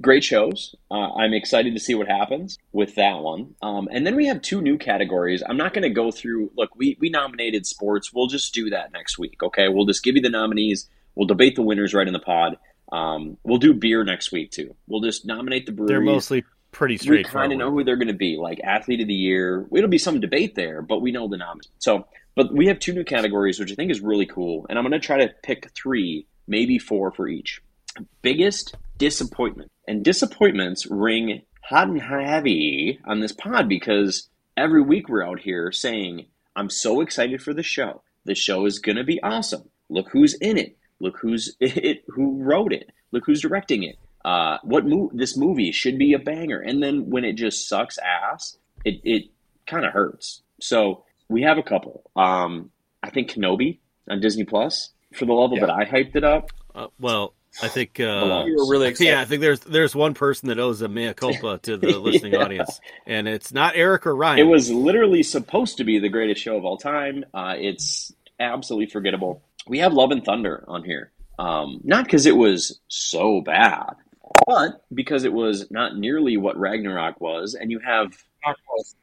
great 0.00 0.24
shows. 0.24 0.74
Uh, 0.90 1.12
I'm 1.14 1.32
excited 1.32 1.74
to 1.74 1.80
see 1.80 1.94
what 1.94 2.08
happens 2.08 2.58
with 2.72 2.94
that 2.96 3.18
one. 3.18 3.54
Um, 3.62 3.88
and 3.90 4.06
then 4.06 4.16
we 4.16 4.26
have 4.26 4.42
two 4.42 4.60
new 4.60 4.78
categories. 4.78 5.42
I'm 5.48 5.56
not 5.56 5.72
going 5.72 5.82
to 5.82 5.90
go 5.90 6.10
through. 6.10 6.50
Look, 6.56 6.74
we 6.76 6.96
we 7.00 7.08
nominated 7.08 7.66
sports. 7.66 8.12
We'll 8.12 8.26
just 8.26 8.52
do 8.52 8.70
that 8.70 8.92
next 8.92 9.18
week. 9.18 9.42
Okay, 9.42 9.68
we'll 9.68 9.86
just 9.86 10.02
give 10.02 10.16
you 10.16 10.22
the 10.22 10.30
nominees. 10.30 10.88
We'll 11.14 11.26
debate 11.26 11.56
the 11.56 11.62
winners 11.62 11.94
right 11.94 12.06
in 12.06 12.12
the 12.12 12.18
pod. 12.18 12.58
Um, 12.92 13.36
we'll 13.42 13.58
do 13.58 13.74
beer 13.74 14.04
next 14.04 14.32
week 14.32 14.50
too. 14.50 14.74
We'll 14.86 15.00
just 15.00 15.26
nominate 15.26 15.66
the 15.66 15.72
breweries. 15.72 15.88
They're 15.88 16.00
mostly 16.00 16.44
pretty 16.72 16.94
we 16.94 16.98
straightforward. 16.98 17.42
kind 17.42 17.52
of 17.52 17.58
know 17.58 17.70
who 17.70 17.84
they're 17.84 17.96
going 17.96 18.08
to 18.08 18.14
be, 18.14 18.36
like 18.36 18.60
athlete 18.62 19.00
of 19.00 19.08
the 19.08 19.14
year. 19.14 19.66
It'll 19.72 19.88
be 19.88 19.98
some 19.98 20.20
debate 20.20 20.54
there, 20.54 20.82
but 20.82 21.00
we 21.00 21.10
know 21.10 21.26
the 21.26 21.36
noms. 21.36 21.68
So, 21.78 22.06
but 22.34 22.52
we 22.52 22.66
have 22.66 22.78
two 22.78 22.92
new 22.92 23.04
categories, 23.04 23.58
which 23.58 23.72
I 23.72 23.74
think 23.74 23.90
is 23.90 24.00
really 24.00 24.26
cool, 24.26 24.66
and 24.68 24.78
I'm 24.78 24.84
going 24.84 25.00
to 25.00 25.04
try 25.04 25.18
to 25.18 25.32
pick 25.42 25.70
three, 25.74 26.26
maybe 26.46 26.78
four 26.78 27.12
for 27.12 27.28
each. 27.28 27.62
Biggest 28.20 28.76
disappointment, 28.98 29.70
and 29.86 30.04
disappointments 30.04 30.86
ring 30.90 31.42
hot 31.62 31.88
and 31.88 32.00
heavy 32.00 32.98
on 33.04 33.20
this 33.20 33.32
pod 33.32 33.68
because 33.68 34.28
every 34.56 34.82
week 34.82 35.08
we're 35.08 35.24
out 35.26 35.40
here 35.40 35.70
saying, 35.72 36.26
"I'm 36.54 36.70
so 36.70 37.00
excited 37.00 37.42
for 37.42 37.52
the 37.54 37.62
show. 37.62 38.02
The 38.24 38.34
show 38.34 38.66
is 38.66 38.78
going 38.78 38.96
to 38.96 39.04
be 39.04 39.22
awesome. 39.22 39.68
Look 39.88 40.08
who's 40.10 40.34
in 40.34 40.58
it. 40.58 40.76
Look 41.00 41.18
who's 41.20 41.56
it. 41.60 42.04
Who 42.08 42.42
wrote 42.42 42.72
it. 42.72 42.90
Look 43.12 43.24
who's 43.26 43.40
directing 43.42 43.82
it." 43.82 43.96
uh, 44.24 44.58
what 44.64 44.84
mo- 44.84 45.08
this 45.14 45.36
movie 45.36 45.70
should 45.70 45.96
be 45.98 46.12
a 46.12 46.18
banger, 46.18 46.58
and 46.58 46.82
then 46.82 47.08
when 47.10 47.24
it 47.24 47.34
just 47.34 47.68
sucks 47.68 47.96
ass, 47.98 48.56
it 48.84 49.00
it 49.04 49.22
kind 49.68 49.84
of 49.86 49.92
hurts. 49.92 50.42
So 50.60 51.04
we 51.28 51.42
have 51.42 51.58
a 51.58 51.62
couple. 51.62 52.10
Um, 52.16 52.72
I 53.04 53.10
think 53.10 53.30
Kenobi 53.30 53.78
on 54.10 54.20
Disney 54.20 54.42
Plus 54.42 54.90
for 55.14 55.26
the 55.26 55.32
level 55.32 55.58
Yeah. 55.58 55.66
that 55.66 55.72
I 55.72 55.84
hyped 55.84 56.16
it 56.16 56.24
up. 56.24 56.50
Uh, 56.74 56.88
well, 56.98 57.34
I 57.62 57.68
think. 57.68 57.98
Uh, 58.00 58.20
Belongs. 58.20 58.48
You 58.48 58.56
were 58.56 58.70
really 58.70 58.88
excited. 58.88 59.10
yeah, 59.10 59.20
I 59.20 59.24
think 59.24 59.40
there's 59.40 59.60
there's 59.60 59.94
one 59.94 60.14
person 60.14 60.48
that 60.48 60.58
owes 60.58 60.82
a 60.82 60.88
mea 60.88 61.14
culpa 61.14 61.58
to 61.62 61.76
the 61.76 61.98
listening 61.98 62.32
Yeah. 62.34 62.40
audience, 62.44 62.80
and 63.06 63.26
it's 63.28 63.52
not 63.52 63.74
Eric 63.76 64.06
or 64.06 64.14
Ryan. 64.14 64.38
It 64.40 64.50
was 64.50 64.70
literally 64.70 65.22
supposed 65.22 65.78
to 65.78 65.84
be 65.84 65.98
the 65.98 66.08
greatest 66.08 66.40
show 66.42 66.56
of 66.56 66.64
all 66.64 66.76
time. 66.76 67.24
Uh, 67.34 67.54
it's 67.58 68.12
absolutely 68.38 68.86
forgettable. 68.90 69.42
We 69.66 69.78
have 69.78 69.92
Love 69.92 70.10
and 70.10 70.24
Thunder 70.24 70.64
on 70.68 70.84
here, 70.84 71.12
um, 71.38 71.80
not 71.82 72.04
because 72.04 72.26
it 72.26 72.36
was 72.36 72.78
so 72.88 73.40
bad, 73.40 73.94
but 74.46 74.84
because 74.92 75.24
it 75.24 75.32
was 75.32 75.70
not 75.70 75.96
nearly 75.96 76.36
what 76.36 76.56
Ragnarok 76.58 77.20
was, 77.20 77.54
and 77.54 77.70
you 77.70 77.78
have 77.80 78.12
Not. 78.46 78.56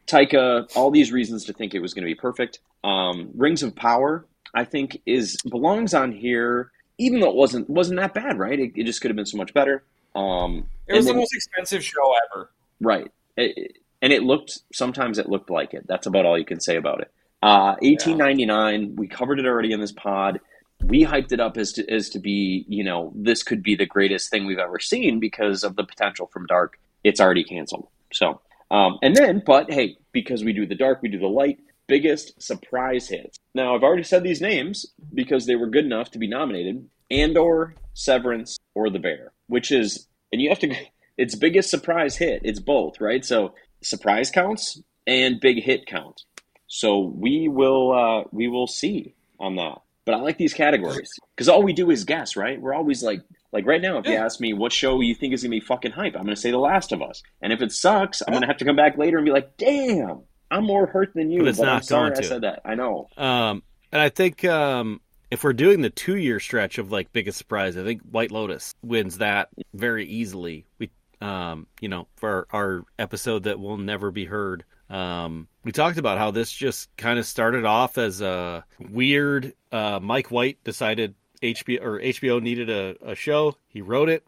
Taika, 0.07 0.69
all 0.75 0.91
these 0.91 1.11
reasons 1.11 1.45
to 1.45 1.53
think 1.53 1.73
it 1.73 1.79
was 1.79 1.93
going 1.93 2.03
to 2.03 2.09
be 2.11 2.15
perfect. 2.15 2.59
Um, 2.83 3.31
Rings 3.35 3.63
of 3.63 3.75
Power, 3.75 4.25
I 4.53 4.63
think, 4.65 5.01
is 5.05 5.37
belongs 5.49 5.93
on 5.93 6.11
here, 6.11 6.71
even 7.05 7.19
though 7.19 7.29
it 7.29 7.35
wasn't 7.35 7.69
wasn't 7.69 7.99
that 7.99 8.13
bad, 8.13 8.37
right? 8.39 8.59
It, 8.59 8.71
it 8.75 8.83
just 8.85 9.01
could 9.01 9.09
have 9.11 9.15
been 9.15 9.25
so 9.25 9.37
much 9.37 9.53
better. 9.53 9.83
Um, 10.15 10.67
It 10.87 10.93
was 10.93 11.05
and 11.07 11.15
the 11.15 11.19
most 11.19 11.33
expensive 11.35 11.83
show 11.83 12.13
ever. 12.31 12.49
right, 12.79 13.11
It- 13.37 13.57
it- 13.57 13.77
and 14.01 14.11
it 14.11 14.21
looked 14.23 14.59
sometimes 14.73 15.17
it 15.17 15.29
looked 15.29 15.49
like 15.49 15.73
it. 15.73 15.85
That's 15.87 16.07
about 16.07 16.25
all 16.25 16.37
you 16.37 16.45
can 16.45 16.59
say 16.59 16.75
about 16.75 17.01
it. 17.01 17.11
Uh, 17.41 17.75
eighteen 17.81 18.17
ninety 18.17 18.45
nine. 18.45 18.95
We 18.95 19.07
covered 19.07 19.39
it 19.39 19.45
already 19.45 19.71
in 19.71 19.79
this 19.79 19.91
pod. 19.91 20.39
We 20.83 21.05
hyped 21.05 21.31
it 21.31 21.39
up 21.39 21.57
as 21.57 21.71
to 21.73 21.89
as 21.89 22.09
to 22.09 22.19
be, 22.19 22.65
you 22.67 22.83
know, 22.83 23.11
this 23.15 23.43
could 23.43 23.63
be 23.63 23.75
the 23.75 23.85
greatest 23.85 24.29
thing 24.29 24.45
we've 24.45 24.59
ever 24.59 24.79
seen 24.79 25.19
because 25.19 25.63
of 25.63 25.75
the 25.75 25.83
potential 25.83 26.27
from 26.27 26.45
Dark. 26.45 26.77
It's 27.03 27.19
already 27.21 27.43
canceled. 27.43 27.87
So, 28.11 28.41
um, 28.71 28.97
and 29.01 29.15
then, 29.15 29.41
but 29.45 29.71
hey, 29.71 29.97
because 30.11 30.43
we 30.43 30.51
do 30.53 30.65
the 30.65 30.75
dark, 30.75 31.01
we 31.01 31.09
do 31.09 31.19
the 31.19 31.27
light. 31.27 31.59
Biggest 31.93 32.41
surprise 32.41 33.07
hits. 33.07 33.37
Now, 33.53 33.75
I've 33.75 33.83
already 33.83 34.01
said 34.01 34.23
these 34.23 34.41
names 34.41 34.87
because 35.13 35.45
they 35.45 35.55
were 35.55 35.67
good 35.69 35.85
enough 35.85 36.09
to 36.11 36.17
be 36.17 36.27
nominated: 36.27 36.89
Andor, 37.11 37.75
Severance, 37.93 38.57
or 38.73 38.89
The 38.89 38.97
Bear. 38.97 39.31
Which 39.45 39.71
is, 39.71 40.07
and 40.31 40.41
you 40.41 40.49
have 40.49 40.57
to. 40.59 40.75
It's 41.15 41.35
biggest 41.35 41.69
surprise 41.69 42.17
hit. 42.17 42.41
It's 42.43 42.59
both, 42.59 42.99
right? 42.99 43.23
So 43.23 43.53
surprise 43.83 44.31
counts 44.31 44.81
and 45.05 45.39
big 45.39 45.61
hit 45.61 45.85
count. 45.85 46.23
So 46.65 47.01
we 47.01 47.47
will 47.47 47.91
uh, 47.93 48.23
we 48.31 48.47
will 48.47 48.65
see 48.65 49.13
on 49.39 49.55
that. 49.57 49.83
But 50.05 50.15
I 50.15 50.21
like 50.21 50.39
these 50.39 50.55
categories 50.55 51.11
because 51.35 51.47
all 51.47 51.61
we 51.61 51.73
do 51.73 51.91
is 51.91 52.03
guess, 52.03 52.35
right? 52.35 52.59
We're 52.59 52.73
always 52.73 53.03
like, 53.03 53.21
like 53.51 53.67
right 53.67 53.81
now, 53.81 53.99
if 53.99 54.07
you 54.07 54.15
ask 54.15 54.41
me 54.41 54.53
what 54.53 54.73
show 54.73 54.99
you 55.01 55.13
think 55.13 55.35
is 55.35 55.43
gonna 55.43 55.51
be 55.51 55.59
fucking 55.59 55.91
hype, 55.91 56.15
I'm 56.15 56.23
gonna 56.23 56.35
say 56.35 56.49
The 56.49 56.57
Last 56.57 56.91
of 56.91 57.03
Us. 57.03 57.21
And 57.43 57.53
if 57.53 57.61
it 57.61 57.71
sucks, 57.71 58.23
I'm 58.25 58.33
gonna 58.33 58.47
have 58.47 58.57
to 58.57 58.65
come 58.65 58.75
back 58.75 58.97
later 58.97 59.17
and 59.17 59.25
be 59.25 59.31
like, 59.31 59.55
damn, 59.57 60.23
I'm 60.53 60.65
more 60.65 60.85
hurt 60.85 61.13
than 61.13 61.31
you. 61.31 61.39
But 61.39 61.49
it's 61.49 61.59
I'm 61.59 61.65
not 61.65 61.85
sorry 61.85 62.11
going 62.11 62.23
I 62.23 62.27
said 62.27 62.41
that. 62.41 62.61
I 62.63 62.75
know. 62.75 63.09
Um, 63.17 63.63
And 63.91 64.01
I 64.01 64.09
think 64.09 64.45
um, 64.45 65.01
if 65.31 65.43
we're 65.43 65.53
doing 65.53 65.81
the 65.81 65.89
two 65.89 66.15
year 66.15 66.39
stretch 66.39 66.77
of 66.77 66.91
like 66.91 67.11
biggest 67.11 67.37
surprise, 67.37 67.75
I 67.77 67.83
think 67.83 68.01
White 68.03 68.31
Lotus 68.31 68.75
wins 68.83 69.17
that 69.17 69.49
very 69.73 70.05
easily. 70.05 70.65
We, 70.77 70.89
um, 71.21 71.67
you 71.81 71.89
know, 71.89 72.07
for 72.17 72.47
our, 72.51 72.61
our 72.61 72.85
episode 72.99 73.43
that 73.43 73.59
will 73.59 73.77
never 73.77 74.11
be 74.11 74.25
heard. 74.25 74.63
Um, 74.89 75.47
we 75.63 75.71
talked 75.71 75.97
about 75.97 76.17
how 76.19 76.31
this 76.31 76.51
just 76.51 76.95
kind 76.97 77.17
of 77.17 77.25
started 77.25 77.65
off 77.65 77.97
as 77.97 78.21
a 78.21 78.63
weird. 78.79 79.53
Uh, 79.71 79.99
Mike 80.01 80.29
White 80.29 80.63
decided 80.63 81.15
HBO 81.41 81.81
or 81.81 81.99
HBO 81.99 82.41
needed 82.41 82.69
a, 82.69 82.95
a 83.03 83.15
show. 83.15 83.55
He 83.67 83.81
wrote 83.81 84.09
it. 84.09 84.23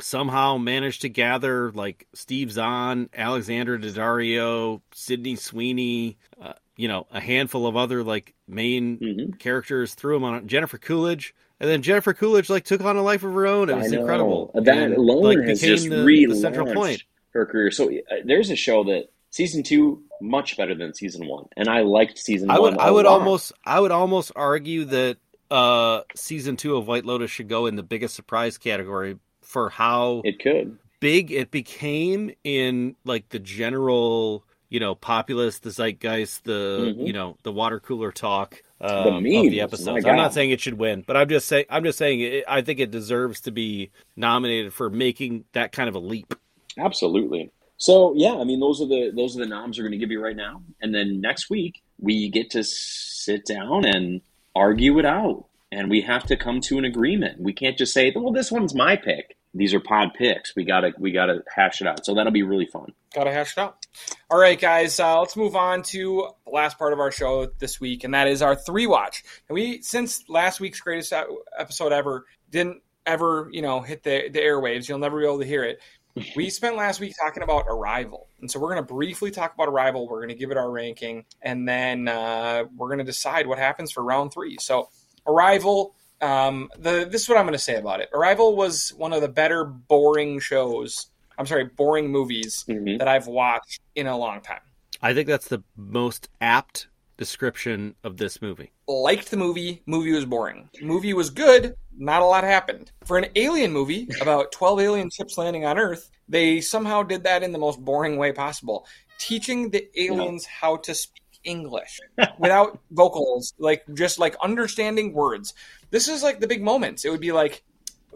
Somehow 0.00 0.56
managed 0.58 1.02
to 1.02 1.08
gather 1.08 1.70
like 1.72 2.06
Steve 2.14 2.50
Zahn, 2.50 3.08
Alexandra 3.14 3.78
Daddario, 3.78 4.80
Sydney 4.92 5.36
Sweeney, 5.36 6.18
uh, 6.42 6.54
you 6.76 6.88
know, 6.88 7.06
a 7.12 7.20
handful 7.20 7.66
of 7.66 7.76
other 7.76 8.02
like 8.02 8.34
main 8.48 8.98
hmm 8.98 9.36
characters. 9.38 9.94
Threw 9.94 10.14
them 10.16 10.24
on 10.24 10.48
Jennifer 10.48 10.78
Coolidge, 10.78 11.34
and 11.60 11.70
then 11.70 11.82
Jennifer 11.82 12.12
Coolidge 12.12 12.50
like 12.50 12.64
took 12.64 12.80
on 12.80 12.96
a 12.96 13.02
life 13.02 13.22
of 13.22 13.32
her 13.32 13.46
own. 13.46 13.70
It 13.70 13.76
was 13.76 13.92
incredible. 13.92 14.50
That 14.54 14.66
And, 14.78 14.94
alone 14.94 15.22
like, 15.22 15.38
has 15.38 15.60
became 15.60 15.76
just 15.76 15.88
the, 15.88 16.26
the 16.28 16.34
central 16.34 16.66
point. 16.74 17.04
her 17.32 17.46
career. 17.46 17.70
So 17.70 17.88
uh, 17.88 18.16
there's 18.24 18.50
a 18.50 18.56
show 18.56 18.82
that 18.84 19.04
season 19.30 19.62
two 19.62 20.02
much 20.20 20.56
better 20.56 20.74
than 20.74 20.94
season 20.94 21.26
one, 21.28 21.46
and 21.56 21.68
I 21.68 21.82
liked 21.82 22.18
season 22.18 22.50
I 22.50 22.58
one. 22.58 22.72
would 22.72 22.80
I 22.80 22.88
a 22.88 22.92
would 22.94 23.06
almost 23.06 23.52
I 23.64 23.78
would 23.80 23.92
almost 23.92 24.32
argue 24.34 24.84
that 24.86 25.18
uh 25.50 26.00
season 26.16 26.56
2 26.56 26.76
of 26.76 26.88
White 26.88 27.04
Lotus 27.04 27.30
should 27.30 27.48
go 27.48 27.66
in 27.66 27.76
the 27.76 27.82
biggest 27.82 28.14
surprise 28.14 28.56
category 28.58 29.18
for 29.44 29.68
how 29.70 30.22
It 30.24 30.40
could. 30.40 30.78
big 31.00 31.30
it 31.30 31.50
became 31.50 32.32
in 32.44 32.96
like 33.04 33.28
the 33.28 33.38
general, 33.38 34.44
you 34.70 34.80
know, 34.80 34.94
populace, 34.94 35.58
the 35.60 35.70
zeitgeist, 35.70 36.44
the 36.44 36.94
Mhm. 36.96 37.06
you 37.06 37.12
know, 37.12 37.36
the 37.42 37.52
water 37.52 37.78
cooler 37.80 38.10
talk 38.10 38.62
um, 38.80 39.22
The 39.22 39.36
of 39.36 39.44
the 39.44 39.60
episodes. 39.60 40.04
I'm 40.04 40.16
not 40.16 40.34
saying 40.34 40.50
it 40.50 40.60
should 40.60 40.78
win, 40.78 41.04
but 41.06 41.16
I'm 41.16 41.28
just 41.28 41.46
saying 41.48 41.64
I'm 41.70 41.84
just 41.84 41.96
saying 41.96 42.20
it, 42.20 42.44
I 42.48 42.60
think 42.60 42.80
it 42.80 42.90
deserves 42.90 43.40
to 43.42 43.50
be 43.50 43.90
nominated 44.16 44.74
for 44.74 44.90
making 44.90 45.44
that 45.52 45.72
kind 45.72 45.88
of 45.88 45.94
a 45.94 46.00
leap. 46.00 46.34
Absolutely. 46.76 47.50
So 47.76 48.14
yeah, 48.16 48.34
I 48.34 48.44
mean 48.44 48.60
those 48.60 48.80
are 48.82 48.86
the 48.86 49.10
those 49.14 49.36
are 49.36 49.40
the 49.40 49.46
noms 49.46 49.78
we're 49.78 49.84
going 49.84 49.92
to 49.92 49.98
give 49.98 50.10
you 50.10 50.22
right 50.22 50.36
now, 50.36 50.62
and 50.82 50.94
then 50.94 51.20
next 51.20 51.48
week 51.50 51.82
we 52.00 52.28
get 52.28 52.50
to 52.50 52.62
sit 52.64 53.46
down 53.46 53.84
and 53.84 54.20
argue 54.54 54.98
it 54.98 55.04
out, 55.06 55.46
and 55.74 55.90
we 55.90 56.02
have 56.02 56.24
to 56.24 56.36
come 56.36 56.60
to 56.62 56.78
an 56.78 56.84
agreement. 56.84 57.40
We 57.40 57.52
can't 57.52 57.76
just 57.76 57.92
say, 57.92 58.12
"Well, 58.14 58.32
this 58.32 58.50
one's 58.50 58.74
my 58.74 58.96
pick." 58.96 59.36
These 59.52 59.72
are 59.72 59.80
pod 59.80 60.14
picks. 60.14 60.54
We 60.56 60.64
gotta 60.64 60.92
we 60.98 61.12
gotta 61.12 61.44
hash 61.54 61.80
it 61.80 61.86
out. 61.86 62.04
So 62.04 62.14
that'll 62.14 62.32
be 62.32 62.42
really 62.42 62.66
fun. 62.66 62.92
Got 63.14 63.24
to 63.24 63.32
hash 63.32 63.52
it 63.56 63.60
out. 63.60 63.86
All 64.28 64.38
right, 64.38 64.60
guys, 64.60 64.98
uh, 64.98 65.20
let's 65.20 65.36
move 65.36 65.54
on 65.54 65.82
to 65.84 66.28
the 66.44 66.50
last 66.50 66.78
part 66.78 66.92
of 66.92 66.98
our 66.98 67.12
show 67.12 67.46
this 67.60 67.80
week, 67.80 68.02
and 68.02 68.12
that 68.14 68.26
is 68.26 68.42
our 68.42 68.56
three 68.56 68.88
watch. 68.88 69.22
And 69.48 69.54
we, 69.54 69.82
since 69.82 70.28
last 70.28 70.58
week's 70.58 70.80
greatest 70.80 71.12
episode 71.56 71.92
ever, 71.92 72.24
didn't 72.50 72.82
ever, 73.06 73.48
you 73.52 73.62
know, 73.62 73.80
hit 73.80 74.02
the, 74.02 74.28
the 74.32 74.40
airwaves. 74.40 74.88
You'll 74.88 74.98
never 74.98 75.20
be 75.20 75.26
able 75.26 75.38
to 75.38 75.46
hear 75.46 75.64
it. 75.64 75.80
We 76.36 76.48
spent 76.48 76.76
last 76.76 77.00
week 77.00 77.12
talking 77.20 77.42
about 77.42 77.64
Arrival, 77.68 78.28
and 78.40 78.48
so 78.48 78.60
we're 78.60 78.72
going 78.72 78.86
to 78.86 78.94
briefly 78.94 79.32
talk 79.32 79.52
about 79.52 79.66
Arrival. 79.66 80.08
We're 80.08 80.20
going 80.20 80.28
to 80.28 80.36
give 80.36 80.52
it 80.52 80.56
our 80.56 80.70
ranking, 80.70 81.24
and 81.42 81.68
then 81.68 82.06
uh, 82.06 82.66
we're 82.76 82.86
going 82.86 82.98
to 82.98 83.04
decide 83.04 83.48
what 83.48 83.58
happens 83.58 83.90
for 83.90 84.04
round 84.04 84.32
three. 84.32 84.56
So, 84.60 84.90
Arrival. 85.26 85.94
Um, 86.20 86.70
the 86.78 87.06
this 87.10 87.22
is 87.22 87.28
what 87.28 87.38
I'm 87.38 87.44
going 87.44 87.52
to 87.52 87.58
say 87.58 87.76
about 87.76 88.00
it. 88.00 88.08
Arrival 88.14 88.56
was 88.56 88.90
one 88.96 89.12
of 89.12 89.20
the 89.20 89.28
better 89.28 89.64
boring 89.64 90.38
shows. 90.40 91.08
I'm 91.36 91.46
sorry, 91.46 91.64
boring 91.64 92.08
movies 92.10 92.64
Mhm. 92.68 92.98
that 92.98 93.08
I've 93.08 93.26
watched 93.26 93.80
in 93.94 94.06
a 94.06 94.16
long 94.16 94.40
time. 94.40 94.60
I 95.02 95.12
think 95.14 95.26
that's 95.28 95.48
the 95.48 95.62
most 95.76 96.28
apt 96.40 96.86
description 97.16 97.94
of 98.04 98.16
this 98.16 98.40
movie. 98.42 98.72
Liked 98.88 99.30
the 99.30 99.36
movie. 99.36 99.82
Movie 99.86 100.12
was 100.12 100.24
boring. 100.24 100.68
Movie 100.82 101.12
was 101.14 101.30
good. 101.30 101.74
Not 101.96 102.22
a 102.22 102.24
lot 102.24 102.44
happened. 102.44 102.90
For 103.04 103.18
an 103.18 103.26
alien 103.36 103.72
movie 103.72 104.08
about 104.20 104.52
12 104.52 104.80
alien 104.80 105.10
ships 105.10 105.36
landing 105.38 105.64
on 105.64 105.78
Earth, 105.78 106.10
they 106.28 106.60
somehow 106.60 107.02
did 107.02 107.24
that 107.24 107.42
in 107.42 107.52
the 107.52 107.58
most 107.58 107.80
boring 107.84 108.16
way 108.16 108.32
possible. 108.32 108.86
Teaching 109.18 109.70
the 109.70 109.88
aliens 110.00 110.44
how 110.46 110.76
to 110.78 110.94
speak 110.94 111.22
English 111.44 112.00
without 112.38 112.78
vocals, 112.90 113.54
like 113.58 113.84
just 113.94 114.18
like 114.18 114.36
understanding 114.42 115.12
words. 115.12 115.54
This 115.90 116.08
is 116.08 116.22
like 116.22 116.40
the 116.40 116.48
big 116.48 116.62
moments. 116.62 117.04
It 117.04 117.10
would 117.10 117.20
be 117.20 117.32
like, 117.32 117.62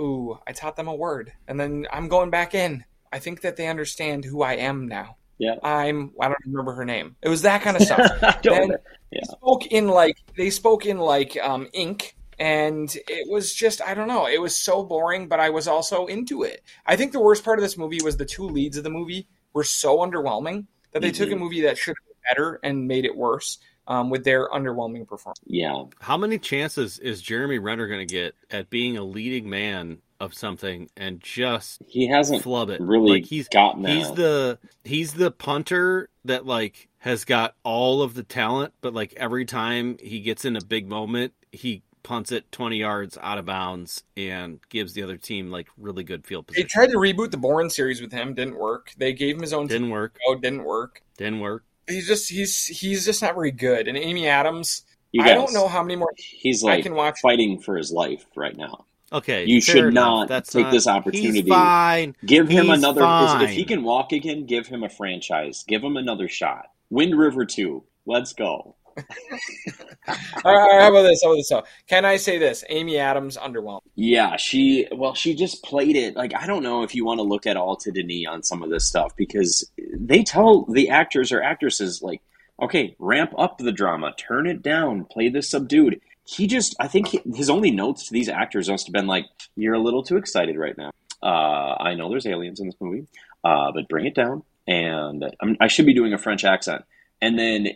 ooh, 0.00 0.38
I 0.46 0.52
taught 0.52 0.76
them 0.76 0.88
a 0.88 0.94
word, 0.94 1.32
and 1.46 1.58
then 1.58 1.86
I'm 1.92 2.08
going 2.08 2.30
back 2.30 2.54
in. 2.54 2.84
I 3.12 3.18
think 3.20 3.40
that 3.42 3.56
they 3.56 3.68
understand 3.68 4.24
who 4.24 4.42
I 4.42 4.54
am 4.54 4.86
now. 4.88 5.16
Yeah. 5.38 5.54
I'm. 5.62 6.12
I 6.20 6.26
don't 6.28 6.36
remember 6.46 6.72
her 6.74 6.84
name. 6.84 7.16
It 7.22 7.28
was 7.28 7.42
that 7.42 7.62
kind 7.62 7.76
of 7.76 7.82
stuff. 7.82 8.10
Then- 8.42 8.72
Yeah. 9.10 9.20
They 9.22 9.32
spoke 9.32 9.66
in 9.66 9.88
like 9.88 10.16
they 10.36 10.50
spoke 10.50 10.84
in 10.84 10.98
like 10.98 11.38
um, 11.42 11.68
ink, 11.72 12.14
and 12.38 12.94
it 13.08 13.30
was 13.30 13.54
just 13.54 13.80
I 13.80 13.94
don't 13.94 14.08
know. 14.08 14.26
It 14.26 14.40
was 14.42 14.54
so 14.56 14.82
boring, 14.84 15.28
but 15.28 15.40
I 15.40 15.48
was 15.50 15.66
also 15.68 16.04
into 16.06 16.42
it. 16.42 16.62
I 16.84 16.96
think 16.96 17.12
the 17.12 17.20
worst 17.20 17.44
part 17.44 17.58
of 17.58 17.62
this 17.62 17.78
movie 17.78 18.00
was 18.02 18.16
the 18.18 18.26
two 18.26 18.42
leads 18.44 18.76
of 18.76 18.84
the 18.84 18.90
movie 18.90 19.26
were 19.54 19.64
so 19.64 19.98
underwhelming 19.98 20.66
that 20.92 21.00
they 21.02 21.10
took 21.10 21.30
a 21.30 21.34
Mhm. 21.34 21.38
movie 21.38 21.60
that 21.62 21.78
should 21.78 21.96
have 21.96 22.07
better 22.28 22.60
and 22.62 22.86
made 22.86 23.04
it 23.04 23.16
worse 23.16 23.58
um, 23.86 24.10
with 24.10 24.24
their 24.24 24.48
underwhelming 24.50 25.06
performance. 25.06 25.40
yeah. 25.46 25.84
How 26.00 26.16
many 26.16 26.38
chances 26.38 26.98
is 26.98 27.22
Jeremy 27.22 27.58
Renner 27.58 27.86
going 27.88 28.06
to 28.06 28.12
get 28.14 28.34
at 28.50 28.68
being 28.70 28.96
a 28.98 29.02
leading 29.04 29.48
man 29.48 29.98
of 30.20 30.34
something 30.34 30.90
and 30.96 31.20
just 31.20 31.80
He 31.86 32.08
hasn't 32.08 32.42
flub 32.42 32.70
it? 32.70 32.80
really 32.80 33.20
like 33.20 33.24
he's 33.24 33.48
gotten 33.48 33.82
that. 33.82 33.90
he's 33.96 34.10
the 34.12 34.58
he's 34.84 35.14
the 35.14 35.30
punter 35.30 36.10
that 36.24 36.44
like 36.44 36.88
has 36.98 37.24
got 37.24 37.54
all 37.62 38.02
of 38.02 38.14
the 38.14 38.24
talent, 38.24 38.74
but 38.80 38.92
like 38.92 39.14
every 39.16 39.44
time 39.44 39.96
he 40.02 40.20
gets 40.20 40.44
in 40.44 40.56
a 40.56 40.60
big 40.64 40.88
moment, 40.88 41.32
he 41.52 41.82
punts 42.02 42.32
it 42.32 42.50
20 42.52 42.76
yards 42.78 43.16
out 43.22 43.38
of 43.38 43.44
bounds 43.46 44.02
and 44.16 44.60
gives 44.70 44.94
the 44.94 45.02
other 45.02 45.16
team 45.16 45.50
like 45.50 45.68
really 45.76 46.02
good 46.04 46.26
field 46.26 46.46
position 46.46 46.64
They 46.64 46.68
tried 46.68 46.90
to 46.90 46.96
reboot 46.98 47.30
the 47.30 47.36
Bourne 47.36 47.70
series 47.70 48.00
with 48.00 48.12
him, 48.12 48.34
didn't 48.34 48.58
work. 48.58 48.92
They 48.98 49.12
gave 49.12 49.36
him 49.36 49.42
his 49.42 49.52
own 49.52 49.66
Didn't 49.66 49.90
work. 49.90 50.16
oh 50.26 50.34
didn't 50.34 50.64
work. 50.64 51.02
Didn't 51.16 51.40
work. 51.40 51.64
He's 51.88 52.06
just 52.06 52.28
he's 52.30 52.66
he's 52.66 53.04
just 53.04 53.22
not 53.22 53.34
very 53.34 53.50
good. 53.50 53.88
And 53.88 53.96
Amy 53.96 54.26
Adams, 54.28 54.82
You 55.12 55.22
I 55.24 55.28
don't 55.34 55.52
know 55.52 55.68
how 55.68 55.82
many 55.82 55.96
more 55.96 56.12
He's 56.16 56.62
I 56.64 56.68
like 56.74 56.82
can 56.84 56.94
watch. 56.94 57.20
fighting 57.20 57.60
for 57.60 57.76
his 57.76 57.90
life 57.92 58.24
right 58.36 58.56
now. 58.56 58.84
Okay, 59.10 59.46
You 59.46 59.60
should 59.62 59.76
enough. 59.86 59.94
not 59.94 60.28
That's 60.28 60.52
take 60.52 60.64
not- 60.64 60.72
this 60.72 60.86
opportunity. 60.86 61.40
He's 61.40 61.48
fine. 61.48 62.14
Give 62.26 62.46
him 62.48 62.66
He's 62.66 62.78
another. 62.78 63.00
fine. 63.00 63.42
If 63.42 63.50
he 63.50 63.64
can 63.64 63.82
walk 63.82 64.12
again, 64.12 64.44
give 64.44 64.66
him 64.66 64.84
a 64.84 64.90
franchise. 64.90 65.64
Give 65.66 65.82
him 65.82 65.96
another 65.96 66.28
shot. 66.28 66.66
Wind 66.90 67.18
River 67.18 67.46
Two. 67.46 67.84
Let's 68.04 68.32
go. 68.34 68.74
All 70.44 70.54
right, 70.56 70.80
how 70.80 70.90
about 70.90 71.02
this? 71.02 71.20
How 71.22 71.30
about 71.30 71.36
this? 71.36 71.48
So, 71.48 71.64
can 71.86 72.04
I 72.04 72.16
say 72.16 72.38
this? 72.38 72.64
Amy 72.68 72.98
Adams 72.98 73.36
underwhelmed. 73.36 73.82
Yeah, 73.94 74.36
she 74.36 74.86
well, 74.92 75.14
she 75.14 75.34
just 75.34 75.62
played 75.62 75.96
it 75.96 76.16
like 76.16 76.34
I 76.34 76.46
don't 76.46 76.62
know 76.62 76.82
if 76.82 76.94
you 76.94 77.04
want 77.04 77.18
to 77.18 77.24
look 77.24 77.46
at 77.46 77.56
all 77.56 77.76
to 77.76 77.90
Denis 77.90 78.26
on 78.28 78.42
some 78.42 78.62
of 78.62 78.70
this 78.70 78.86
stuff 78.86 79.14
because 79.16 79.70
they 79.92 80.22
tell 80.22 80.64
the 80.64 80.90
actors 80.90 81.32
or 81.32 81.42
actresses 81.42 82.02
like, 82.02 82.22
okay, 82.60 82.96
ramp 82.98 83.32
up 83.36 83.58
the 83.58 83.72
drama, 83.72 84.14
turn 84.16 84.46
it 84.46 84.62
down, 84.62 85.04
play 85.04 85.28
this 85.28 85.50
subdued. 85.50 86.00
He 86.24 86.46
just, 86.46 86.76
I 86.78 86.88
think 86.88 87.08
he- 87.08 87.22
his 87.34 87.48
only 87.48 87.70
notes 87.70 88.06
to 88.08 88.12
these 88.12 88.28
actors 88.28 88.68
must 88.68 88.86
have 88.86 88.92
been 88.92 89.06
like, 89.06 89.26
"You're 89.56 89.74
a 89.74 89.78
little 89.80 90.02
too 90.02 90.16
excited 90.16 90.56
right 90.56 90.76
now. 90.76 90.90
Uh, 91.22 91.74
I 91.80 91.94
know 91.94 92.10
there's 92.10 92.26
aliens 92.26 92.60
in 92.60 92.66
this 92.66 92.76
movie, 92.80 93.06
uh, 93.44 93.72
but 93.72 93.88
bring 93.88 94.06
it 94.06 94.14
down." 94.14 94.42
And 94.66 95.24
I'm, 95.40 95.56
I 95.60 95.68
should 95.68 95.86
be 95.86 95.94
doing 95.94 96.12
a 96.12 96.18
French 96.18 96.44
accent. 96.44 96.84
And 97.20 97.36
then 97.38 97.68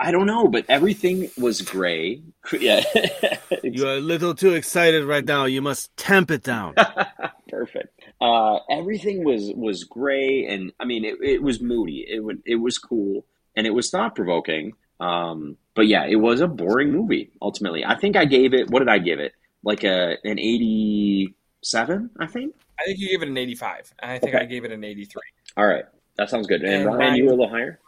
I 0.00 0.10
don't 0.12 0.26
know, 0.26 0.48
but 0.48 0.64
everything 0.68 1.30
was 1.38 1.60
gray. 1.62 2.22
Yeah, 2.58 2.82
You're 3.62 3.96
a 3.96 4.00
little 4.00 4.34
too 4.34 4.54
excited 4.54 5.04
right 5.04 5.24
now. 5.24 5.44
You 5.44 5.60
must 5.60 5.94
temp 5.98 6.30
it 6.30 6.42
down. 6.42 6.74
Perfect. 7.50 8.00
Uh, 8.20 8.60
everything 8.70 9.22
was 9.24 9.52
was 9.54 9.84
gray, 9.84 10.46
and 10.46 10.72
I 10.80 10.86
mean, 10.86 11.04
it, 11.04 11.16
it 11.22 11.42
was 11.42 11.60
moody. 11.60 12.06
It 12.08 12.20
would 12.24 12.42
it 12.46 12.54
was 12.56 12.78
cool, 12.78 13.26
and 13.54 13.66
it 13.66 13.70
was 13.74 13.90
thought 13.90 14.14
provoking. 14.14 14.72
Um, 15.00 15.58
but 15.74 15.86
yeah, 15.86 16.06
it 16.06 16.16
was 16.16 16.40
a 16.40 16.48
boring 16.48 16.90
movie. 16.90 17.30
Ultimately, 17.42 17.84
I 17.84 17.96
think 17.96 18.16
I 18.16 18.24
gave 18.24 18.54
it. 18.54 18.70
What 18.70 18.78
did 18.78 18.88
I 18.88 18.98
give 18.98 19.20
it? 19.20 19.32
Like 19.62 19.84
a 19.84 20.16
an 20.24 20.38
eighty 20.38 21.34
seven, 21.62 22.08
I 22.18 22.26
think. 22.26 22.54
I 22.80 22.84
think 22.86 22.98
you 23.00 23.08
gave 23.10 23.22
it 23.22 23.28
an 23.28 23.36
85, 23.36 23.92
and 23.98 24.10
I 24.12 24.18
think 24.20 24.34
Okay. 24.36 24.44
I 24.44 24.46
gave 24.46 24.64
it 24.64 24.70
an 24.70 24.84
83. 24.84 25.20
All 25.56 25.66
right, 25.66 25.84
that 26.16 26.30
sounds 26.30 26.46
good. 26.46 26.62
And, 26.62 26.72
And 26.74 26.86
Ryan, 26.86 26.98
Ryan- 27.00 27.14
you 27.16 27.24
were 27.24 27.30
a 27.32 27.34
little 27.34 27.48
higher. 27.50 27.80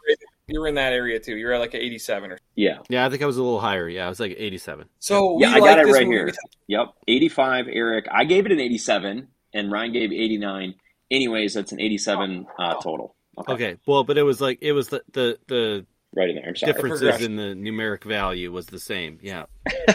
You 0.51 0.59
were 0.61 0.67
in 0.67 0.75
that 0.75 0.93
area 0.93 1.19
too. 1.19 1.35
You 1.37 1.45
were 1.47 1.53
at 1.53 1.59
like 1.59 1.73
an 1.73 1.81
87 1.81 2.31
or 2.31 2.37
Yeah, 2.55 2.79
Yeah, 2.89 3.05
I 3.05 3.09
think 3.09 3.21
I 3.23 3.25
was 3.25 3.37
a 3.37 3.43
little 3.43 3.59
higher. 3.59 3.87
Yeah, 3.87 4.05
I 4.05 4.09
was 4.09 4.19
like 4.19 4.35
87. 4.37 4.87
so. 4.99 5.39
yeah, 5.39 5.49
we 5.55 5.55
I 5.55 5.59
got 5.59 5.79
it 5.79 5.91
right 5.91 6.05
movie. 6.05 6.15
here. 6.15 6.31
Yep, 6.67 6.87
eighty 7.07 7.29
five. 7.29 7.67
Eric, 7.67 8.05
I 8.11 8.23
gave 8.25 8.45
it 8.45 8.51
an 8.51 8.59
eighty 8.59 8.77
seven, 8.77 9.27
and 9.53 9.71
Ryan 9.71 9.91
gave 9.93 10.11
eighty 10.11 10.37
nine. 10.37 10.75
Anyways, 11.09 11.53
that's 11.53 11.71
an 11.71 11.81
eighty 11.81 11.97
seven 11.97 12.45
uh, 12.59 12.75
total. 12.75 13.15
Okay, 13.47 13.77
well, 13.85 14.03
but 14.03 14.17
it 14.17 14.23
was 14.23 14.39
like 14.39 14.59
it 14.61 14.71
was 14.73 14.89
the 14.89 15.01
the, 15.13 15.37
the 15.47 15.85
right 16.15 16.29
in 16.29 16.35
there. 16.35 16.45
I'm 16.47 16.55
sorry. 16.55 16.73
differences 16.73 17.21
in 17.21 17.35
the 17.35 17.53
numeric 17.55 18.03
value 18.03 18.51
was 18.51 18.67
the 18.67 18.79
same. 18.79 19.19
Yeah. 19.21 19.45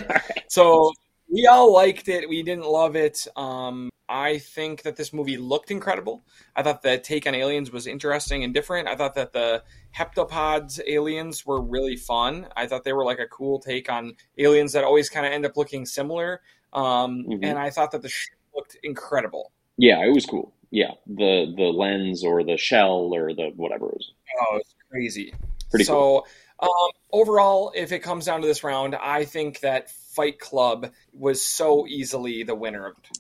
So 0.49 0.93
we 1.29 1.47
all 1.47 1.73
liked 1.73 2.09
it. 2.09 2.29
We 2.29 2.43
didn't 2.43 2.67
love 2.67 2.97
it. 2.97 3.27
Um, 3.37 3.91
I 4.09 4.39
think 4.39 4.83
that 4.83 4.97
this 4.97 5.13
movie 5.13 5.37
looked 5.37 5.71
incredible. 5.73 6.25
I 6.55 6.63
thought 6.63 6.83
the 6.83 6.99
take 6.99 7.27
on 7.27 7.35
aliens 7.35 7.73
was 7.73 7.87
interesting 7.89 8.45
and 8.45 8.55
different. 8.55 8.87
I 8.87 8.95
thought 8.95 9.15
that 9.17 9.33
the 9.33 9.65
heptapods 9.97 10.81
aliens 10.87 11.45
were 11.45 11.61
really 11.61 11.97
fun. 11.97 12.47
I 12.57 12.67
thought 12.67 12.85
they 12.85 12.93
were 12.93 13.05
like 13.05 13.19
a 13.19 13.27
cool 13.27 13.59
take 13.59 13.91
on 13.91 14.15
aliens 14.39 14.73
that 14.73 14.85
always 14.85 15.09
kind 15.11 15.27
of 15.27 15.33
end 15.33 15.45
up 15.45 15.57
looking 15.57 15.85
similar. 15.87 16.41
Um, 16.73 17.25
Mhm. 17.29 17.41
And 17.43 17.59
I 17.59 17.71
thought 17.71 17.91
that 17.93 18.03
the 18.03 18.09
ship 18.09 18.35
looked 18.55 18.77
incredible. 18.83 19.53
Yeah, 19.79 20.05
it 20.05 20.15
was 20.15 20.25
cool. 20.27 20.53
Yeah, 20.71 20.93
the 21.07 21.53
the 21.57 21.65
lens 21.73 22.25
or 22.25 22.43
the 22.45 22.57
shell 22.57 23.13
or 23.15 23.33
the 23.35 23.53
whatever 23.57 23.87
it 23.87 23.95
was. 23.95 24.13
Oh, 24.41 24.57
it's 24.57 24.75
crazy. 24.91 25.35
Pretty 25.71 25.85
cool. 25.85 26.27
so, 26.61 26.67
um, 26.69 26.91
overall, 27.13 27.73
if 27.75 27.93
it 27.93 28.01
comes 28.01 28.27
down 28.27 28.41
to 28.41 28.47
this 28.47 28.63
round, 28.65 28.95
I 28.95 29.25
think 29.25 29.61
that 29.61 29.91
Fight 30.17 30.41
Club 30.41 30.91
was 31.13 31.45
so 31.45 31.87
easily 31.87 32.43
the 32.43 32.55
winner 32.55 32.87
of 32.87 32.97
it. 32.99 33.19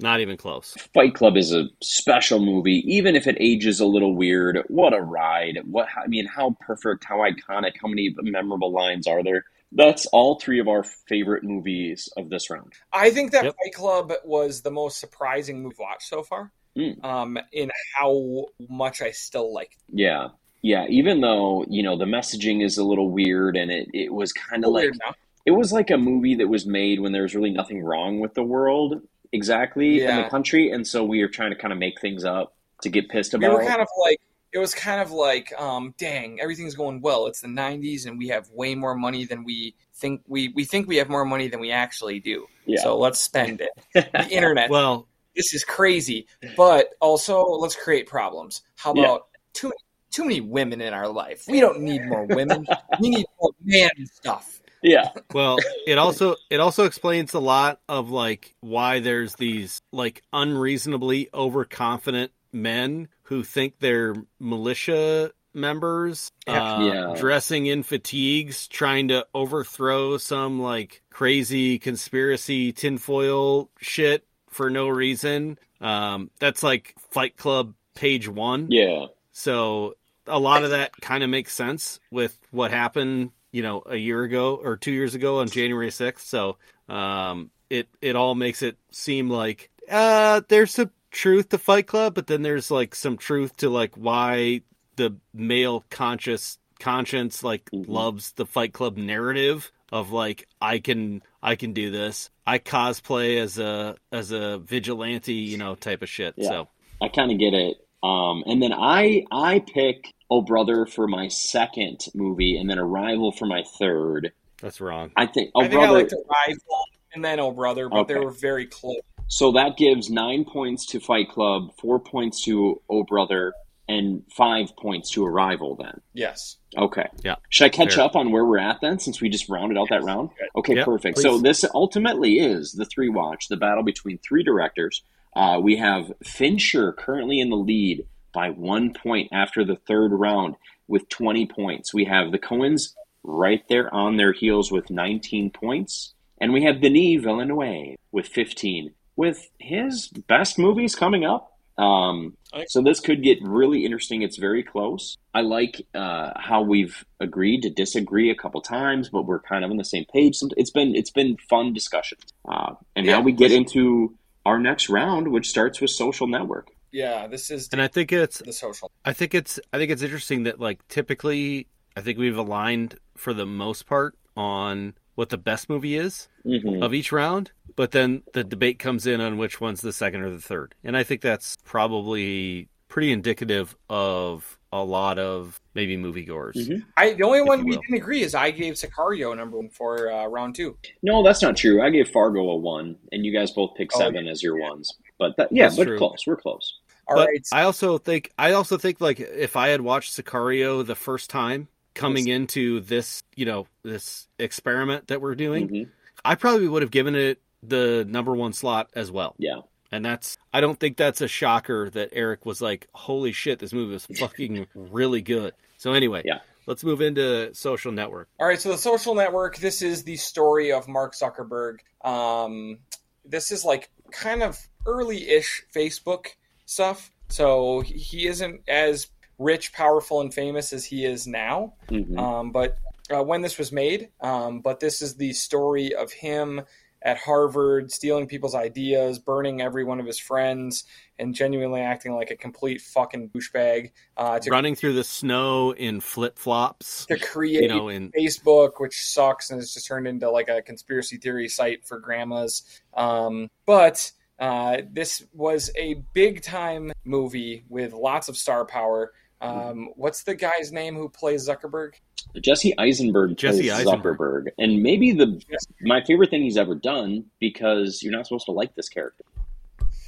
Not 0.00 0.20
even 0.20 0.36
close. 0.36 0.74
Fight 0.94 1.14
Club 1.14 1.36
is 1.36 1.52
a 1.52 1.64
special 1.82 2.38
movie, 2.38 2.84
even 2.86 3.16
if 3.16 3.26
it 3.26 3.36
ages 3.40 3.80
a 3.80 3.86
little 3.86 4.14
weird. 4.14 4.60
What 4.68 4.94
a 4.94 5.00
ride! 5.00 5.58
What 5.64 5.88
I 6.02 6.06
mean, 6.06 6.26
how 6.26 6.56
perfect, 6.60 7.04
how 7.04 7.18
iconic, 7.18 7.72
how 7.82 7.88
many 7.88 8.14
memorable 8.22 8.72
lines 8.72 9.08
are 9.08 9.24
there? 9.24 9.44
That's 9.72 10.06
all 10.06 10.38
three 10.38 10.60
of 10.60 10.68
our 10.68 10.84
favorite 10.84 11.42
movies 11.42 12.08
of 12.16 12.30
this 12.30 12.48
round. 12.48 12.72
I 12.92 13.10
think 13.10 13.32
that 13.32 13.44
Yep. 13.44 13.56
Fight 13.64 13.74
Club 13.74 14.12
was 14.24 14.62
the 14.62 14.70
most 14.70 15.00
surprising 15.00 15.62
movie 15.62 15.76
watched 15.80 16.08
so 16.08 16.22
far. 16.22 16.52
Mm. 16.76 17.04
Um, 17.04 17.38
in 17.52 17.70
how 17.98 18.46
much 18.70 19.02
I 19.02 19.10
still 19.10 19.52
like. 19.52 19.76
Yeah, 19.92 20.28
yeah. 20.62 20.86
Even 20.88 21.20
though 21.20 21.64
you 21.68 21.82
know 21.82 21.98
the 21.98 22.04
messaging 22.04 22.64
is 22.64 22.78
a 22.78 22.84
little 22.84 23.10
weird, 23.10 23.56
and 23.56 23.70
it 23.72 23.88
it 23.92 24.12
was 24.14 24.32
kind 24.32 24.64
of 24.64 24.70
like 24.70 24.84
Weird 24.84 24.98
now. 25.04 25.14
It 25.48 25.52
was 25.52 25.72
like 25.72 25.90
a 25.90 25.96
movie 25.96 26.34
that 26.34 26.48
was 26.48 26.66
made 26.66 27.00
when 27.00 27.12
there 27.12 27.22
was 27.22 27.34
really 27.34 27.50
nothing 27.50 27.82
wrong 27.82 28.20
with 28.20 28.34
the 28.34 28.42
world 28.42 29.00
exactly 29.32 30.02
in 30.04 30.16
the 30.22 30.28
country, 30.28 30.70
and 30.70 30.86
so 30.86 31.02
we 31.04 31.22
are 31.22 31.28
trying 31.28 31.50
to 31.50 31.56
kind 31.56 31.72
of 31.72 31.78
make 31.78 31.98
things 32.02 32.22
up 32.24 32.54
to 32.82 32.90
get 32.90 33.08
pissed 33.08 33.32
about. 33.32 33.48
we 33.48 33.54
about. 33.54 33.62
were 33.64 33.68
kind 33.70 33.80
of 33.80 33.88
like 34.04 34.20
it 34.52 34.58
was 34.58 34.74
kind 34.74 35.00
of 35.00 35.10
like 35.10 35.52
um 35.58 35.94
dang 35.98 36.38
everything's 36.40 36.74
going 36.74 37.00
well 37.00 37.26
it's 37.26 37.40
the 37.40 37.48
90s 37.48 38.06
and 38.06 38.18
we 38.18 38.28
have 38.28 38.48
way 38.50 38.74
more 38.74 38.94
money 38.94 39.24
than 39.24 39.42
we 39.44 39.74
think 39.94 40.20
we 40.26 40.48
we 40.54 40.64
think 40.64 40.86
we 40.86 40.96
have 40.96 41.08
more 41.08 41.24
money 41.24 41.48
than 41.48 41.60
we 41.60 41.70
actually 41.70 42.18
do 42.20 42.46
yeah. 42.66 42.80
so 42.82 42.96
let's 42.98 43.20
spend 43.20 43.60
it 43.60 43.70
the 43.94 44.28
internet 44.30 44.70
Well, 44.70 45.06
this 45.36 45.52
is 45.54 45.64
crazy 45.64 46.26
but 46.56 46.90
also 47.00 47.42
let's 47.44 47.76
create 47.76 48.06
problems 48.06 48.62
how 48.76 48.94
Yeah. 48.94 49.02
about 49.04 49.26
too 49.54 49.72
too 50.10 50.24
many 50.24 50.40
women 50.40 50.80
in 50.80 50.92
our 50.94 51.08
life 51.08 51.44
we 51.48 51.60
don't 51.60 51.80
need 51.80 52.02
more 52.06 52.24
women 52.24 52.66
we 53.00 53.10
need 53.10 53.26
more 53.40 53.50
man 53.64 53.90
stuff 54.14 54.60
yeah, 54.82 55.10
well, 55.32 55.58
it 55.86 55.98
also 55.98 56.36
it 56.50 56.60
also 56.60 56.84
explains 56.84 57.34
a 57.34 57.40
lot 57.40 57.80
of 57.88 58.10
like 58.10 58.54
why 58.60 59.00
there's 59.00 59.34
these 59.36 59.82
like 59.92 60.22
unreasonably 60.32 61.28
overconfident 61.34 62.32
men 62.52 63.08
who 63.24 63.42
think 63.42 63.78
they're 63.78 64.14
militia 64.40 65.32
members 65.54 66.30
uh, 66.46 66.76
Yeah. 66.78 67.14
dressing 67.16 67.66
in 67.66 67.82
fatigues 67.82 68.68
trying 68.68 69.08
to 69.08 69.26
overthrow 69.34 70.16
some 70.18 70.60
like 70.60 71.02
crazy 71.10 71.78
conspiracy 71.78 72.72
tinfoil 72.72 73.70
shit 73.80 74.24
for 74.50 74.70
no 74.70 74.88
reason. 74.88 75.58
Um, 75.80 76.30
that's 76.38 76.62
like 76.62 76.94
fight 77.10 77.36
club 77.36 77.74
page 77.94 78.28
one. 78.28 78.68
Yeah, 78.70 79.06
so 79.32 79.96
a 80.26 80.38
lot 80.38 80.62
of 80.64 80.70
that 80.70 80.92
kind 81.00 81.22
of 81.24 81.30
makes 81.30 81.52
sense 81.54 82.00
with 82.10 82.38
what 82.50 82.70
happened, 82.70 83.30
you 83.52 83.62
know, 83.62 83.82
a 83.86 83.96
year 83.96 84.22
ago 84.22 84.56
or 84.62 84.76
two 84.76 84.92
years 84.92 85.14
ago 85.14 85.40
on 85.40 85.48
January 85.48 85.88
6th. 85.90 86.20
So 86.20 86.56
um, 86.88 87.50
it 87.70 87.88
it 88.00 88.16
all 88.16 88.34
makes 88.34 88.62
it 88.62 88.76
seem 88.90 89.28
like 89.30 89.70
uh, 89.90 90.42
there's 90.48 90.72
some 90.72 90.90
truth 91.10 91.50
to 91.50 91.58
Fight 91.58 91.86
Club, 91.86 92.14
but 92.14 92.26
then 92.26 92.42
there's 92.42 92.70
like 92.70 92.94
some 92.94 93.16
truth 93.16 93.56
to 93.58 93.70
like 93.70 93.94
why 93.96 94.62
the 94.96 95.16
male 95.32 95.84
conscious 95.90 96.58
conscience 96.78 97.42
like 97.42 97.70
Mhm. 97.70 97.88
loves 97.88 98.32
the 98.32 98.46
Fight 98.46 98.72
Club 98.72 98.96
narrative 98.96 99.70
of 99.90 100.12
like 100.12 100.46
I 100.60 100.78
can 100.78 101.22
I 101.42 101.56
can 101.56 101.72
do 101.72 101.90
this. 101.90 102.30
I 102.46 102.58
cosplay 102.58 103.38
as 103.38 103.58
a 103.58 103.96
as 104.12 104.30
a 104.32 104.58
vigilante, 104.58 105.32
you 105.34 105.56
know, 105.58 105.74
type 105.74 106.02
of 106.02 106.08
shit. 106.08 106.34
Yeah. 106.36 106.48
So 106.48 106.68
I 107.00 107.08
kind 107.08 107.32
of 107.32 107.38
get 107.38 107.54
it. 107.54 107.76
Um, 108.02 108.44
and 108.46 108.62
then 108.62 108.72
I 108.72 109.24
I 109.30 109.60
pick 109.60 110.14
Oh 110.30 110.42
Brother 110.42 110.84
for 110.86 111.08
my 111.08 111.28
second 111.28 112.04
movie, 112.14 112.56
and 112.58 112.68
then 112.68 112.78
Arrival 112.78 113.32
for 113.32 113.46
my 113.46 113.62
third. 113.78 114.32
that's 114.60 114.80
wrong. 114.80 115.10
I 115.16 115.26
think 115.26 115.50
Oh 115.54 115.60
i 115.62 115.68
think 115.68 115.80
Brother. 115.80 115.94
i 115.94 115.98
liked 115.98 116.12
arrival 116.12 116.84
and 117.14 117.24
then 117.24 117.40
oh 117.40 117.50
brother 117.52 117.88
but 117.88 118.06
they 118.06 118.18
were 118.18 118.30
very 118.30 118.66
close 118.66 118.96
So 119.28 119.52
that 119.52 119.76
gives 119.78 120.10
nine 120.10 120.44
points 120.44 120.84
to 120.86 121.00
Fight 121.00 121.28
Club, 121.30 121.70
four 121.80 121.98
points 121.98 122.44
to 122.44 122.80
Oh 122.90 123.02
Brother, 123.04 123.52
and 123.88 124.22
five 124.36 124.76
points 124.76 125.10
to 125.12 125.24
Arrival. 125.26 125.74
Then 125.76 126.00
yes 126.12 126.56
okay, 126.76 127.08
Yeah. 127.24 127.36
Should 127.48 127.64
I 127.64 127.68
catch 127.70 127.94
Fair. 127.94 128.04
up 128.04 128.14
on 128.14 128.30
where 128.30 128.44
we're 128.44 128.58
at 128.58 128.80
then, 128.82 128.98
since 128.98 129.20
we 129.22 129.30
just 129.30 129.48
rounded 129.48 129.78
out 129.78 129.88
that 129.88 130.04
round? 130.04 130.28
Okay, 130.54 130.76
Yep, 130.76 130.84
perfect. 130.84 131.16
please. 131.16 131.22
So 131.22 131.38
this 131.38 131.64
ultimately 131.74 132.38
is 132.38 132.72
the 132.72 132.84
three 132.84 133.08
watch, 133.08 133.48
the 133.48 133.56
battle 133.56 133.82
between 133.82 134.18
three 134.18 134.42
directors. 134.44 135.02
Uh, 135.34 135.58
we 135.62 135.76
have 135.76 136.12
Fincher 136.24 136.92
currently 136.92 137.40
in 137.40 137.50
the 137.50 137.56
lead 137.56 138.06
by 138.32 138.50
one 138.50 138.92
point 138.92 139.28
after 139.32 139.64
the 139.64 139.76
third 139.76 140.12
round 140.12 140.56
with 140.86 141.08
20 141.08 141.46
points. 141.46 141.94
We 141.94 142.04
have 142.04 142.32
the 142.32 142.38
Coens 142.38 142.94
right 143.22 143.62
there 143.68 143.92
on 143.94 144.16
their 144.16 144.32
heels 144.32 144.72
with 144.72 144.90
19 144.90 145.50
points. 145.50 146.14
And 146.40 146.52
we 146.52 146.62
have 146.64 146.80
Denis 146.80 147.22
Villeneuve 147.22 147.96
with 148.12 148.26
15, 148.28 148.92
with 149.16 149.50
his 149.58 150.08
best 150.08 150.58
movies 150.58 150.94
coming 150.94 151.24
up. 151.24 151.52
Um, 151.76 152.36
so 152.66 152.82
this 152.82 152.98
could 152.98 153.22
get 153.22 153.38
really 153.40 153.84
interesting. 153.84 154.22
It's 154.22 154.36
very 154.36 154.64
close. 154.64 155.16
I 155.32 155.42
like 155.42 155.86
uh, 155.94 156.32
how 156.36 156.62
we've 156.62 157.04
agreed 157.20 157.62
to 157.62 157.70
disagree 157.70 158.30
a 158.30 158.34
couple 158.34 158.60
times, 158.60 159.08
but 159.10 159.26
we're 159.26 159.40
kind 159.40 159.64
of 159.64 159.70
on 159.70 159.76
the 159.76 159.84
same 159.84 160.04
page. 160.12 160.38
It's 160.56 160.70
been 160.70 160.96
it's 160.96 161.10
been 161.10 161.36
fun 161.48 161.72
discussions. 161.72 162.24
Uh, 162.48 162.74
and 162.96 163.06
now 163.06 163.20
we 163.20 163.30
get 163.30 163.52
into 163.52 164.16
our 164.48 164.58
next 164.58 164.88
round, 164.88 165.28
which 165.28 165.48
starts 165.54 165.80
with 165.80 165.90
Social 165.90 166.26
Network. 166.26 166.66
yeah 166.90 167.26
this 167.26 167.50
is 167.50 167.68
And 167.72 167.80
I 167.82 167.88
think 167.88 168.12
it's 168.12 168.38
the 168.38 168.52
social 168.52 168.90
I 169.04 169.12
think 169.12 169.34
it's 169.34 169.60
I 169.72 169.78
think 169.78 169.90
it's 169.92 170.02
interesting 170.08 170.44
that 170.44 170.58
like 170.68 170.78
typically 170.88 171.66
I 171.96 172.00
think 172.00 172.18
we've 172.18 172.36
aligned 172.46 172.90
for 173.16 173.32
the 173.34 173.46
most 173.46 173.86
part 173.86 174.12
on 174.36 174.94
what 175.16 175.28
the 175.30 175.38
best 175.50 175.68
movie 175.68 175.96
is 175.96 176.28
Mm-hmm. 176.46 176.82
of 176.82 176.94
each 176.94 177.12
round, 177.12 177.50
but 177.76 177.90
then 177.90 178.22
the 178.32 178.42
debate 178.42 178.78
comes 178.78 179.06
in 179.06 179.20
on 179.20 179.36
which 179.36 179.60
one's 179.60 179.82
the 179.82 179.92
second 179.92 180.22
or 180.22 180.30
the 180.30 180.40
third. 180.40 180.74
And 180.82 180.96
I 180.96 181.02
think 181.02 181.20
that's 181.20 181.56
probably 181.62 182.68
pretty 182.88 183.12
indicative 183.12 183.76
of 183.90 184.57
a 184.72 184.82
lot 184.84 185.18
of 185.18 185.60
maybe 185.74 185.96
moviegoers. 185.96 186.54
Mhm. 186.54 186.84
I 186.96 187.14
the 187.14 187.22
only 187.24 187.40
one 187.42 187.64
we 187.64 187.70
will. 187.72 187.80
didn't 187.82 187.96
agree 187.96 188.22
is 188.22 188.34
I 188.34 188.50
gave 188.50 188.74
Sicario 188.74 189.34
number 189.36 189.56
one 189.56 189.70
for 189.70 190.10
uh, 190.12 190.26
round 190.26 190.54
two. 190.54 190.76
No, 191.02 191.22
that's 191.22 191.40
not 191.42 191.56
true. 191.56 191.80
I 191.82 191.90
gave 191.90 192.08
Fargo 192.10 192.40
a 192.50 192.56
one, 192.56 192.96
and 193.12 193.24
you 193.24 193.32
guys 193.32 193.50
both 193.50 193.74
picked 193.76 193.92
Oh, 193.96 193.98
seven 193.98 194.28
as 194.28 194.42
your 194.42 194.58
ones. 194.58 194.92
But 195.18 195.36
that, 195.38 195.48
yeah, 195.50 195.64
That's 195.64 195.76
but 195.76 195.84
true. 195.84 195.98
close. 195.98 196.24
We're 196.26 196.36
close. 196.36 196.78
All 197.06 197.16
but 197.16 197.28
right, 197.28 197.46
I 197.52 197.62
also 197.62 197.96
think 197.98 198.30
I 198.38 198.52
also 198.52 198.76
think 198.76 199.00
like 199.00 199.18
if 199.20 199.56
I 199.56 199.68
had 199.68 199.80
watched 199.80 200.14
Sicario 200.14 200.84
the 200.86 200.94
first 200.94 201.30
time 201.30 201.68
coming 201.94 202.28
into 202.28 202.80
this, 202.80 203.22
you 203.34 203.46
know, 203.46 203.66
this 203.82 204.28
experiment 204.38 205.08
that 205.08 205.20
we're 205.22 205.34
doing, 205.34 205.68
Mhm. 205.68 205.88
I 206.24 206.34
probably 206.34 206.68
would 206.68 206.82
have 206.82 206.90
given 206.90 207.14
it 207.14 207.40
the 207.62 208.04
number 208.08 208.34
one 208.34 208.52
slot 208.52 208.90
as 208.94 209.10
well. 209.10 209.34
Yeah. 209.38 209.60
And 209.90 210.04
that's 210.04 210.36
I 210.52 210.60
don't 210.60 210.78
think 210.78 210.96
that's 210.96 211.20
a 211.20 211.28
shocker 211.28 211.88
that 211.90 212.10
Eric 212.12 212.44
was 212.44 212.60
like, 212.60 212.88
"Holy 212.92 213.32
shit, 213.32 213.58
this 213.58 213.72
movie 213.72 213.92
was 213.94 214.06
fucking 214.06 214.66
really 214.74 215.22
good." 215.22 215.54
So 215.78 215.92
anyway, 215.92 216.22
Yeah. 216.24 216.40
let's 216.66 216.84
move 216.84 217.00
into 217.00 217.54
Social 217.54 217.92
Network. 217.92 218.28
All 218.38 218.46
right, 218.46 218.60
so 218.60 218.68
the 218.70 218.76
social 218.78 219.14
network. 219.14 219.56
This 219.58 219.80
is 219.80 220.04
the 220.04 220.16
story 220.16 220.72
of 220.72 220.88
Mark 220.88 221.14
Zuckerberg. 221.14 221.78
Um, 222.04 222.78
this 223.24 223.50
is 223.50 223.64
like 223.64 223.90
kind 224.10 224.42
of 224.42 224.58
early-ish 224.86 225.64
Facebook 225.74 226.26
stuff. 226.66 227.10
So 227.28 227.80
he- 227.80 227.98
he 227.98 228.26
isn't 228.26 228.62
as 228.68 229.08
rich, 229.38 229.72
powerful, 229.72 230.20
and 230.20 230.32
famous 230.34 230.72
as 230.72 230.84
he 230.84 231.04
is 231.04 231.26
now. 231.26 231.74
Mhm. 231.88 232.18
Um, 232.18 232.50
but 232.52 232.76
uh, 233.10 233.22
when 233.22 233.40
this 233.42 233.56
was 233.56 233.70
made, 233.72 234.10
um, 234.20 234.60
but 234.60 234.80
this 234.80 235.00
is 235.00 235.14
the 235.16 235.32
story 235.32 235.94
of 235.94 236.12
him 236.12 236.60
at 237.02 237.18
Harvard 237.18 237.92
stealing 237.92 238.26
people's 238.26 238.54
ideas, 238.54 239.18
burning 239.18 239.60
every 239.60 239.84
one 239.84 240.00
of 240.00 240.06
his 240.06 240.18
friends, 240.18 240.84
and 241.18 241.34
genuinely 241.34 241.80
acting 241.80 242.14
like 242.14 242.30
a 242.30 242.36
complete 242.36 242.80
fucking 242.80 243.30
douchebag 243.30 243.92
uh, 244.16 244.38
to, 244.38 244.50
Running 244.50 244.74
through 244.74 244.94
the 244.94 245.04
snow 245.04 245.72
in 245.72 246.00
flip 246.00 246.38
flops, 246.38 247.06
to 247.06 247.18
create 247.18 247.62
you 247.62 247.68
know, 247.68 247.88
in 247.88 248.10
Facebook, 248.12 248.72
which 248.78 249.00
sucks 249.00 249.50
and 249.50 249.60
has 249.60 249.72
just 249.72 249.86
turned 249.86 250.06
into 250.06 250.30
like 250.30 250.48
a 250.48 250.62
conspiracy 250.62 251.16
theory 251.16 251.48
site 251.48 251.86
for 251.86 251.98
grandmas. 251.98 252.62
Um, 252.94 253.50
but 253.66 254.10
uh, 254.38 254.78
this 254.92 255.24
was 255.32 255.70
a 255.76 255.94
big 256.12 256.42
time 256.42 256.92
movie 257.04 257.64
with 257.68 257.92
lots 257.92 258.28
of 258.28 258.36
star 258.36 258.64
power. 258.64 259.12
Um, 259.40 259.90
what's 259.96 260.24
the 260.24 260.34
guy's 260.34 260.72
name 260.72 260.96
who 260.96 261.08
plays 261.08 261.48
Zuckerberg? 261.48 261.94
Jesse 262.40 262.76
Eisenberg 262.78 263.36
Jesse 263.36 263.68
plays 263.68 263.86
Eisenberg. 263.86 264.18
Zuckerberg, 264.18 264.46
and 264.58 264.82
maybe 264.82 265.12
the 265.12 265.40
my 265.82 266.02
favorite 266.04 266.30
thing 266.30 266.42
he's 266.42 266.56
ever 266.56 266.74
done 266.74 267.24
because 267.38 268.02
you're 268.02 268.12
not 268.12 268.26
supposed 268.26 268.46
to 268.46 268.52
like 268.52 268.74
this 268.74 268.88
character, 268.88 269.24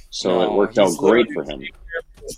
so 0.09 0.41
it 0.41 0.51
worked 0.51 0.77
out 0.77 0.95
great 0.97 1.27
for 1.33 1.43
him. 1.43 1.61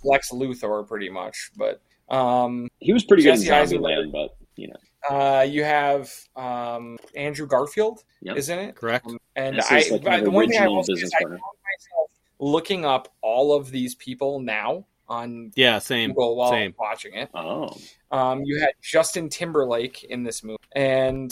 Lex 0.04 0.32
Luthor, 0.32 0.88
pretty 0.88 1.10
much. 1.10 1.52
But 1.58 1.82
um, 2.10 2.70
He 2.80 2.94
was 2.94 3.04
pretty 3.04 3.24
Jesse 3.24 3.46
good 3.46 3.54
in 3.54 3.54
Eisenberg. 3.62 3.92
Zombieland, 4.08 4.12
but 4.12 4.36
you 4.56 4.68
know, 4.70 4.76
uh, 5.10 5.42
you 5.42 5.64
have 5.64 6.12
um, 6.36 6.98
Andrew 7.16 7.48
Garfield, 7.48 8.04
Yep. 8.22 8.38
isn't 8.38 8.60
it? 8.60 8.76
Correct. 8.76 9.08
And 9.36 9.60
I, 9.62 9.84
like 9.92 10.04
kind 10.06 10.20
of 10.20 10.26
the 10.26 10.32
one 10.32 10.48
thing 10.48 10.60
I 10.60 10.62
original 10.62 10.76
will 10.78 10.84
say 10.84 10.94
is 10.94 11.12
I 11.14 11.24
found 11.24 11.32
myself 11.32 12.10
looking 12.40 12.86
up 12.86 13.12
all 13.22 13.54
of 13.54 13.72
these 13.72 13.96
people 13.96 14.40
now 14.40 14.86
on 15.08 15.52
Yeah, 15.56 15.80
same. 15.80 16.10
Google 16.12 16.36
while 16.36 16.52
Same. 16.52 16.74
watching 16.78 17.14
it. 17.14 17.30
oh, 17.34 17.76
Um, 18.12 18.42
you 18.46 18.60
had 18.60 18.72
Justin 18.82 19.30
Timberlake 19.30 20.04
in 20.04 20.24
this 20.24 20.44
movie, 20.44 20.58
and 20.76 21.32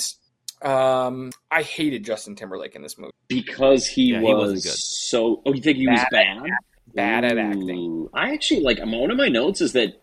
um, 0.62 1.32
I 1.50 1.64
hated 1.64 2.04
Justin 2.06 2.36
Timberlake 2.36 2.76
in 2.76 2.82
this 2.84 2.98
movie. 2.98 3.12
because 3.28 3.88
he 3.88 4.12
Yeah, 4.12 4.22
was 4.22 4.36
wasn't 4.54 4.64
so. 4.64 5.42
Oh, 5.46 5.54
you 5.54 5.62
think 5.62 5.78
he 5.78 5.88
was 5.88 6.00
Bad 6.12 6.42
bad? 6.44 6.50
Bad 6.94 7.24
at 7.26 7.38
acting. 7.38 8.08
I 8.14 8.34
actually 8.34 8.62
like. 8.62 8.80
One 8.80 9.10
of 9.12 9.18
my 9.18 9.30
notes 9.30 9.62
is 9.62 9.74
that 9.74 9.94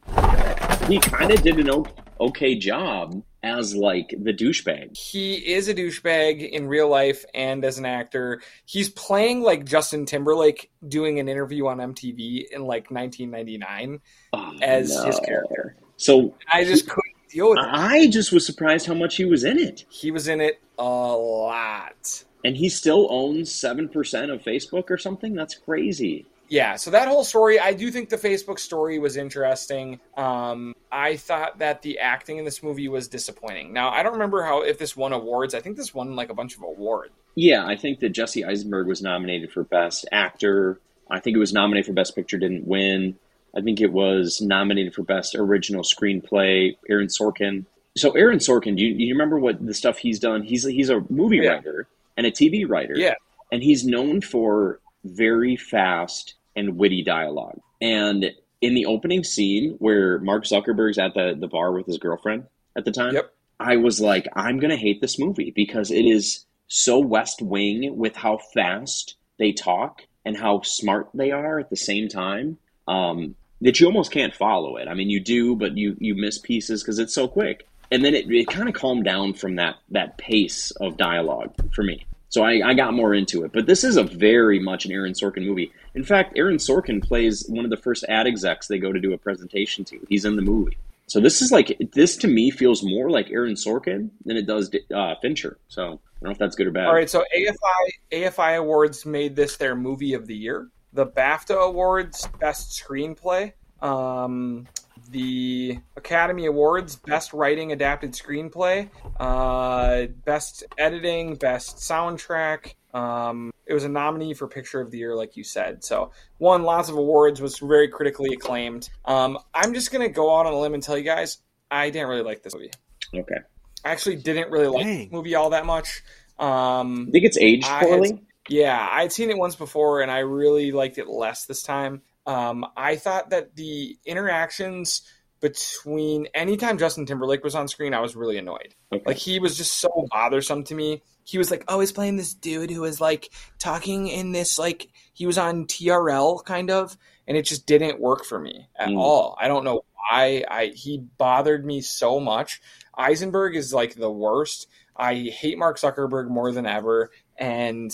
he 0.89 0.99
kind 1.01 1.31
of 1.31 1.43
did 1.43 1.59
an 1.59 1.85
okay 2.21 2.57
job 2.59 3.23
as 3.49 3.75
like 3.75 4.11
the 4.11 4.33
douchebag. 4.33 4.97
He 4.97 5.35
is 5.35 5.69
a 5.69 5.75
douchebag 5.75 6.51
in 6.51 6.69
real 6.69 6.89
life 6.89 7.25
and 7.35 7.65
as 7.65 7.79
an 7.79 7.87
actor. 7.87 8.41
He's 8.65 8.89
playing 8.91 9.43
like 9.43 9.65
Justin 9.65 10.07
Timberlake 10.07 10.71
doing 10.87 11.19
an 11.19 11.29
interview 11.29 11.67
on 11.67 11.79
MTV 11.79 12.51
in 12.51 12.63
like 12.63 12.91
1999. 12.91 14.01
Oh, 14.33 14.53
As 14.63 14.95
no. 14.95 15.05
his 15.05 15.21
character. 15.21 15.77
So 15.97 16.35
I 16.53 16.65
just 16.65 16.89
couldn't 16.89 17.29
deal 17.31 17.51
with 17.51 17.59
it. 17.59 17.65
I 17.67 18.07
just 18.09 18.33
was 18.33 18.47
surprised 18.47 18.87
how 18.87 18.95
much 18.95 19.17
he 19.17 19.25
was 19.25 19.45
in 19.45 19.59
it. 19.59 19.85
He 19.89 20.11
was 20.11 20.29
in 20.29 20.41
it 20.41 20.61
a 20.79 20.85
lot. 20.85 22.25
And 22.45 22.57
he 22.57 22.69
still 22.69 23.09
owns 23.11 23.51
7% 23.51 23.89
of 24.33 24.43
Facebook 24.43 24.91
or 24.91 24.97
something? 24.97 25.35
That's 25.35 25.55
crazy. 25.57 26.27
Yeah, 26.49 26.77
so 26.77 26.91
that 26.93 27.09
whole 27.09 27.25
story, 27.25 27.59
I 27.61 27.75
do 27.75 27.91
think 27.91 28.09
the 28.09 28.17
Facebook 28.17 28.59
story 28.59 28.99
was 28.99 29.17
interesting. 29.17 30.01
Um, 30.17 30.75
I 30.91 31.17
thought 31.17 31.59
that 31.59 31.83
the 31.83 31.99
acting 31.99 32.39
in 32.39 32.45
this 32.45 32.63
movie 32.63 32.89
was 32.89 33.07
disappointing. 33.09 33.73
Now, 33.73 33.91
I 33.91 34.03
don't 34.03 34.15
remember 34.15 34.43
how 34.43 34.63
if 34.63 34.79
this 34.79 34.97
won 34.97 35.13
awards. 35.13 35.55
I 35.55 35.61
think 35.61 35.77
this 35.77 35.95
won 35.95 36.17
like 36.17 36.31
a 36.31 36.35
bunch 36.35 36.57
of 36.57 36.63
awards. 36.63 37.13
Yeah, 37.35 37.67
I 37.67 37.77
think 37.77 38.01
that 38.01 38.11
Jesse 38.11 38.45
Eisenberg 38.45 38.87
was 38.87 39.03
nominated 39.03 39.53
for 39.53 39.63
Best 39.63 40.07
Actor. 40.11 40.81
I 41.11 41.21
think 41.21 41.37
it 41.37 41.41
was 41.41 41.53
nominated 41.53 41.87
for 41.87 41.93
Best 41.93 42.15
Picture, 42.17 42.39
didn't 42.39 42.67
win. 42.67 43.17
I 43.57 43.61
think 43.61 43.81
it 43.81 43.93
was 43.93 44.41
nominated 44.41 44.95
for 44.95 45.03
Best 45.03 45.35
Original 45.35 45.83
Screenplay. 45.83 46.77
Aaron 46.89 47.09
Sorkin. 47.09 47.65
So 47.97 48.13
Aaron 48.13 48.39
Sorkin, 48.39 48.77
do 48.77 48.83
you, 48.85 48.95
you 48.95 49.15
remember 49.15 49.39
what 49.39 49.65
the 49.65 49.75
stuff 49.75 49.99
he's 49.99 50.19
done? 50.19 50.43
He's 50.43 50.65
he's 50.65 50.89
a 50.91 51.03
movie 51.11 51.39
Yeah. 51.39 51.51
writer 51.51 51.87
and 52.17 52.27
a 52.27 52.31
TV 52.31 52.69
writer. 52.69 52.95
Yeah. 52.97 53.15
and 53.53 53.63
he's 53.63 53.85
known 53.85 54.21
for 54.21 54.81
very 55.05 55.57
fast 55.57 56.35
and 56.59 56.77
witty 56.77 57.03
dialogue. 57.03 57.61
And 57.81 58.33
in 58.61 58.75
the 58.75 58.87
opening 58.87 59.25
scene 59.25 59.77
where 59.79 60.19
Mark 60.19 60.45
Zuckerberg's 60.45 60.99
at 60.99 61.15
the, 61.15 61.37
the 61.39 61.47
bar 61.47 61.73
with 61.73 61.87
his 61.87 61.99
girlfriend 61.99 62.47
at 62.77 62.85
the 62.85 62.93
time, 62.93 63.15
Yep. 63.15 63.33
I 63.61 63.77
was 63.77 64.01
like, 64.01 64.27
I'm 64.35 64.59
gonna 64.59 64.77
hate 64.77 65.01
this 65.01 65.19
movie 65.19 65.53
because 65.55 65.91
it 65.91 66.05
is 66.05 66.45
so 66.69 66.99
West 66.99 67.43
Wing 67.43 67.97
with 67.97 68.15
how 68.15 68.39
fast 68.55 69.17
they 69.39 69.53
talk 69.53 70.03
and 70.25 70.37
how 70.37 70.63
smart 70.63 71.09
they 71.15 71.31
are 71.31 71.59
at 71.59 71.71
the 71.71 71.77
same 71.77 72.09
time. 72.09 72.59
Um, 72.87 73.35
that 73.61 73.81
you 73.81 73.87
almost 73.87 74.13
can't 74.13 74.35
follow 74.35 74.77
it. 74.77 74.87
I 74.87 74.95
mean, 74.95 75.11
you 75.11 75.21
do, 75.21 75.57
but 75.57 75.77
you 75.77 75.97
you 75.99 76.15
miss 76.15 76.39
pieces 76.39 76.83
because 76.83 76.99
it's 76.99 77.15
so 77.15 77.27
quick. 77.27 77.67
And 77.91 78.05
then 78.05 78.15
it, 78.15 78.31
it 78.31 78.47
kind 78.47 78.69
of 78.69 78.75
calmed 78.75 79.05
down 79.05 79.35
from 79.35 79.57
that 79.57 79.77
that 79.91 80.19
pace 80.19 80.71
of 80.73 80.97
dialogue 80.97 81.55
for 81.75 81.83
me. 81.83 82.07
So 82.29 82.45
I, 82.45 82.61
I 82.65 82.75
got 82.75 82.95
more 82.95 83.15
into 83.15 83.45
it. 83.45 83.53
But 83.53 83.67
this 83.67 83.83
is 83.85 83.97
a 83.97 84.05
very 84.05 84.61
much 84.61 84.85
an 84.85 84.93
Aaron 84.93 85.15
Sorkin 85.15 85.47
movie. 85.47 85.73
In 85.95 86.05
fact, 86.05 86.35
Aaron 86.37 86.57
Sorkin 86.57 87.03
plays 87.03 87.47
one 87.49 87.65
of 87.65 87.71
the 87.71 87.77
first 87.77 88.05
ad 88.09 88.27
execs 88.27 88.69
they 88.69 88.79
go 88.79 88.93
to 88.93 89.01
do 89.01 89.13
a 89.13 89.19
presentation 89.19 89.85
to. 89.87 90.07
He's 90.09 90.25
in 90.25 90.37
the 90.37 90.43
movie. 90.43 90.77
So 91.09 91.21
this 91.21 91.41
is 91.41 91.51
like 91.51 91.77
this 91.95 92.19
to 92.19 92.29
me 92.29 92.51
feels 92.51 92.83
more 92.83 93.11
like 93.11 93.31
Aaron 93.31 93.55
Sorkin 93.55 94.11
than 94.27 94.37
it 94.37 94.47
does 94.47 94.71
uh, 94.95 95.15
Fincher. 95.23 95.59
So 95.69 95.83
I 95.83 95.87
don't 95.87 96.01
know 96.23 96.31
if 96.31 96.39
that's 96.39 96.55
good 96.55 96.67
or 96.67 96.71
bad. 96.71 96.87
All 96.87 96.93
right, 96.93 97.09
so 97.09 97.25
AFI 97.35 97.89
AFI 98.13 98.59
Awards 98.59 99.07
made 99.07 99.35
this 99.35 99.57
their 99.57 99.75
movie 99.75 100.13
of 100.13 100.27
the 100.27 100.37
year. 100.37 100.69
The 100.93 101.07
BAFTA 101.07 101.57
Awards 101.69 102.29
Best 102.39 102.83
Screenplay. 102.83 103.53
Um, 103.81 104.67
the 105.11 105.79
Academy 105.97 106.45
Awards 106.47 106.97
Best 106.97 107.33
Writing 107.33 107.73
Adapted 107.73 108.13
Screenplay. 108.13 108.91
Uh, 109.19 110.07
best 110.25 110.65
Editing. 110.77 111.37
Best 111.37 111.77
Soundtrack. 111.77 112.75
Um, 112.99 113.53
it 113.67 113.75
was 113.75 113.85
a 113.85 113.89
nominee 113.89 114.35
for 114.35 114.49
Picture 114.49 114.81
of 114.81 114.91
the 114.91 114.99
Year, 114.99 115.15
like 115.15 115.37
you 115.37 115.45
said. 115.45 115.85
So 115.85 116.11
won 116.39 116.63
lots 116.63 116.89
of 116.89 116.97
awards. 116.97 117.41
Was 117.41 117.59
very 117.59 117.89
critically 117.89 118.33
acclaimed. 118.35 118.89
Um, 119.05 119.39
I'm 119.55 119.75
just 119.75 119.93
gonna 119.93 120.09
go 120.09 120.37
out 120.37 120.47
on 120.47 120.53
a 120.53 120.59
limb 120.59 120.75
and 120.75 120.83
tell 120.83 120.97
you 120.97 121.05
guys, 121.05 121.39
I 121.71 121.91
didn't 121.91 122.09
really 122.09 122.23
like 122.23 122.43
this 122.43 122.55
movie. 122.55 122.71
Okay. 123.15 123.37
I 123.85 123.91
actually 123.93 124.17
didn't 124.17 124.51
really 124.51 124.67
like 124.67 124.85
Dang. 124.85 125.09
the 125.11 125.17
movie 125.17 125.35
all 125.35 125.51
that 125.51 125.67
much. 125.67 126.03
Um, 126.39 127.07
I 127.09 127.11
think 127.13 127.25
it's 127.25 127.39
aged 127.39 127.67
I 127.67 127.79
had- 127.81 127.89
poorly. 127.89 128.23
yeah, 128.49 128.89
I'd 128.91 129.13
seen 129.13 129.31
it 129.31 129.39
once 129.39 129.55
before, 129.57 130.01
and 130.03 130.11
I 130.11 130.19
really 130.21 130.73
liked 130.73 130.99
it 130.99 131.09
less 131.09 131.45
this 131.47 131.63
time. 131.63 132.03
Um, 132.27 132.67
I 132.77 132.97
thought 132.97 133.31
that 133.31 133.55
the 133.57 133.99
interactions 134.05 135.03
between 135.41 136.27
anytime 136.35 136.79
Justin 136.79 137.07
Timberlake 137.07 137.45
was 137.45 137.55
on 137.55 137.69
screen, 137.69 137.95
I 137.95 138.01
was 138.01 138.17
really 138.17 138.39
annoyed. 138.39 138.75
Okay. 138.93 139.03
Like 139.07 139.17
he 139.17 139.39
was 139.39 139.57
just 139.57 139.79
so 139.81 140.07
bothersome 140.11 140.65
to 140.65 140.75
me. 140.75 141.03
He 141.29 141.37
was 141.37 141.51
like, 141.51 141.63
"Oh, 141.69 141.79
he's 141.81 141.93
playing 141.93 142.17
this 142.17 142.33
dude 142.33 142.71
who 142.71 142.81
was 142.81 143.03
like 143.03 143.31
talking 143.59 144.09
in 144.09 144.33
this 144.33 144.59
like 144.59 144.89
he 145.13 145.27
was 145.27 145.37
on 145.37 145.67
TRL 145.67 146.43
kind 146.45 146.71
of, 146.71 146.97
and 147.27 147.37
it 147.37 147.43
just 147.45 147.67
didn't 147.67 148.01
work 148.01 148.25
for 148.25 148.39
me 148.39 148.67
at 148.77 148.89
Mm. 148.89 148.97
all. 148.99 149.37
I 149.39 149.47
don't 149.47 149.63
know 149.65 149.83
why. 150.11 150.43
I 150.49 150.67
he 150.75 150.99
bothered 151.19 151.67
me 151.67 151.83
so 151.83 152.19
much. 152.19 152.63
Eisenberg 152.97 153.57
is 153.57 153.75
like 153.75 153.95
the 153.95 154.11
worst. 154.11 154.69
I 154.97 155.15
hate 155.17 155.59
Mark 155.59 155.79
Zuckerberg 155.79 156.29
more 156.29 156.51
than 156.51 156.65
ever, 156.65 157.11
and 157.37 157.93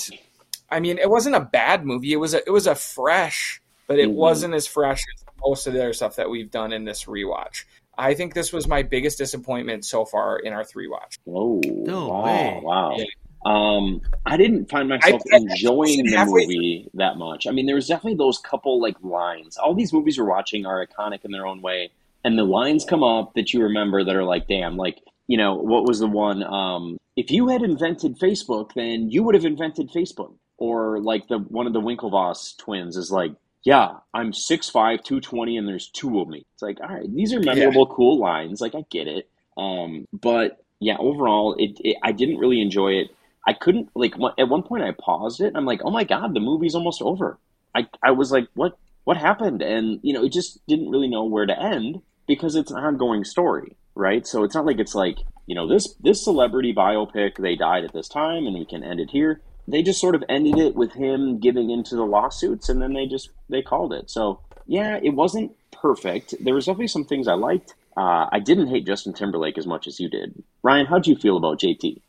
I 0.71 0.79
mean, 0.79 0.99
it 0.99 1.11
wasn't 1.11 1.35
a 1.35 1.41
bad 1.41 1.85
movie. 1.85 2.13
It 2.13 2.17
was 2.21 2.35
a 2.35 2.39
it 2.47 2.51
was 2.53 2.69
a 2.69 2.77
fresh, 2.77 3.61
but 3.89 3.99
it 3.99 4.09
Mhm. 4.11 4.15
wasn't 4.15 4.55
as 4.55 4.69
fresh 4.69 5.01
as 5.17 5.25
most 5.45 5.67
of 5.67 5.73
the 5.73 5.81
other 5.81 5.93
stuff 5.93 6.15
that 6.17 6.31
we've 6.31 6.53
done 6.53 6.73
in 6.73 6.85
this 6.85 7.07
rewatch. 7.07 7.65
I 7.99 8.15
think 8.15 8.35
this 8.35 8.53
was 8.53 8.67
my 8.69 8.83
biggest 8.83 9.19
disappointment 9.19 9.85
so 9.85 10.05
far 10.05 10.39
in 10.39 10.53
our 10.53 10.65
three 10.65 10.89
watch. 10.89 11.17
Whoa! 11.25 11.61
No 11.65 12.09
wow! 12.09 12.25
way. 12.25 12.61
Wow! 12.63 12.95
Yeah. 12.97 13.05
Um, 13.45 14.01
I 14.25 14.37
didn't 14.37 14.71
find 14.71 14.89
myself 14.89 15.23
I- 15.33 15.37
I- 15.37 15.39
enjoying 15.41 16.05
the 16.07 16.17
movie 16.27 16.89
that 16.95 17.17
much. 17.19 17.47
I 17.47 17.51
mean, 17.51 17.67
there 17.67 17.75
was 17.75 17.87
definitely 17.87 18.17
those 18.17 18.39
couple 18.39 18.81
like 18.81 18.97
lines. 19.03 19.57
All 19.59 19.75
these 19.75 19.93
movies 19.93 20.19
we're 20.19 20.25
watching 20.29 20.65
are 20.67 20.85
iconic 20.87 21.25
in 21.25 21.31
their 21.31 21.47
own 21.47 21.61
way, 21.61 21.91
and 22.25 22.39
the 22.39 22.45
lines 22.45 22.85
come 22.85 23.03
up 23.03 23.35
that 23.35 23.53
you 23.53 23.63
remember 23.63 24.03
that 24.03 24.17
are 24.17 24.25
like, 24.25 24.49
"Damn!" 24.49 24.77
Like 24.77 25.01
you 25.27 25.37
know, 25.37 25.55
what 25.55 25.87
was 25.87 26.01
the 26.01 26.07
one? 26.07 26.43
Um, 26.43 26.99
if 27.17 27.31
you 27.31 27.49
had 27.49 27.63
invented 27.63 28.19
Facebook, 28.19 28.73
then 28.75 29.11
you 29.11 29.23
would 29.23 29.35
have 29.35 29.45
invented 29.45 29.91
Facebook. 29.91 30.35
Or 30.57 31.01
like 31.01 31.29
the 31.29 31.39
one 31.39 31.67
of 31.67 31.73
the 31.73 31.81
Winklevoss 31.81 32.57
twins 32.59 32.97
is 32.97 33.11
like, 33.11 33.33
"Yeah, 33.65 33.99
I'm 34.15 34.33
6'5", 34.33 35.03
220, 35.03 35.57
and 35.57 35.67
there's 35.67 35.89
two 35.89 36.21
of 36.21 36.29
me." 36.29 36.45
It's 36.55 36.63
like, 36.63 36.79
all 36.81 36.89
right, 36.89 37.13
these 37.13 37.33
are 37.35 37.41
memorable, 37.41 37.87
cool 37.87 38.19
lines. 38.19 38.61
Like 38.61 38.75
I 38.75 38.85
get 38.91 39.09
it. 39.09 39.29
Um, 39.57 40.07
but 40.13 40.65
yeah, 40.81 40.97
overall, 40.99 41.55
it, 41.59 41.79
it 41.81 41.97
I 42.03 42.13
didn't 42.13 42.39
really 42.39 42.61
enjoy 42.61 42.93
it. 42.93 43.09
I 43.47 43.53
couldn't 43.53 43.91
like 43.95 44.15
at 44.39 44.49
one 44.49 44.63
point 44.63 44.85
I 44.85 44.93
paused 44.93 45.41
it. 45.41 45.49
And 45.49 45.57
I'm 45.57 45.67
like, 45.67 45.81
oh 45.85 45.91
my 45.91 46.05
god, 46.05 46.35
the 46.35 46.41
movie's 46.41 46.75
almost 46.75 47.03
over. 47.03 47.39
I 47.75 47.87
I 48.03 48.13
was 48.13 48.31
like, 48.31 48.49
what 48.55 48.79
what 49.05 49.17
happened? 49.17 49.63
And 49.63 50.01
you 50.03 50.13
know, 50.13 50.25
it 50.25 50.33
just 50.33 50.67
didn't 50.67 50.91
really 50.91 51.09
know 51.09 51.25
where 51.25 51.47
to 51.47 51.59
end 51.59 52.01
because 52.27 52.57
it's 52.57 52.71
an 52.71 52.79
ongoing 52.79 53.25
story, 53.25 53.77
right? 53.95 54.27
So 54.27 54.45
it's 54.45 54.55
not 54.55 54.67
like 54.67 54.79
it's 54.79 54.95
like 54.95 55.19
you 55.47 55.55
know 55.55 55.69
this 55.69 55.95
this 56.01 56.23
celebrity 56.25 56.75
biopic 56.75 57.37
they 57.37 57.57
died 57.57 57.85
at 57.85 57.93
this 57.93 58.09
time 58.09 58.47
and 58.47 58.55
we 58.59 58.65
can 58.65 58.83
end 58.83 59.01
it 59.01 59.11
here. 59.11 59.41
They 59.67 59.83
just 59.83 60.01
sort 60.01 60.15
of 60.15 60.25
ended 60.29 60.59
it 60.59 60.75
with 60.75 60.93
him 60.93 61.39
giving 61.39 61.71
into 61.71 61.97
the 61.97 62.05
lawsuits 62.05 62.69
and 62.69 62.81
then 62.81 62.93
they 62.93 63.07
just 63.07 63.31
they 63.49 63.63
called 63.63 63.93
it. 63.93 64.11
So 64.11 64.41
yeah, 64.67 64.99
it 65.03 65.11
wasn't 65.11 65.53
perfect. 65.71 66.35
There 66.41 66.55
was 66.55 66.65
definitely 66.65 66.89
some 66.89 67.05
things 67.05 67.29
I 67.29 67.35
liked. 67.35 67.75
Uh, 67.97 68.27
I 68.33 68.41
didn't 68.41 68.69
hate 68.69 68.87
Justin 68.87 69.13
Timberlake 69.13 69.59
as 69.59 69.67
much 69.67 69.87
as 69.87 70.01
you 70.01 70.09
did. 70.09 70.43
Ryan, 70.63 70.87
how'd 70.87 71.07
you 71.07 71.17
feel 71.17 71.37
about 71.37 71.61
JT? 71.61 72.01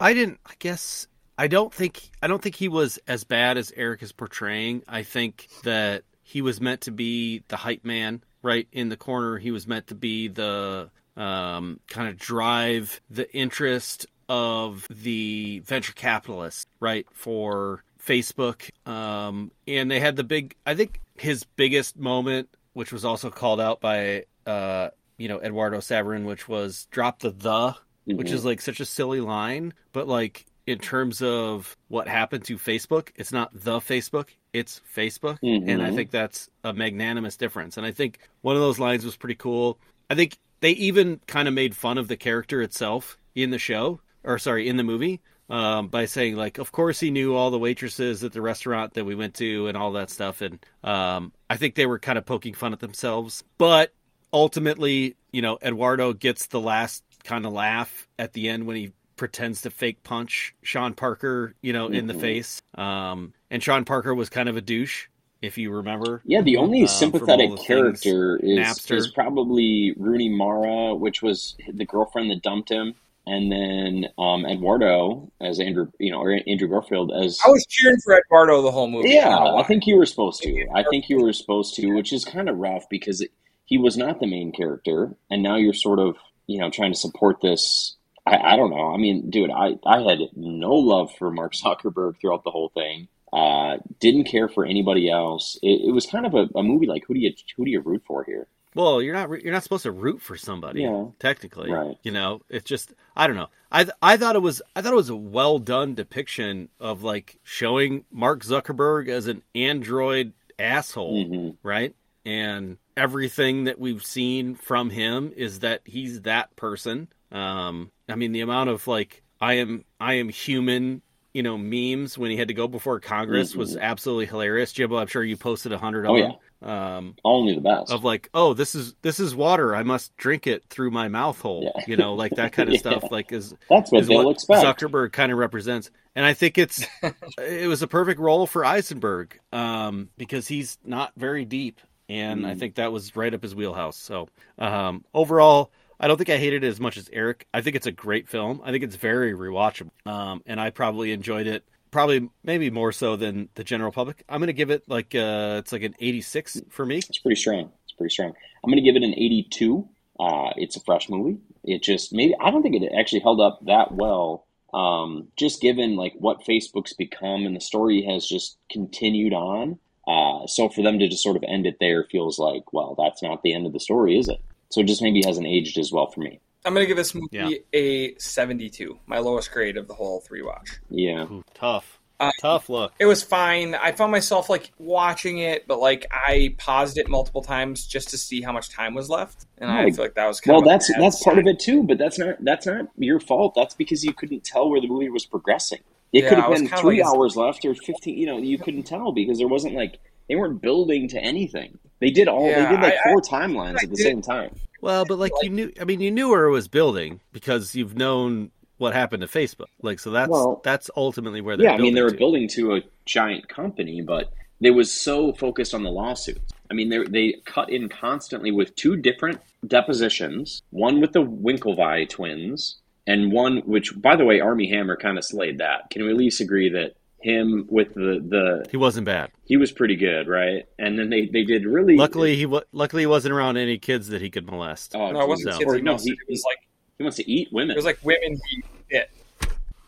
I 0.00 0.14
didn't. 0.14 0.40
I 0.46 0.52
guess 0.58 1.06
I 1.38 1.48
don't 1.48 1.72
think 1.72 2.10
I 2.22 2.26
don't 2.26 2.42
think 2.42 2.56
he 2.56 2.68
was 2.68 2.98
as 3.06 3.24
bad 3.24 3.58
as 3.58 3.72
Eric 3.76 4.02
is 4.02 4.12
portraying. 4.12 4.82
I 4.88 5.02
think 5.02 5.48
that 5.64 6.04
he 6.22 6.42
was 6.42 6.60
meant 6.60 6.82
to 6.82 6.90
be 6.90 7.44
the 7.48 7.56
hype 7.56 7.84
man, 7.84 8.22
right 8.42 8.66
in 8.72 8.88
the 8.88 8.96
corner. 8.96 9.38
He 9.38 9.50
was 9.50 9.66
meant 9.66 9.88
to 9.88 9.94
be 9.94 10.28
the 10.28 10.90
um, 11.16 11.80
kind 11.88 12.08
of 12.08 12.16
drive 12.16 13.00
the 13.10 13.32
interest 13.34 14.06
of 14.28 14.86
the 14.90 15.60
venture 15.60 15.92
capitalists, 15.92 16.66
right 16.80 17.06
for 17.12 17.84
Facebook. 18.04 18.70
Um, 18.88 19.52
and 19.68 19.90
they 19.90 20.00
had 20.00 20.16
the 20.16 20.24
big. 20.24 20.56
I 20.66 20.74
think 20.74 21.00
his 21.16 21.44
biggest 21.44 21.96
moment, 21.96 22.48
which 22.72 22.92
was 22.92 23.04
also 23.04 23.30
called 23.30 23.60
out 23.60 23.80
by 23.80 24.24
uh, 24.46 24.90
you 25.18 25.28
know, 25.28 25.40
Eduardo 25.40 25.78
Saverin, 25.78 26.24
which 26.24 26.48
was 26.48 26.86
drop 26.90 27.20
the 27.20 27.30
the, 27.30 27.74
which 28.06 28.28
Mhm. 28.28 28.32
is 28.34 28.44
like 28.44 28.60
such 28.60 28.80
a 28.80 28.84
silly 28.84 29.20
line, 29.20 29.74
but 29.92 30.06
like 30.08 30.46
in 30.66 30.78
terms 30.78 31.22
of 31.22 31.76
what 31.88 32.08
happened 32.08 32.44
to 32.44 32.56
Facebook, 32.58 33.10
it's 33.16 33.32
not 33.32 33.50
the 33.54 33.78
Facebook, 33.78 34.30
it's 34.52 34.80
Facebook. 34.94 35.38
And 35.42 35.82
I 35.82 35.90
Mhm. 35.90 35.94
think 35.94 36.10
that's 36.10 36.48
a 36.64 36.72
magnanimous 36.72 37.36
difference. 37.36 37.76
And 37.76 37.86
I 37.86 37.92
think 37.92 38.18
one 38.42 38.56
of 38.56 38.62
those 38.62 38.78
lines 38.80 39.04
was 39.04 39.16
pretty 39.16 39.36
cool. 39.36 39.78
I 40.10 40.14
think 40.14 40.38
they 40.60 40.72
even 40.72 41.20
kind 41.26 41.46
of 41.46 41.54
made 41.54 41.76
fun 41.76 41.98
of 41.98 42.08
the 42.08 42.16
character 42.16 42.62
itself 42.62 43.16
in 43.34 43.50
the 43.50 43.58
show, 43.58 44.00
or 44.24 44.38
sorry, 44.38 44.68
in 44.68 44.76
the 44.76 44.82
movie, 44.82 45.20
um, 45.50 45.86
by 45.86 46.06
saying 46.06 46.34
like, 46.34 46.58
of 46.58 46.72
course 46.72 46.98
he 46.98 47.10
knew 47.12 47.34
all 47.34 47.50
the 47.52 47.58
waitresses 47.58 48.24
at 48.24 48.32
the 48.32 48.42
restaurant 48.42 48.94
that 48.94 49.04
we 49.04 49.14
went 49.14 49.34
to 49.34 49.68
and 49.68 49.76
all 49.76 49.92
that 49.92 50.10
stuff. 50.10 50.40
And 50.40 50.58
um, 50.82 51.32
I 51.48 51.56
think 51.56 51.76
they 51.76 51.86
were 51.86 52.00
kind 52.00 52.18
of 52.18 52.26
poking 52.26 52.54
fun 52.54 52.72
at 52.72 52.80
themselves, 52.80 53.44
but 53.58 53.92
ultimately, 54.32 55.14
you 55.32 55.42
know, 55.42 55.58
Eduardo 55.62 56.12
gets 56.12 56.46
the 56.46 56.60
last 56.60 57.04
kind 57.26 57.44
of 57.44 57.52
laugh 57.52 58.08
at 58.18 58.32
the 58.32 58.48
end 58.48 58.66
when 58.66 58.76
he 58.76 58.92
pretends 59.16 59.62
to 59.62 59.70
fake 59.70 60.02
punch 60.02 60.54
Sean 60.62 60.94
Parker, 60.94 61.54
you 61.62 61.72
know, 61.72 61.88
in 61.88 62.06
the 62.06 62.14
Mhm. 62.14 62.20
face. 62.20 62.62
Um, 62.76 63.32
and 63.50 63.62
Sean 63.62 63.84
Parker 63.84 64.14
was 64.14 64.28
kind 64.28 64.48
of 64.48 64.56
a 64.56 64.60
douche, 64.60 65.06
if 65.42 65.56
you 65.58 65.70
remember. 65.70 66.22
Yeah, 66.26 66.42
the 66.42 66.56
only 66.58 66.84
Uh, 66.84 66.86
sympathetic 66.86 67.50
all 67.50 67.56
the 67.56 67.62
character 67.62 68.38
is 68.42 68.58
Napster. 68.58 68.96
is 68.96 69.08
probably 69.08 69.94
Rooney 69.96 70.28
Mara, 70.28 70.94
which 70.94 71.22
was 71.22 71.56
the 71.72 71.84
girlfriend 71.86 72.30
that 72.30 72.42
dumped 72.42 72.68
him, 72.68 72.94
and 73.26 73.50
then 73.50 74.06
um, 74.18 74.44
Eduardo 74.44 75.32
as 75.40 75.60
Andrew, 75.60 75.88
you 75.98 76.10
know, 76.12 76.20
or 76.20 76.38
Andrew 76.46 76.68
Garfield 76.68 77.10
as. 77.12 77.40
I 77.44 77.48
was 77.48 77.64
cheering 77.66 77.96
for 78.04 78.18
Eduardo 78.18 78.60
the 78.60 78.70
whole 78.70 78.88
movie. 78.88 79.10
yeah, 79.10 79.38
I 79.38 79.62
think 79.62 79.86
you 79.86 79.96
were 79.96 80.06
supposed 80.06 80.42
to. 80.42 80.66
I 80.74 80.84
think 80.90 81.08
you 81.08 81.22
were 81.22 81.32
supposed 81.32 81.74
to, 81.76 81.86
which 81.94 82.12
is 82.12 82.24
kind 82.26 82.50
of 82.50 82.58
rough 82.58 82.84
because 82.90 83.22
it, 83.22 83.30
he 83.64 83.78
was 83.78 83.96
not 83.96 84.20
the 84.20 84.26
main 84.26 84.52
character, 84.52 85.16
and 85.30 85.42
now 85.42 85.56
you're 85.56 85.72
sort 85.72 85.98
of, 85.98 86.16
you 86.46 86.58
know, 86.58 86.70
trying 86.70 86.92
to 86.92 86.98
support 86.98 87.40
this. 87.40 87.96
I, 88.26 88.36
I 88.36 88.56
don't 88.56 88.70
know. 88.70 88.92
I 88.92 88.96
mean, 88.96 89.30
dude, 89.30 89.50
I, 89.50 89.76
I 89.84 90.00
had 90.02 90.18
no 90.34 90.72
love 90.74 91.10
for 91.16 91.30
Mark 91.30 91.52
Zuckerberg 91.64 92.20
throughout 92.20 92.44
the 92.44 92.50
whole 92.50 92.70
thing. 92.70 93.08
Uh, 93.32 93.78
didn't 94.00 94.24
care 94.24 94.48
for 94.48 94.64
anybody 94.64 95.10
else. 95.10 95.58
It, 95.62 95.88
it 95.88 95.92
was 95.92 96.06
kind 96.06 96.26
of 96.26 96.34
a, 96.34 96.48
a 96.58 96.62
movie 96.62 96.86
like 96.86 97.04
who 97.06 97.14
do 97.14 97.20
you 97.20 97.32
who 97.56 97.64
do 97.64 97.70
you 97.70 97.80
root 97.80 98.02
for 98.06 98.24
here? 98.24 98.46
Well, 98.74 99.00
you're 99.02 99.14
not 99.14 99.28
you're 99.42 99.52
not 99.52 99.62
supposed 99.62 99.82
to 99.84 99.90
root 99.90 100.20
for 100.22 100.36
somebody, 100.36 100.82
Yeah. 100.82 101.06
technically. 101.18 101.70
Right. 101.70 101.96
You 102.02 102.12
know, 102.12 102.42
it's 102.48 102.64
just 102.64 102.92
I 103.16 103.26
don't 103.26 103.36
know. 103.36 103.48
I 103.72 103.86
I 104.00 104.16
thought 104.16 104.36
it 104.36 104.42
was 104.42 104.62
I 104.76 104.80
thought 104.82 104.92
it 104.92 104.96
was 104.96 105.10
a 105.10 105.16
well 105.16 105.58
done 105.58 105.94
depiction 105.94 106.68
of 106.78 107.02
like 107.02 107.38
showing 107.42 108.04
Mark 108.12 108.42
Zuckerberg 108.44 109.08
as 109.08 109.26
an 109.26 109.42
android 109.54 110.32
asshole, 110.58 111.24
hmm 111.26 111.50
right? 111.62 111.94
And 112.24 112.78
everything 112.96 113.64
that 113.64 113.78
we've 113.78 114.04
seen 114.04 114.54
from 114.54 114.90
him 114.90 115.32
is 115.36 115.60
that 115.60 115.82
he's 115.84 116.22
that 116.22 116.54
person. 116.56 117.08
Um, 117.32 117.90
I 118.08 118.14
mean, 118.16 118.32
the 118.32 118.40
amount 118.40 118.70
of 118.70 118.86
like 118.86 119.22
I 119.40 119.54
am 119.54 119.84
I 120.00 120.14
am 120.14 120.28
human, 120.28 121.02
you 121.34 121.42
know, 121.42 121.58
memes 121.58 122.16
when 122.16 122.30
he 122.30 122.36
had 122.36 122.48
to 122.48 122.54
go 122.54 122.68
before 122.68 123.00
Congress 123.00 123.54
was 123.54 123.76
absolutely 123.76 124.26
hilarious. 124.26 124.72
Jibbo, 124.72 125.00
I'm 125.00 125.06
sure 125.08 125.22
you 125.24 125.36
posted 125.36 125.72
a 125.72 125.78
hundred 125.78 126.06
of 126.06 126.12
Oh, 126.12 126.18
them. 126.20 126.32
Um, 126.62 127.14
Only 127.22 127.54
the 127.54 127.60
best. 127.60 127.92
of 127.92 128.02
like, 128.02 128.30
oh, 128.32 128.54
this 128.54 128.74
is 128.74 128.94
this 129.02 129.20
is 129.20 129.34
water. 129.34 129.76
I 129.76 129.82
must 129.82 130.16
drink 130.16 130.46
it 130.46 130.64
through 130.70 130.90
my 130.90 131.08
mouth 131.08 131.38
hole. 131.38 131.70
Yeah. 131.76 131.84
You 131.86 131.96
know, 131.98 132.14
like 132.14 132.32
that 132.36 132.52
kind 132.52 132.68
of 132.68 132.74
Yeah. 132.74 132.80
stuff. 132.80 133.04
Like 133.10 133.30
is 133.32 133.54
That's 133.68 133.92
what 133.92 134.00
is 134.00 134.08
what 134.08 134.30
expect. 134.30 134.64
Zuckerberg 134.64 135.12
kind 135.12 135.30
of 135.30 135.36
represents. 135.38 135.90
And 136.14 136.24
I 136.24 136.32
think 136.32 136.56
it's 136.56 136.86
it 137.38 137.68
was 137.68 137.82
a 137.82 137.86
perfect 137.86 138.20
role 138.20 138.46
for 138.46 138.64
Eisenberg 138.64 139.38
um, 139.52 140.08
because 140.16 140.48
he's 140.48 140.78
not 140.82 141.12
very 141.18 141.44
deep, 141.44 141.80
and 142.08 142.46
I 142.46 142.54
Mm. 142.54 142.58
think 142.58 142.74
that 142.76 142.92
was 142.92 143.14
right 143.16 143.32
up 143.34 143.42
his 143.42 143.54
wheelhouse. 143.54 143.96
So 143.96 144.28
um, 144.58 145.04
overall. 145.14 145.70
I 145.98 146.08
don't 146.08 146.18
think 146.18 146.28
I 146.28 146.36
hated 146.36 146.62
it 146.62 146.66
as 146.66 146.78
much 146.78 146.98
as 146.98 147.08
Eric. 147.10 147.46
I 147.54 147.62
think 147.62 147.74
it's 147.74 147.86
a 147.86 147.90
great 147.90 148.28
film. 148.28 148.60
I 148.62 148.70
think 148.70 148.84
it's 148.84 148.96
very 148.96 149.32
rewatchable, 149.32 149.92
um, 150.06 150.42
and 150.44 150.60
I 150.60 150.68
probably 150.68 151.10
enjoyed 151.10 151.46
it. 151.46 151.64
Probably, 151.90 152.28
maybe 152.44 152.68
more 152.68 152.92
so 152.92 153.16
than 153.16 153.48
the 153.54 153.64
general 153.64 153.90
public. 153.90 154.22
I'm 154.28 154.38
going 154.40 154.48
to 154.48 154.52
give 154.52 154.68
it 154.68 154.82
like 154.88 155.14
uh, 155.14 155.56
it's 155.60 155.72
like 155.72 155.84
an 155.84 155.94
86 155.98 156.60
for 156.68 156.84
me. 156.84 156.98
It's 156.98 157.16
pretty 157.20 157.40
strong. 157.40 157.72
It's 157.84 157.94
pretty 157.94 158.10
strong. 158.12 158.34
I'm 158.62 158.70
going 158.70 158.76
to 158.76 158.82
give 158.82 158.94
it 158.96 159.04
an 159.06 159.14
82. 159.14 159.88
Uh, 160.20 160.50
it's 160.56 160.76
a 160.76 160.80
fresh 160.80 161.08
movie. 161.08 161.38
It 161.64 161.82
just 161.82 162.12
maybe 162.12 162.34
I 162.38 162.50
don't 162.50 162.62
think 162.62 162.74
it 162.76 162.92
actually 162.94 163.20
held 163.20 163.40
up 163.40 163.60
that 163.64 163.92
well. 163.92 164.44
Um, 164.74 165.28
just 165.38 165.62
given 165.62 165.96
like 165.96 166.12
what 166.18 166.44
Facebook's 166.44 166.92
become 166.92 167.46
and 167.46 167.56
the 167.56 167.60
story 167.62 168.02
has 168.02 168.26
just 168.28 168.58
continued 168.70 169.32
on. 169.32 169.78
Uh, 170.06 170.46
so 170.46 170.68
for 170.68 170.82
them 170.82 170.98
to 170.98 171.08
just 171.08 171.22
sort 171.22 171.36
of 171.36 171.44
end 171.48 171.66
it 171.66 171.76
there 171.80 172.04
feels 172.04 172.38
like, 172.38 172.72
well, 172.72 172.94
that's 172.96 173.22
not 173.22 173.42
the 173.42 173.52
end 173.52 173.66
of 173.66 173.72
the 173.72 173.80
story, 173.80 174.18
is 174.18 174.28
it? 174.28 174.40
So 174.68 174.80
it 174.80 174.86
just 174.86 175.02
maybe 175.02 175.22
hasn't 175.24 175.46
aged 175.46 175.78
as 175.78 175.90
well 175.92 176.06
for 176.06 176.20
me. 176.20 176.40
I'm 176.64 176.74
gonna 176.74 176.86
give 176.86 176.96
this 176.96 177.14
movie 177.14 177.28
Yeah. 177.32 177.50
a 177.72 178.14
72, 178.18 178.98
my 179.06 179.18
lowest 179.18 179.52
grade 179.52 179.76
of 179.76 179.86
the 179.88 179.94
whole 179.94 180.20
three 180.20 180.42
watch. 180.42 180.68
Yeah. 180.90 181.22
Ooh, 181.24 181.44
tough, 181.54 182.00
Uh, 182.18 182.30
tough 182.40 182.68
look. 182.68 182.92
It 182.98 183.06
was 183.06 183.22
fine. 183.22 183.74
I 183.74 183.92
found 183.92 184.10
myself 184.10 184.48
like 184.50 184.72
watching 184.78 185.38
it, 185.38 185.66
but 185.68 185.78
like 185.78 186.06
I 186.10 186.54
paused 186.58 186.98
it 186.98 187.08
multiple 187.08 187.42
times 187.42 187.86
just 187.86 188.08
to 188.10 188.18
see 188.18 188.40
how 188.42 188.52
much 188.52 188.70
time 188.70 188.94
was 188.94 189.08
left, 189.10 189.46
and 189.58 189.70
I 189.70 189.90
feel 189.90 190.04
like 190.04 190.14
that 190.14 190.26
was 190.26 190.40
kind 190.40 190.54
Well, 190.54 190.62
of 190.62 190.66
that's 190.68 190.90
that's 190.98 191.22
part 191.22 191.38
of 191.38 191.46
it 191.46 191.60
too, 191.60 191.82
but 191.84 191.98
that's 191.98 192.18
not 192.18 192.36
that's 192.44 192.66
not 192.66 192.86
your 192.96 193.20
fault. 193.20 193.54
That's 193.54 193.74
because 193.74 194.02
you 194.02 194.12
couldn't 194.12 194.42
tell 194.44 194.68
where 194.70 194.80
the 194.80 194.88
movie 194.88 195.08
was 195.10 195.24
progressing. 195.26 195.80
It 196.12 196.22
Yeah, 196.24 196.28
could 196.30 196.38
have 196.38 196.50
been 196.54 196.68
three 196.68 197.02
like- 197.02 197.06
hours 197.14 197.36
left 197.36 197.64
or 197.64 197.74
fifteen. 197.74 198.16
You 198.16 198.26
know, 198.26 198.38
you 198.38 198.58
couldn't 198.58 198.84
tell 198.84 199.12
because 199.12 199.38
there 199.38 199.48
wasn't 199.48 199.74
like 199.74 199.98
they 200.28 200.36
weren't 200.36 200.60
building 200.62 201.08
to 201.08 201.18
anything. 201.20 201.78
They 202.00 202.10
did 202.10 202.28
all 202.28 202.46
Yeah, 202.48 202.64
they 202.64 202.76
did 202.76 202.82
like 202.82 202.94
I- 203.04 203.10
four 203.12 203.20
timelines 203.20 203.76
I 203.80 203.84
at 203.84 203.90
the 203.90 203.96
did- 203.96 203.98
same 203.98 204.22
time. 204.22 204.50
Well, 204.80 205.04
but 205.06 205.18
like 205.18 205.32
you 205.42 205.50
knew, 205.50 205.72
I 205.80 205.84
mean, 205.84 206.00
you 206.00 206.10
knew 206.10 206.28
where 206.30 206.44
it 206.44 206.50
was 206.52 206.68
building 206.68 207.20
because 207.32 207.74
you've 207.74 207.96
known 207.96 208.50
what 208.78 208.92
happened 208.92 209.22
to 209.22 209.26
Facebook. 209.26 209.66
Like, 209.82 209.98
so 209.98 210.10
that's 210.10 210.30
Well, 210.30 210.60
that's 210.62 210.90
ultimately 210.96 211.40
where 211.40 211.56
they're 211.56 211.66
Yeah, 211.70 211.72
I 211.74 211.78
mean 211.78 211.94
they 211.94 212.02
were 212.02 212.10
to. 212.10 212.16
building 212.16 212.46
to 212.48 212.76
a 212.76 212.82
giant 213.06 213.48
company, 213.48 214.02
but 214.02 214.30
they 214.60 214.70
was 214.70 214.92
so 214.92 215.32
focused 215.32 215.74
on 215.74 215.82
the 215.82 215.90
lawsuits. 215.90 216.52
I 216.70 216.74
mean, 216.74 216.88
they 216.90 216.98
they 217.04 217.34
cut 217.46 217.70
in 217.70 217.88
constantly 217.88 218.50
with 218.52 218.74
two 218.76 218.96
different 218.96 219.40
depositions, 219.66 220.62
one 220.70 221.00
with 221.00 221.12
the 221.12 221.22
Winklevi 221.24 222.08
twins, 222.08 222.76
and 223.06 223.32
one 223.32 223.58
which, 223.66 224.00
by 224.00 224.16
the 224.16 224.24
way, 224.24 224.40
Armie 224.40 224.68
Hammer 224.70 224.96
kind 224.96 225.18
of 225.18 225.24
slayed 225.24 225.58
that. 225.58 225.90
Can 225.90 226.02
we 226.04 226.10
at 226.10 226.16
least 226.16 226.40
agree 226.40 226.68
that 226.70 226.94
him 227.20 227.66
with 227.68 227.94
the 227.94 228.22
the 228.26 228.66
He 228.70 228.76
wasn't 228.76 229.06
bad. 229.06 229.30
he 229.46 229.56
was 229.56 229.72
pretty 229.72 229.96
good, 229.96 230.28
right? 230.28 230.66
And 230.78 230.98
then 230.98 231.10
they 231.10 231.26
they 231.26 231.42
did 231.44 231.64
really 231.66 231.96
Luckily, 231.96 232.36
he 232.36 232.46
wa- 232.46 232.62
luckily 232.72 233.02
he 233.02 233.06
wasn't 233.06 233.34
around 233.34 233.56
any 233.56 233.78
kids 233.78 234.08
that 234.08 234.20
he 234.20 234.30
could 234.30 234.46
molest. 234.46 234.94
Oh, 234.94 235.10
No, 235.10 235.20
it 235.22 235.28
wasn't 235.28 235.52
so- 235.54 235.58
kids. 235.58 235.70
Or 235.72 235.76
he 235.76 235.82
no, 235.82 235.96
he- 235.96 236.10
it 236.12 236.18
was 236.28 236.44
like 236.44 236.58
he 236.98 237.04
wants 237.04 237.16
to 237.16 237.30
eat 237.30 237.48
women. 237.52 237.72
it 237.72 237.76
was 237.76 237.84
like 237.84 237.98
women 238.04 238.38
he 238.48 238.62
hit. 238.90 239.10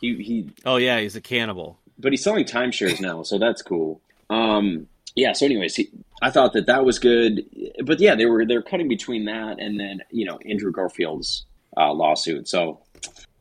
he 0.00 0.14
he 0.22 0.50
Oh 0.64 0.76
yeah, 0.76 1.00
he's 1.00 1.16
a 1.16 1.20
cannibal. 1.20 1.78
but 1.98 2.12
he's 2.12 2.22
selling 2.24 2.44
timeshares 2.44 3.00
now, 3.00 3.22
so 3.22 3.38
that's 3.38 3.62
cool. 3.62 4.00
Um, 4.30 4.88
yeah. 5.14 5.32
So, 5.32 5.46
anyways, 5.46 5.74
he, 5.76 5.90
I 6.22 6.30
thought 6.30 6.52
that 6.52 6.66
that 6.66 6.84
was 6.84 6.98
good, 6.98 7.44
but 7.84 7.98
yeah, 8.00 8.14
they 8.14 8.26
were 8.26 8.44
they're 8.46 8.62
cutting 8.62 8.88
between 8.88 9.24
that 9.26 9.58
and 9.60 9.78
then 9.78 10.00
you 10.10 10.24
know 10.24 10.38
Andrew 10.48 10.70
Garfield's 10.72 11.44
uh, 11.76 11.92
lawsuit. 11.92 12.48
So, 12.48 12.80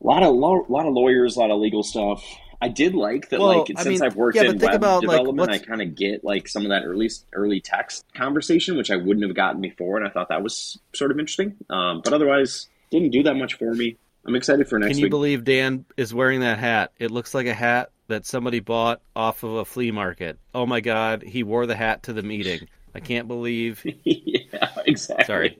a 0.02 0.06
lot 0.06 0.22
of 0.22 0.34
lo- 0.34 0.66
lot 0.68 0.86
of 0.86 0.94
lawyers, 0.94 1.36
a 1.36 1.40
lot 1.40 1.50
of 1.50 1.60
legal 1.60 1.82
stuff. 1.82 2.24
I 2.60 2.68
did 2.68 2.94
like 2.94 3.28
that. 3.30 3.38
Well, 3.38 3.60
like 3.60 3.70
I 3.76 3.82
since 3.82 4.00
mean, 4.00 4.02
I've 4.02 4.16
worked 4.16 4.36
yeah, 4.36 4.44
in 4.44 4.58
web 4.58 4.74
about, 4.74 5.04
like, 5.04 5.18
development, 5.18 5.50
I 5.50 5.58
kind 5.58 5.80
of 5.80 5.94
get 5.94 6.24
like 6.24 6.48
some 6.48 6.64
of 6.64 6.70
that 6.70 6.84
early 6.84 7.10
early 7.32 7.60
text 7.60 8.04
conversation, 8.14 8.76
which 8.76 8.90
I 8.90 8.96
wouldn't 8.96 9.24
have 9.24 9.36
gotten 9.36 9.60
before, 9.60 9.96
and 9.96 10.06
I 10.06 10.10
thought 10.10 10.30
that 10.30 10.42
was 10.42 10.78
sort 10.92 11.10
of 11.10 11.18
interesting. 11.18 11.56
Um, 11.70 12.00
but 12.02 12.12
otherwise, 12.12 12.68
didn't 12.90 13.10
do 13.10 13.22
that 13.24 13.34
much 13.34 13.54
for 13.54 13.72
me. 13.72 13.96
I'm 14.26 14.34
excited 14.34 14.68
for 14.68 14.78
next 14.78 14.90
Can 14.90 14.98
you 14.98 15.04
week. 15.04 15.10
believe 15.10 15.44
Dan 15.44 15.84
is 15.96 16.12
wearing 16.12 16.40
that 16.40 16.58
hat? 16.58 16.92
It 16.98 17.10
looks 17.10 17.32
like 17.32 17.46
a 17.46 17.54
hat 17.54 17.90
that 18.08 18.26
somebody 18.26 18.60
bought 18.60 19.00
off 19.14 19.42
of 19.44 19.54
a 19.54 19.64
flea 19.64 19.90
market. 19.90 20.38
Oh 20.52 20.66
my 20.66 20.80
god, 20.80 21.22
he 21.22 21.44
wore 21.44 21.66
the 21.66 21.76
hat 21.76 22.04
to 22.04 22.12
the 22.12 22.22
meeting. 22.22 22.68
I 22.94 23.00
can't 23.00 23.28
believe. 23.28 23.82
yeah, 24.04 24.68
exactly. 24.84 25.24
Sorry. 25.26 25.58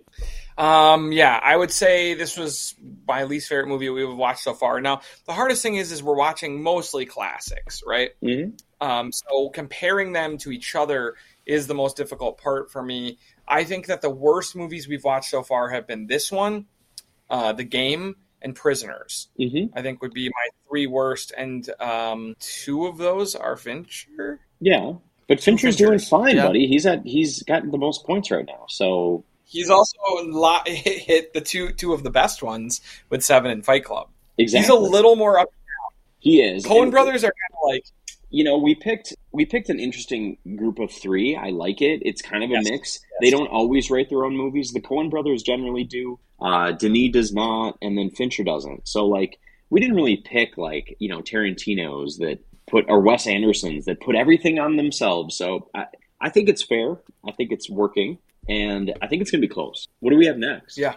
Um, 0.58 1.12
yeah, 1.12 1.38
I 1.42 1.56
would 1.56 1.70
say 1.70 2.14
this 2.14 2.36
was 2.36 2.74
my 3.06 3.22
least 3.24 3.48
favorite 3.48 3.68
movie 3.68 3.88
we've 3.90 4.12
watched 4.12 4.40
so 4.42 4.54
far. 4.54 4.80
Now, 4.80 5.02
the 5.24 5.32
hardest 5.32 5.62
thing 5.62 5.76
is, 5.76 5.92
is 5.92 6.02
we're 6.02 6.16
watching 6.16 6.62
mostly 6.62 7.06
classics, 7.06 7.82
right? 7.86 8.10
hmm 8.20 8.50
Um, 8.80 9.12
so 9.12 9.50
comparing 9.50 10.12
them 10.12 10.36
to 10.38 10.50
each 10.50 10.74
other 10.74 11.14
is 11.46 11.66
the 11.68 11.74
most 11.74 11.96
difficult 11.96 12.38
part 12.38 12.70
for 12.72 12.82
me. 12.82 13.18
I 13.46 13.64
think 13.64 13.86
that 13.86 14.02
the 14.02 14.10
worst 14.10 14.56
movies 14.56 14.88
we've 14.88 15.04
watched 15.04 15.30
so 15.30 15.42
far 15.42 15.68
have 15.70 15.86
been 15.86 16.08
this 16.08 16.30
one, 16.32 16.66
uh, 17.30 17.52
The 17.52 17.64
Game, 17.64 18.16
and 18.42 18.54
Prisoners. 18.54 19.28
hmm 19.36 19.66
I 19.74 19.82
think 19.82 20.02
would 20.02 20.12
be 20.12 20.28
my 20.28 20.48
three 20.68 20.86
worst, 20.88 21.32
and 21.36 21.68
um, 21.80 22.34
two 22.40 22.86
of 22.86 22.98
those 22.98 23.34
are 23.36 23.56
Fincher. 23.56 24.40
Yeah, 24.60 24.94
but 25.28 25.40
Fincher's 25.40 25.76
doing 25.76 25.98
fine, 26.00 26.36
Yeah. 26.36 26.46
buddy. 26.48 26.66
He's 26.66 26.84
at 26.86 27.04
he's 27.06 27.42
got 27.44 27.68
the 27.70 27.78
most 27.78 28.04
points 28.04 28.30
right 28.30 28.44
now. 28.46 28.66
So 28.68 29.24
He's 29.48 29.70
also 29.70 29.96
lo- 30.24 30.58
hit 30.66 31.32
the 31.32 31.40
two 31.40 31.72
two 31.72 31.92
of 31.92 32.02
the 32.02 32.10
best 32.10 32.42
ones 32.42 32.80
with 33.10 33.24
Seven 33.24 33.50
and 33.50 33.64
Fight 33.64 33.84
Club. 33.84 34.08
exactly, 34.36 34.60
He's 34.62 34.68
a 34.70 34.74
little 34.78 35.16
more 35.16 35.38
up. 35.38 35.48
he 36.20 36.40
is. 36.42 36.64
Coen 36.64 36.82
And- 36.84 36.90
Brothers 36.92 37.24
are 37.24 37.32
kind 37.32 37.54
of 37.62 37.68
like 37.70 37.84
you 38.30 38.44
know, 38.44 38.58
we 38.58 38.74
picked 38.74 39.14
we 39.32 39.46
picked 39.46 39.70
an 39.70 39.80
interesting 39.80 40.36
group 40.56 40.78
of 40.78 40.90
three. 40.92 41.34
I 41.34 41.48
like 41.48 41.80
it. 41.80 42.02
It's 42.04 42.20
kind 42.20 42.44
of 42.44 42.50
a 42.50 42.54
Yes. 42.54 42.64
mix. 42.70 43.00
They 43.22 43.30
don't 43.30 43.46
always 43.46 43.90
write 43.90 44.10
their 44.10 44.24
own 44.26 44.36
movies. 44.36 44.72
The 44.72 44.82
Coen 44.82 45.08
brothers 45.10 45.42
generally 45.42 45.84
do. 45.84 46.18
Uh, 46.38 46.72
Denis 46.72 47.10
does 47.12 47.32
not, 47.32 47.78
and 47.80 47.96
then 47.96 48.10
Fincher 48.10 48.44
doesn't. 48.44 48.86
So 48.86 49.06
like, 49.06 49.38
we 49.70 49.80
didn't 49.80 49.96
really 49.96 50.18
pick 50.18 50.58
like 50.58 50.94
you 50.98 51.08
know 51.08 51.20
Tarantino's 51.22 52.18
that 52.18 52.40
put 52.70 52.84
or 52.88 53.00
Wes 53.00 53.26
Andersons 53.26 53.86
that 53.86 53.98
put 54.00 54.14
everything 54.14 54.58
on 54.58 54.76
themselves. 54.76 55.34
So 55.34 55.70
I, 55.74 55.86
I 56.20 56.28
think 56.28 56.50
it's 56.50 56.62
fair. 56.62 56.98
I 57.26 57.32
think 57.32 57.50
it's 57.50 57.70
working, 57.70 58.18
and 58.48 58.94
I 59.02 59.06
think 59.06 59.22
it's 59.22 59.30
gonna 59.30 59.40
be 59.40 59.48
close. 59.48 59.88
What 60.00 60.10
do 60.10 60.16
we 60.16 60.26
have 60.26 60.38
next? 60.38 60.78
Yeah. 60.78 60.94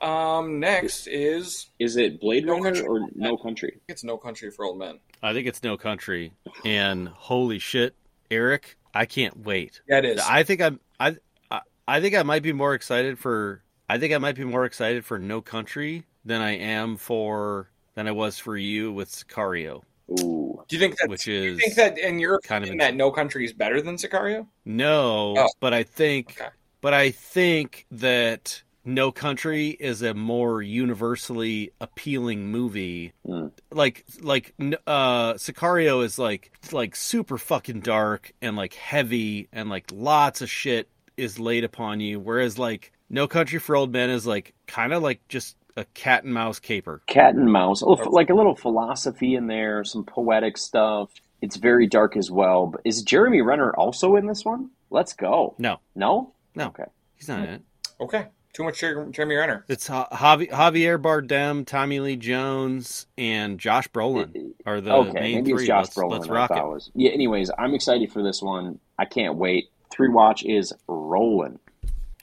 Um, 0.00 0.60
next 0.60 1.08
is 1.08 1.70
Is 1.80 1.96
it 1.96 2.20
Blade 2.20 2.46
No 2.46 2.54
Runner 2.60 2.70
or 2.70 2.84
for 2.84 3.00
Old 3.02 3.16
No 3.16 3.36
Country? 3.36 3.80
it's 3.88 4.04
No 4.04 4.16
Country 4.16 4.50
for 4.50 4.64
Old 4.64 4.78
Men. 4.78 5.00
I 5.22 5.32
think 5.32 5.48
it's 5.48 5.62
No 5.64 5.76
Country, 5.76 6.32
and 6.64 7.08
holy 7.08 7.58
shit, 7.58 7.94
Eric, 8.30 8.76
I 8.94 9.06
can't 9.06 9.36
wait. 9.44 9.80
Yeah, 9.88 9.98
it 9.98 10.04
is. 10.04 10.20
I 10.20 10.44
think 10.44 10.60
I'm 10.62 10.78
I 11.00 11.16
I- 11.50 11.60
I 11.88 12.00
think 12.00 12.14
I 12.14 12.22
might 12.22 12.42
be 12.42 12.52
more 12.52 12.74
excited 12.74 13.18
for 13.18 13.62
I 13.88 13.98
think 13.98 14.12
I 14.14 14.18
might 14.18 14.36
be 14.36 14.44
more 14.44 14.64
excited 14.66 15.04
for 15.04 15.18
No 15.18 15.40
Country 15.40 16.04
than 16.24 16.42
I 16.42 16.52
am 16.58 16.96
for 16.96 17.70
than 17.94 18.06
I 18.06 18.12
was 18.12 18.38
for 18.38 18.56
you 18.56 18.92
with 18.92 19.10
Sicario, 19.10 19.82
Ooh, 20.20 20.62
do 20.68 20.76
you 20.76 20.78
think 20.80 20.96
that? 20.98 21.08
which 21.08 21.24
do 21.24 21.32
you 21.32 21.52
is 21.54 21.58
think 21.58 21.74
that 21.74 21.98
in 21.98 22.20
your 22.20 22.38
kind 22.40 22.62
of 22.62 22.68
opinion 22.68 22.78
that 22.86 22.94
No 22.94 23.10
Country 23.10 23.44
is 23.44 23.52
better 23.52 23.80
than 23.82 23.96
Sicario? 23.96 24.46
no, 24.64 25.34
Oh. 25.36 25.48
but 25.58 25.74
I 25.74 25.82
think 25.82 26.36
Okay. 26.40 26.50
But 26.80 26.94
I 26.94 27.10
think 27.10 27.86
that 27.90 28.62
No 28.84 29.12
Country 29.12 29.68
is 29.68 30.02
a 30.02 30.14
more 30.14 30.62
universally 30.62 31.72
appealing 31.80 32.50
movie. 32.50 33.12
Mm. 33.26 33.52
Like 33.70 34.04
like 34.20 34.54
uh 34.86 35.34
Sicario 35.34 36.04
is 36.04 36.18
like 36.18 36.52
like 36.72 36.96
super 36.96 37.38
fucking 37.38 37.80
dark 37.80 38.32
and 38.40 38.56
like 38.56 38.74
heavy 38.74 39.48
and 39.52 39.68
like 39.68 39.86
lots 39.92 40.40
of 40.40 40.50
shit 40.50 40.88
is 41.16 41.38
laid 41.38 41.64
upon 41.64 42.00
you 42.00 42.20
whereas 42.20 42.58
like 42.58 42.92
No 43.10 43.26
Country 43.26 43.58
for 43.58 43.76
Old 43.76 43.92
Men 43.92 44.10
is 44.10 44.26
like 44.26 44.54
kind 44.66 44.92
of 44.92 45.02
like 45.02 45.20
just 45.28 45.56
a 45.76 45.84
cat 45.94 46.24
and 46.24 46.34
mouse 46.34 46.58
caper. 46.58 47.00
cat 47.06 47.34
and 47.36 47.52
mouse. 47.52 47.82
Oh, 47.84 47.92
like 47.92 48.30
a 48.30 48.34
little 48.34 48.56
philosophy 48.56 49.36
in 49.36 49.46
there, 49.46 49.84
some 49.84 50.04
poetic 50.04 50.58
stuff. 50.58 51.10
It's 51.40 51.56
very 51.56 51.86
dark 51.86 52.16
as 52.16 52.30
well. 52.32 52.66
But 52.66 52.80
is 52.84 53.02
Jeremy 53.02 53.42
Renner 53.42 53.72
also 53.72 54.16
in 54.16 54.26
this 54.26 54.44
one? 54.44 54.70
Let's 54.90 55.12
go. 55.12 55.54
No. 55.58 55.78
No? 55.94 56.32
No. 56.58 56.66
Okay. 56.66 56.84
He's 57.14 57.28
not 57.28 57.38
hmm. 57.38 57.44
in 57.44 57.50
it. 57.50 57.62
Okay, 58.00 58.26
too 58.52 58.64
much 58.64 58.78
Jer- 58.78 59.08
Jeremy 59.10 59.36
Renner. 59.36 59.64
It's 59.68 59.86
ha- 59.88 60.08
Javi- 60.12 60.50
Javier 60.50 61.00
Bardem, 61.00 61.66
Tommy 61.66 62.00
Lee 62.00 62.16
Jones, 62.16 63.06
and 63.16 63.58
Josh 63.58 63.88
Brolin 63.88 64.52
are 64.66 64.80
the 64.80 64.92
okay, 64.92 65.12
main 65.12 65.34
maybe 65.36 65.50
three. 65.50 65.62
it's 65.62 65.66
Josh 65.66 65.84
let's, 65.86 65.96
Brolin. 65.96 66.10
let's 66.10 66.28
I 66.28 66.32
rock 66.32 66.50
it. 66.50 66.64
was. 66.64 66.90
Yeah. 66.94 67.10
Anyways, 67.10 67.50
I'm 67.58 67.74
excited 67.74 68.12
for 68.12 68.22
this 68.22 68.42
one. 68.42 68.78
I 68.98 69.04
can't 69.04 69.36
wait. 69.36 69.70
Three 69.90 70.08
watch 70.08 70.44
is 70.44 70.72
rolling. 70.86 71.58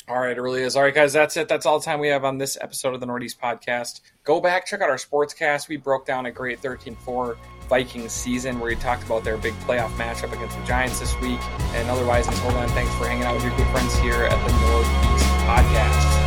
All 0.08 0.20
right, 0.20 0.38
it 0.38 0.42
really 0.42 0.62
is. 0.62 0.76
All 0.76 0.84
right, 0.84 0.94
guys, 0.94 1.14
that's 1.14 1.36
it. 1.36 1.48
That's 1.48 1.66
all 1.66 1.80
the 1.80 1.86
time 1.86 2.00
we 2.00 2.10
have 2.10 2.24
on 2.24 2.38
this 2.38 2.58
episode 2.62 2.94
of 2.94 3.00
the 3.00 3.08
Northeast 3.08 3.42
Podcast. 3.42 4.02
Go 4.24 4.40
back, 4.40 4.68
check 4.68 4.82
out 4.82 4.90
our 4.90 4.98
sportscast. 4.98 5.68
We 5.68 5.78
broke 5.78 6.06
down 6.06 6.28
a 6.28 6.32
great 6.32 6.60
13 6.60 6.96
4 6.96 7.36
Vikings 7.68 8.12
season 8.12 8.60
where 8.60 8.70
we 8.70 8.76
talked 8.76 9.04
about 9.04 9.24
their 9.24 9.38
big 9.38 9.54
playoff 9.62 9.90
matchup 9.96 10.34
against 10.34 10.58
the 10.58 10.66
Giants 10.66 11.00
this 11.00 11.20
week. 11.22 11.40
And 11.74 11.90
otherwise, 11.90 12.28
until 12.28 12.52
then, 12.52 12.70
thanks 12.70 12.94
for 12.96 13.08
hanging 13.08 13.24
out 13.24 13.36
with 13.36 13.44
your 13.44 13.56
good 13.58 13.68
friends 13.68 13.96
here 14.00 14.26
at 14.26 14.48
the 14.48 14.54
Northeast 14.62 15.26
Podcast. 15.46 16.25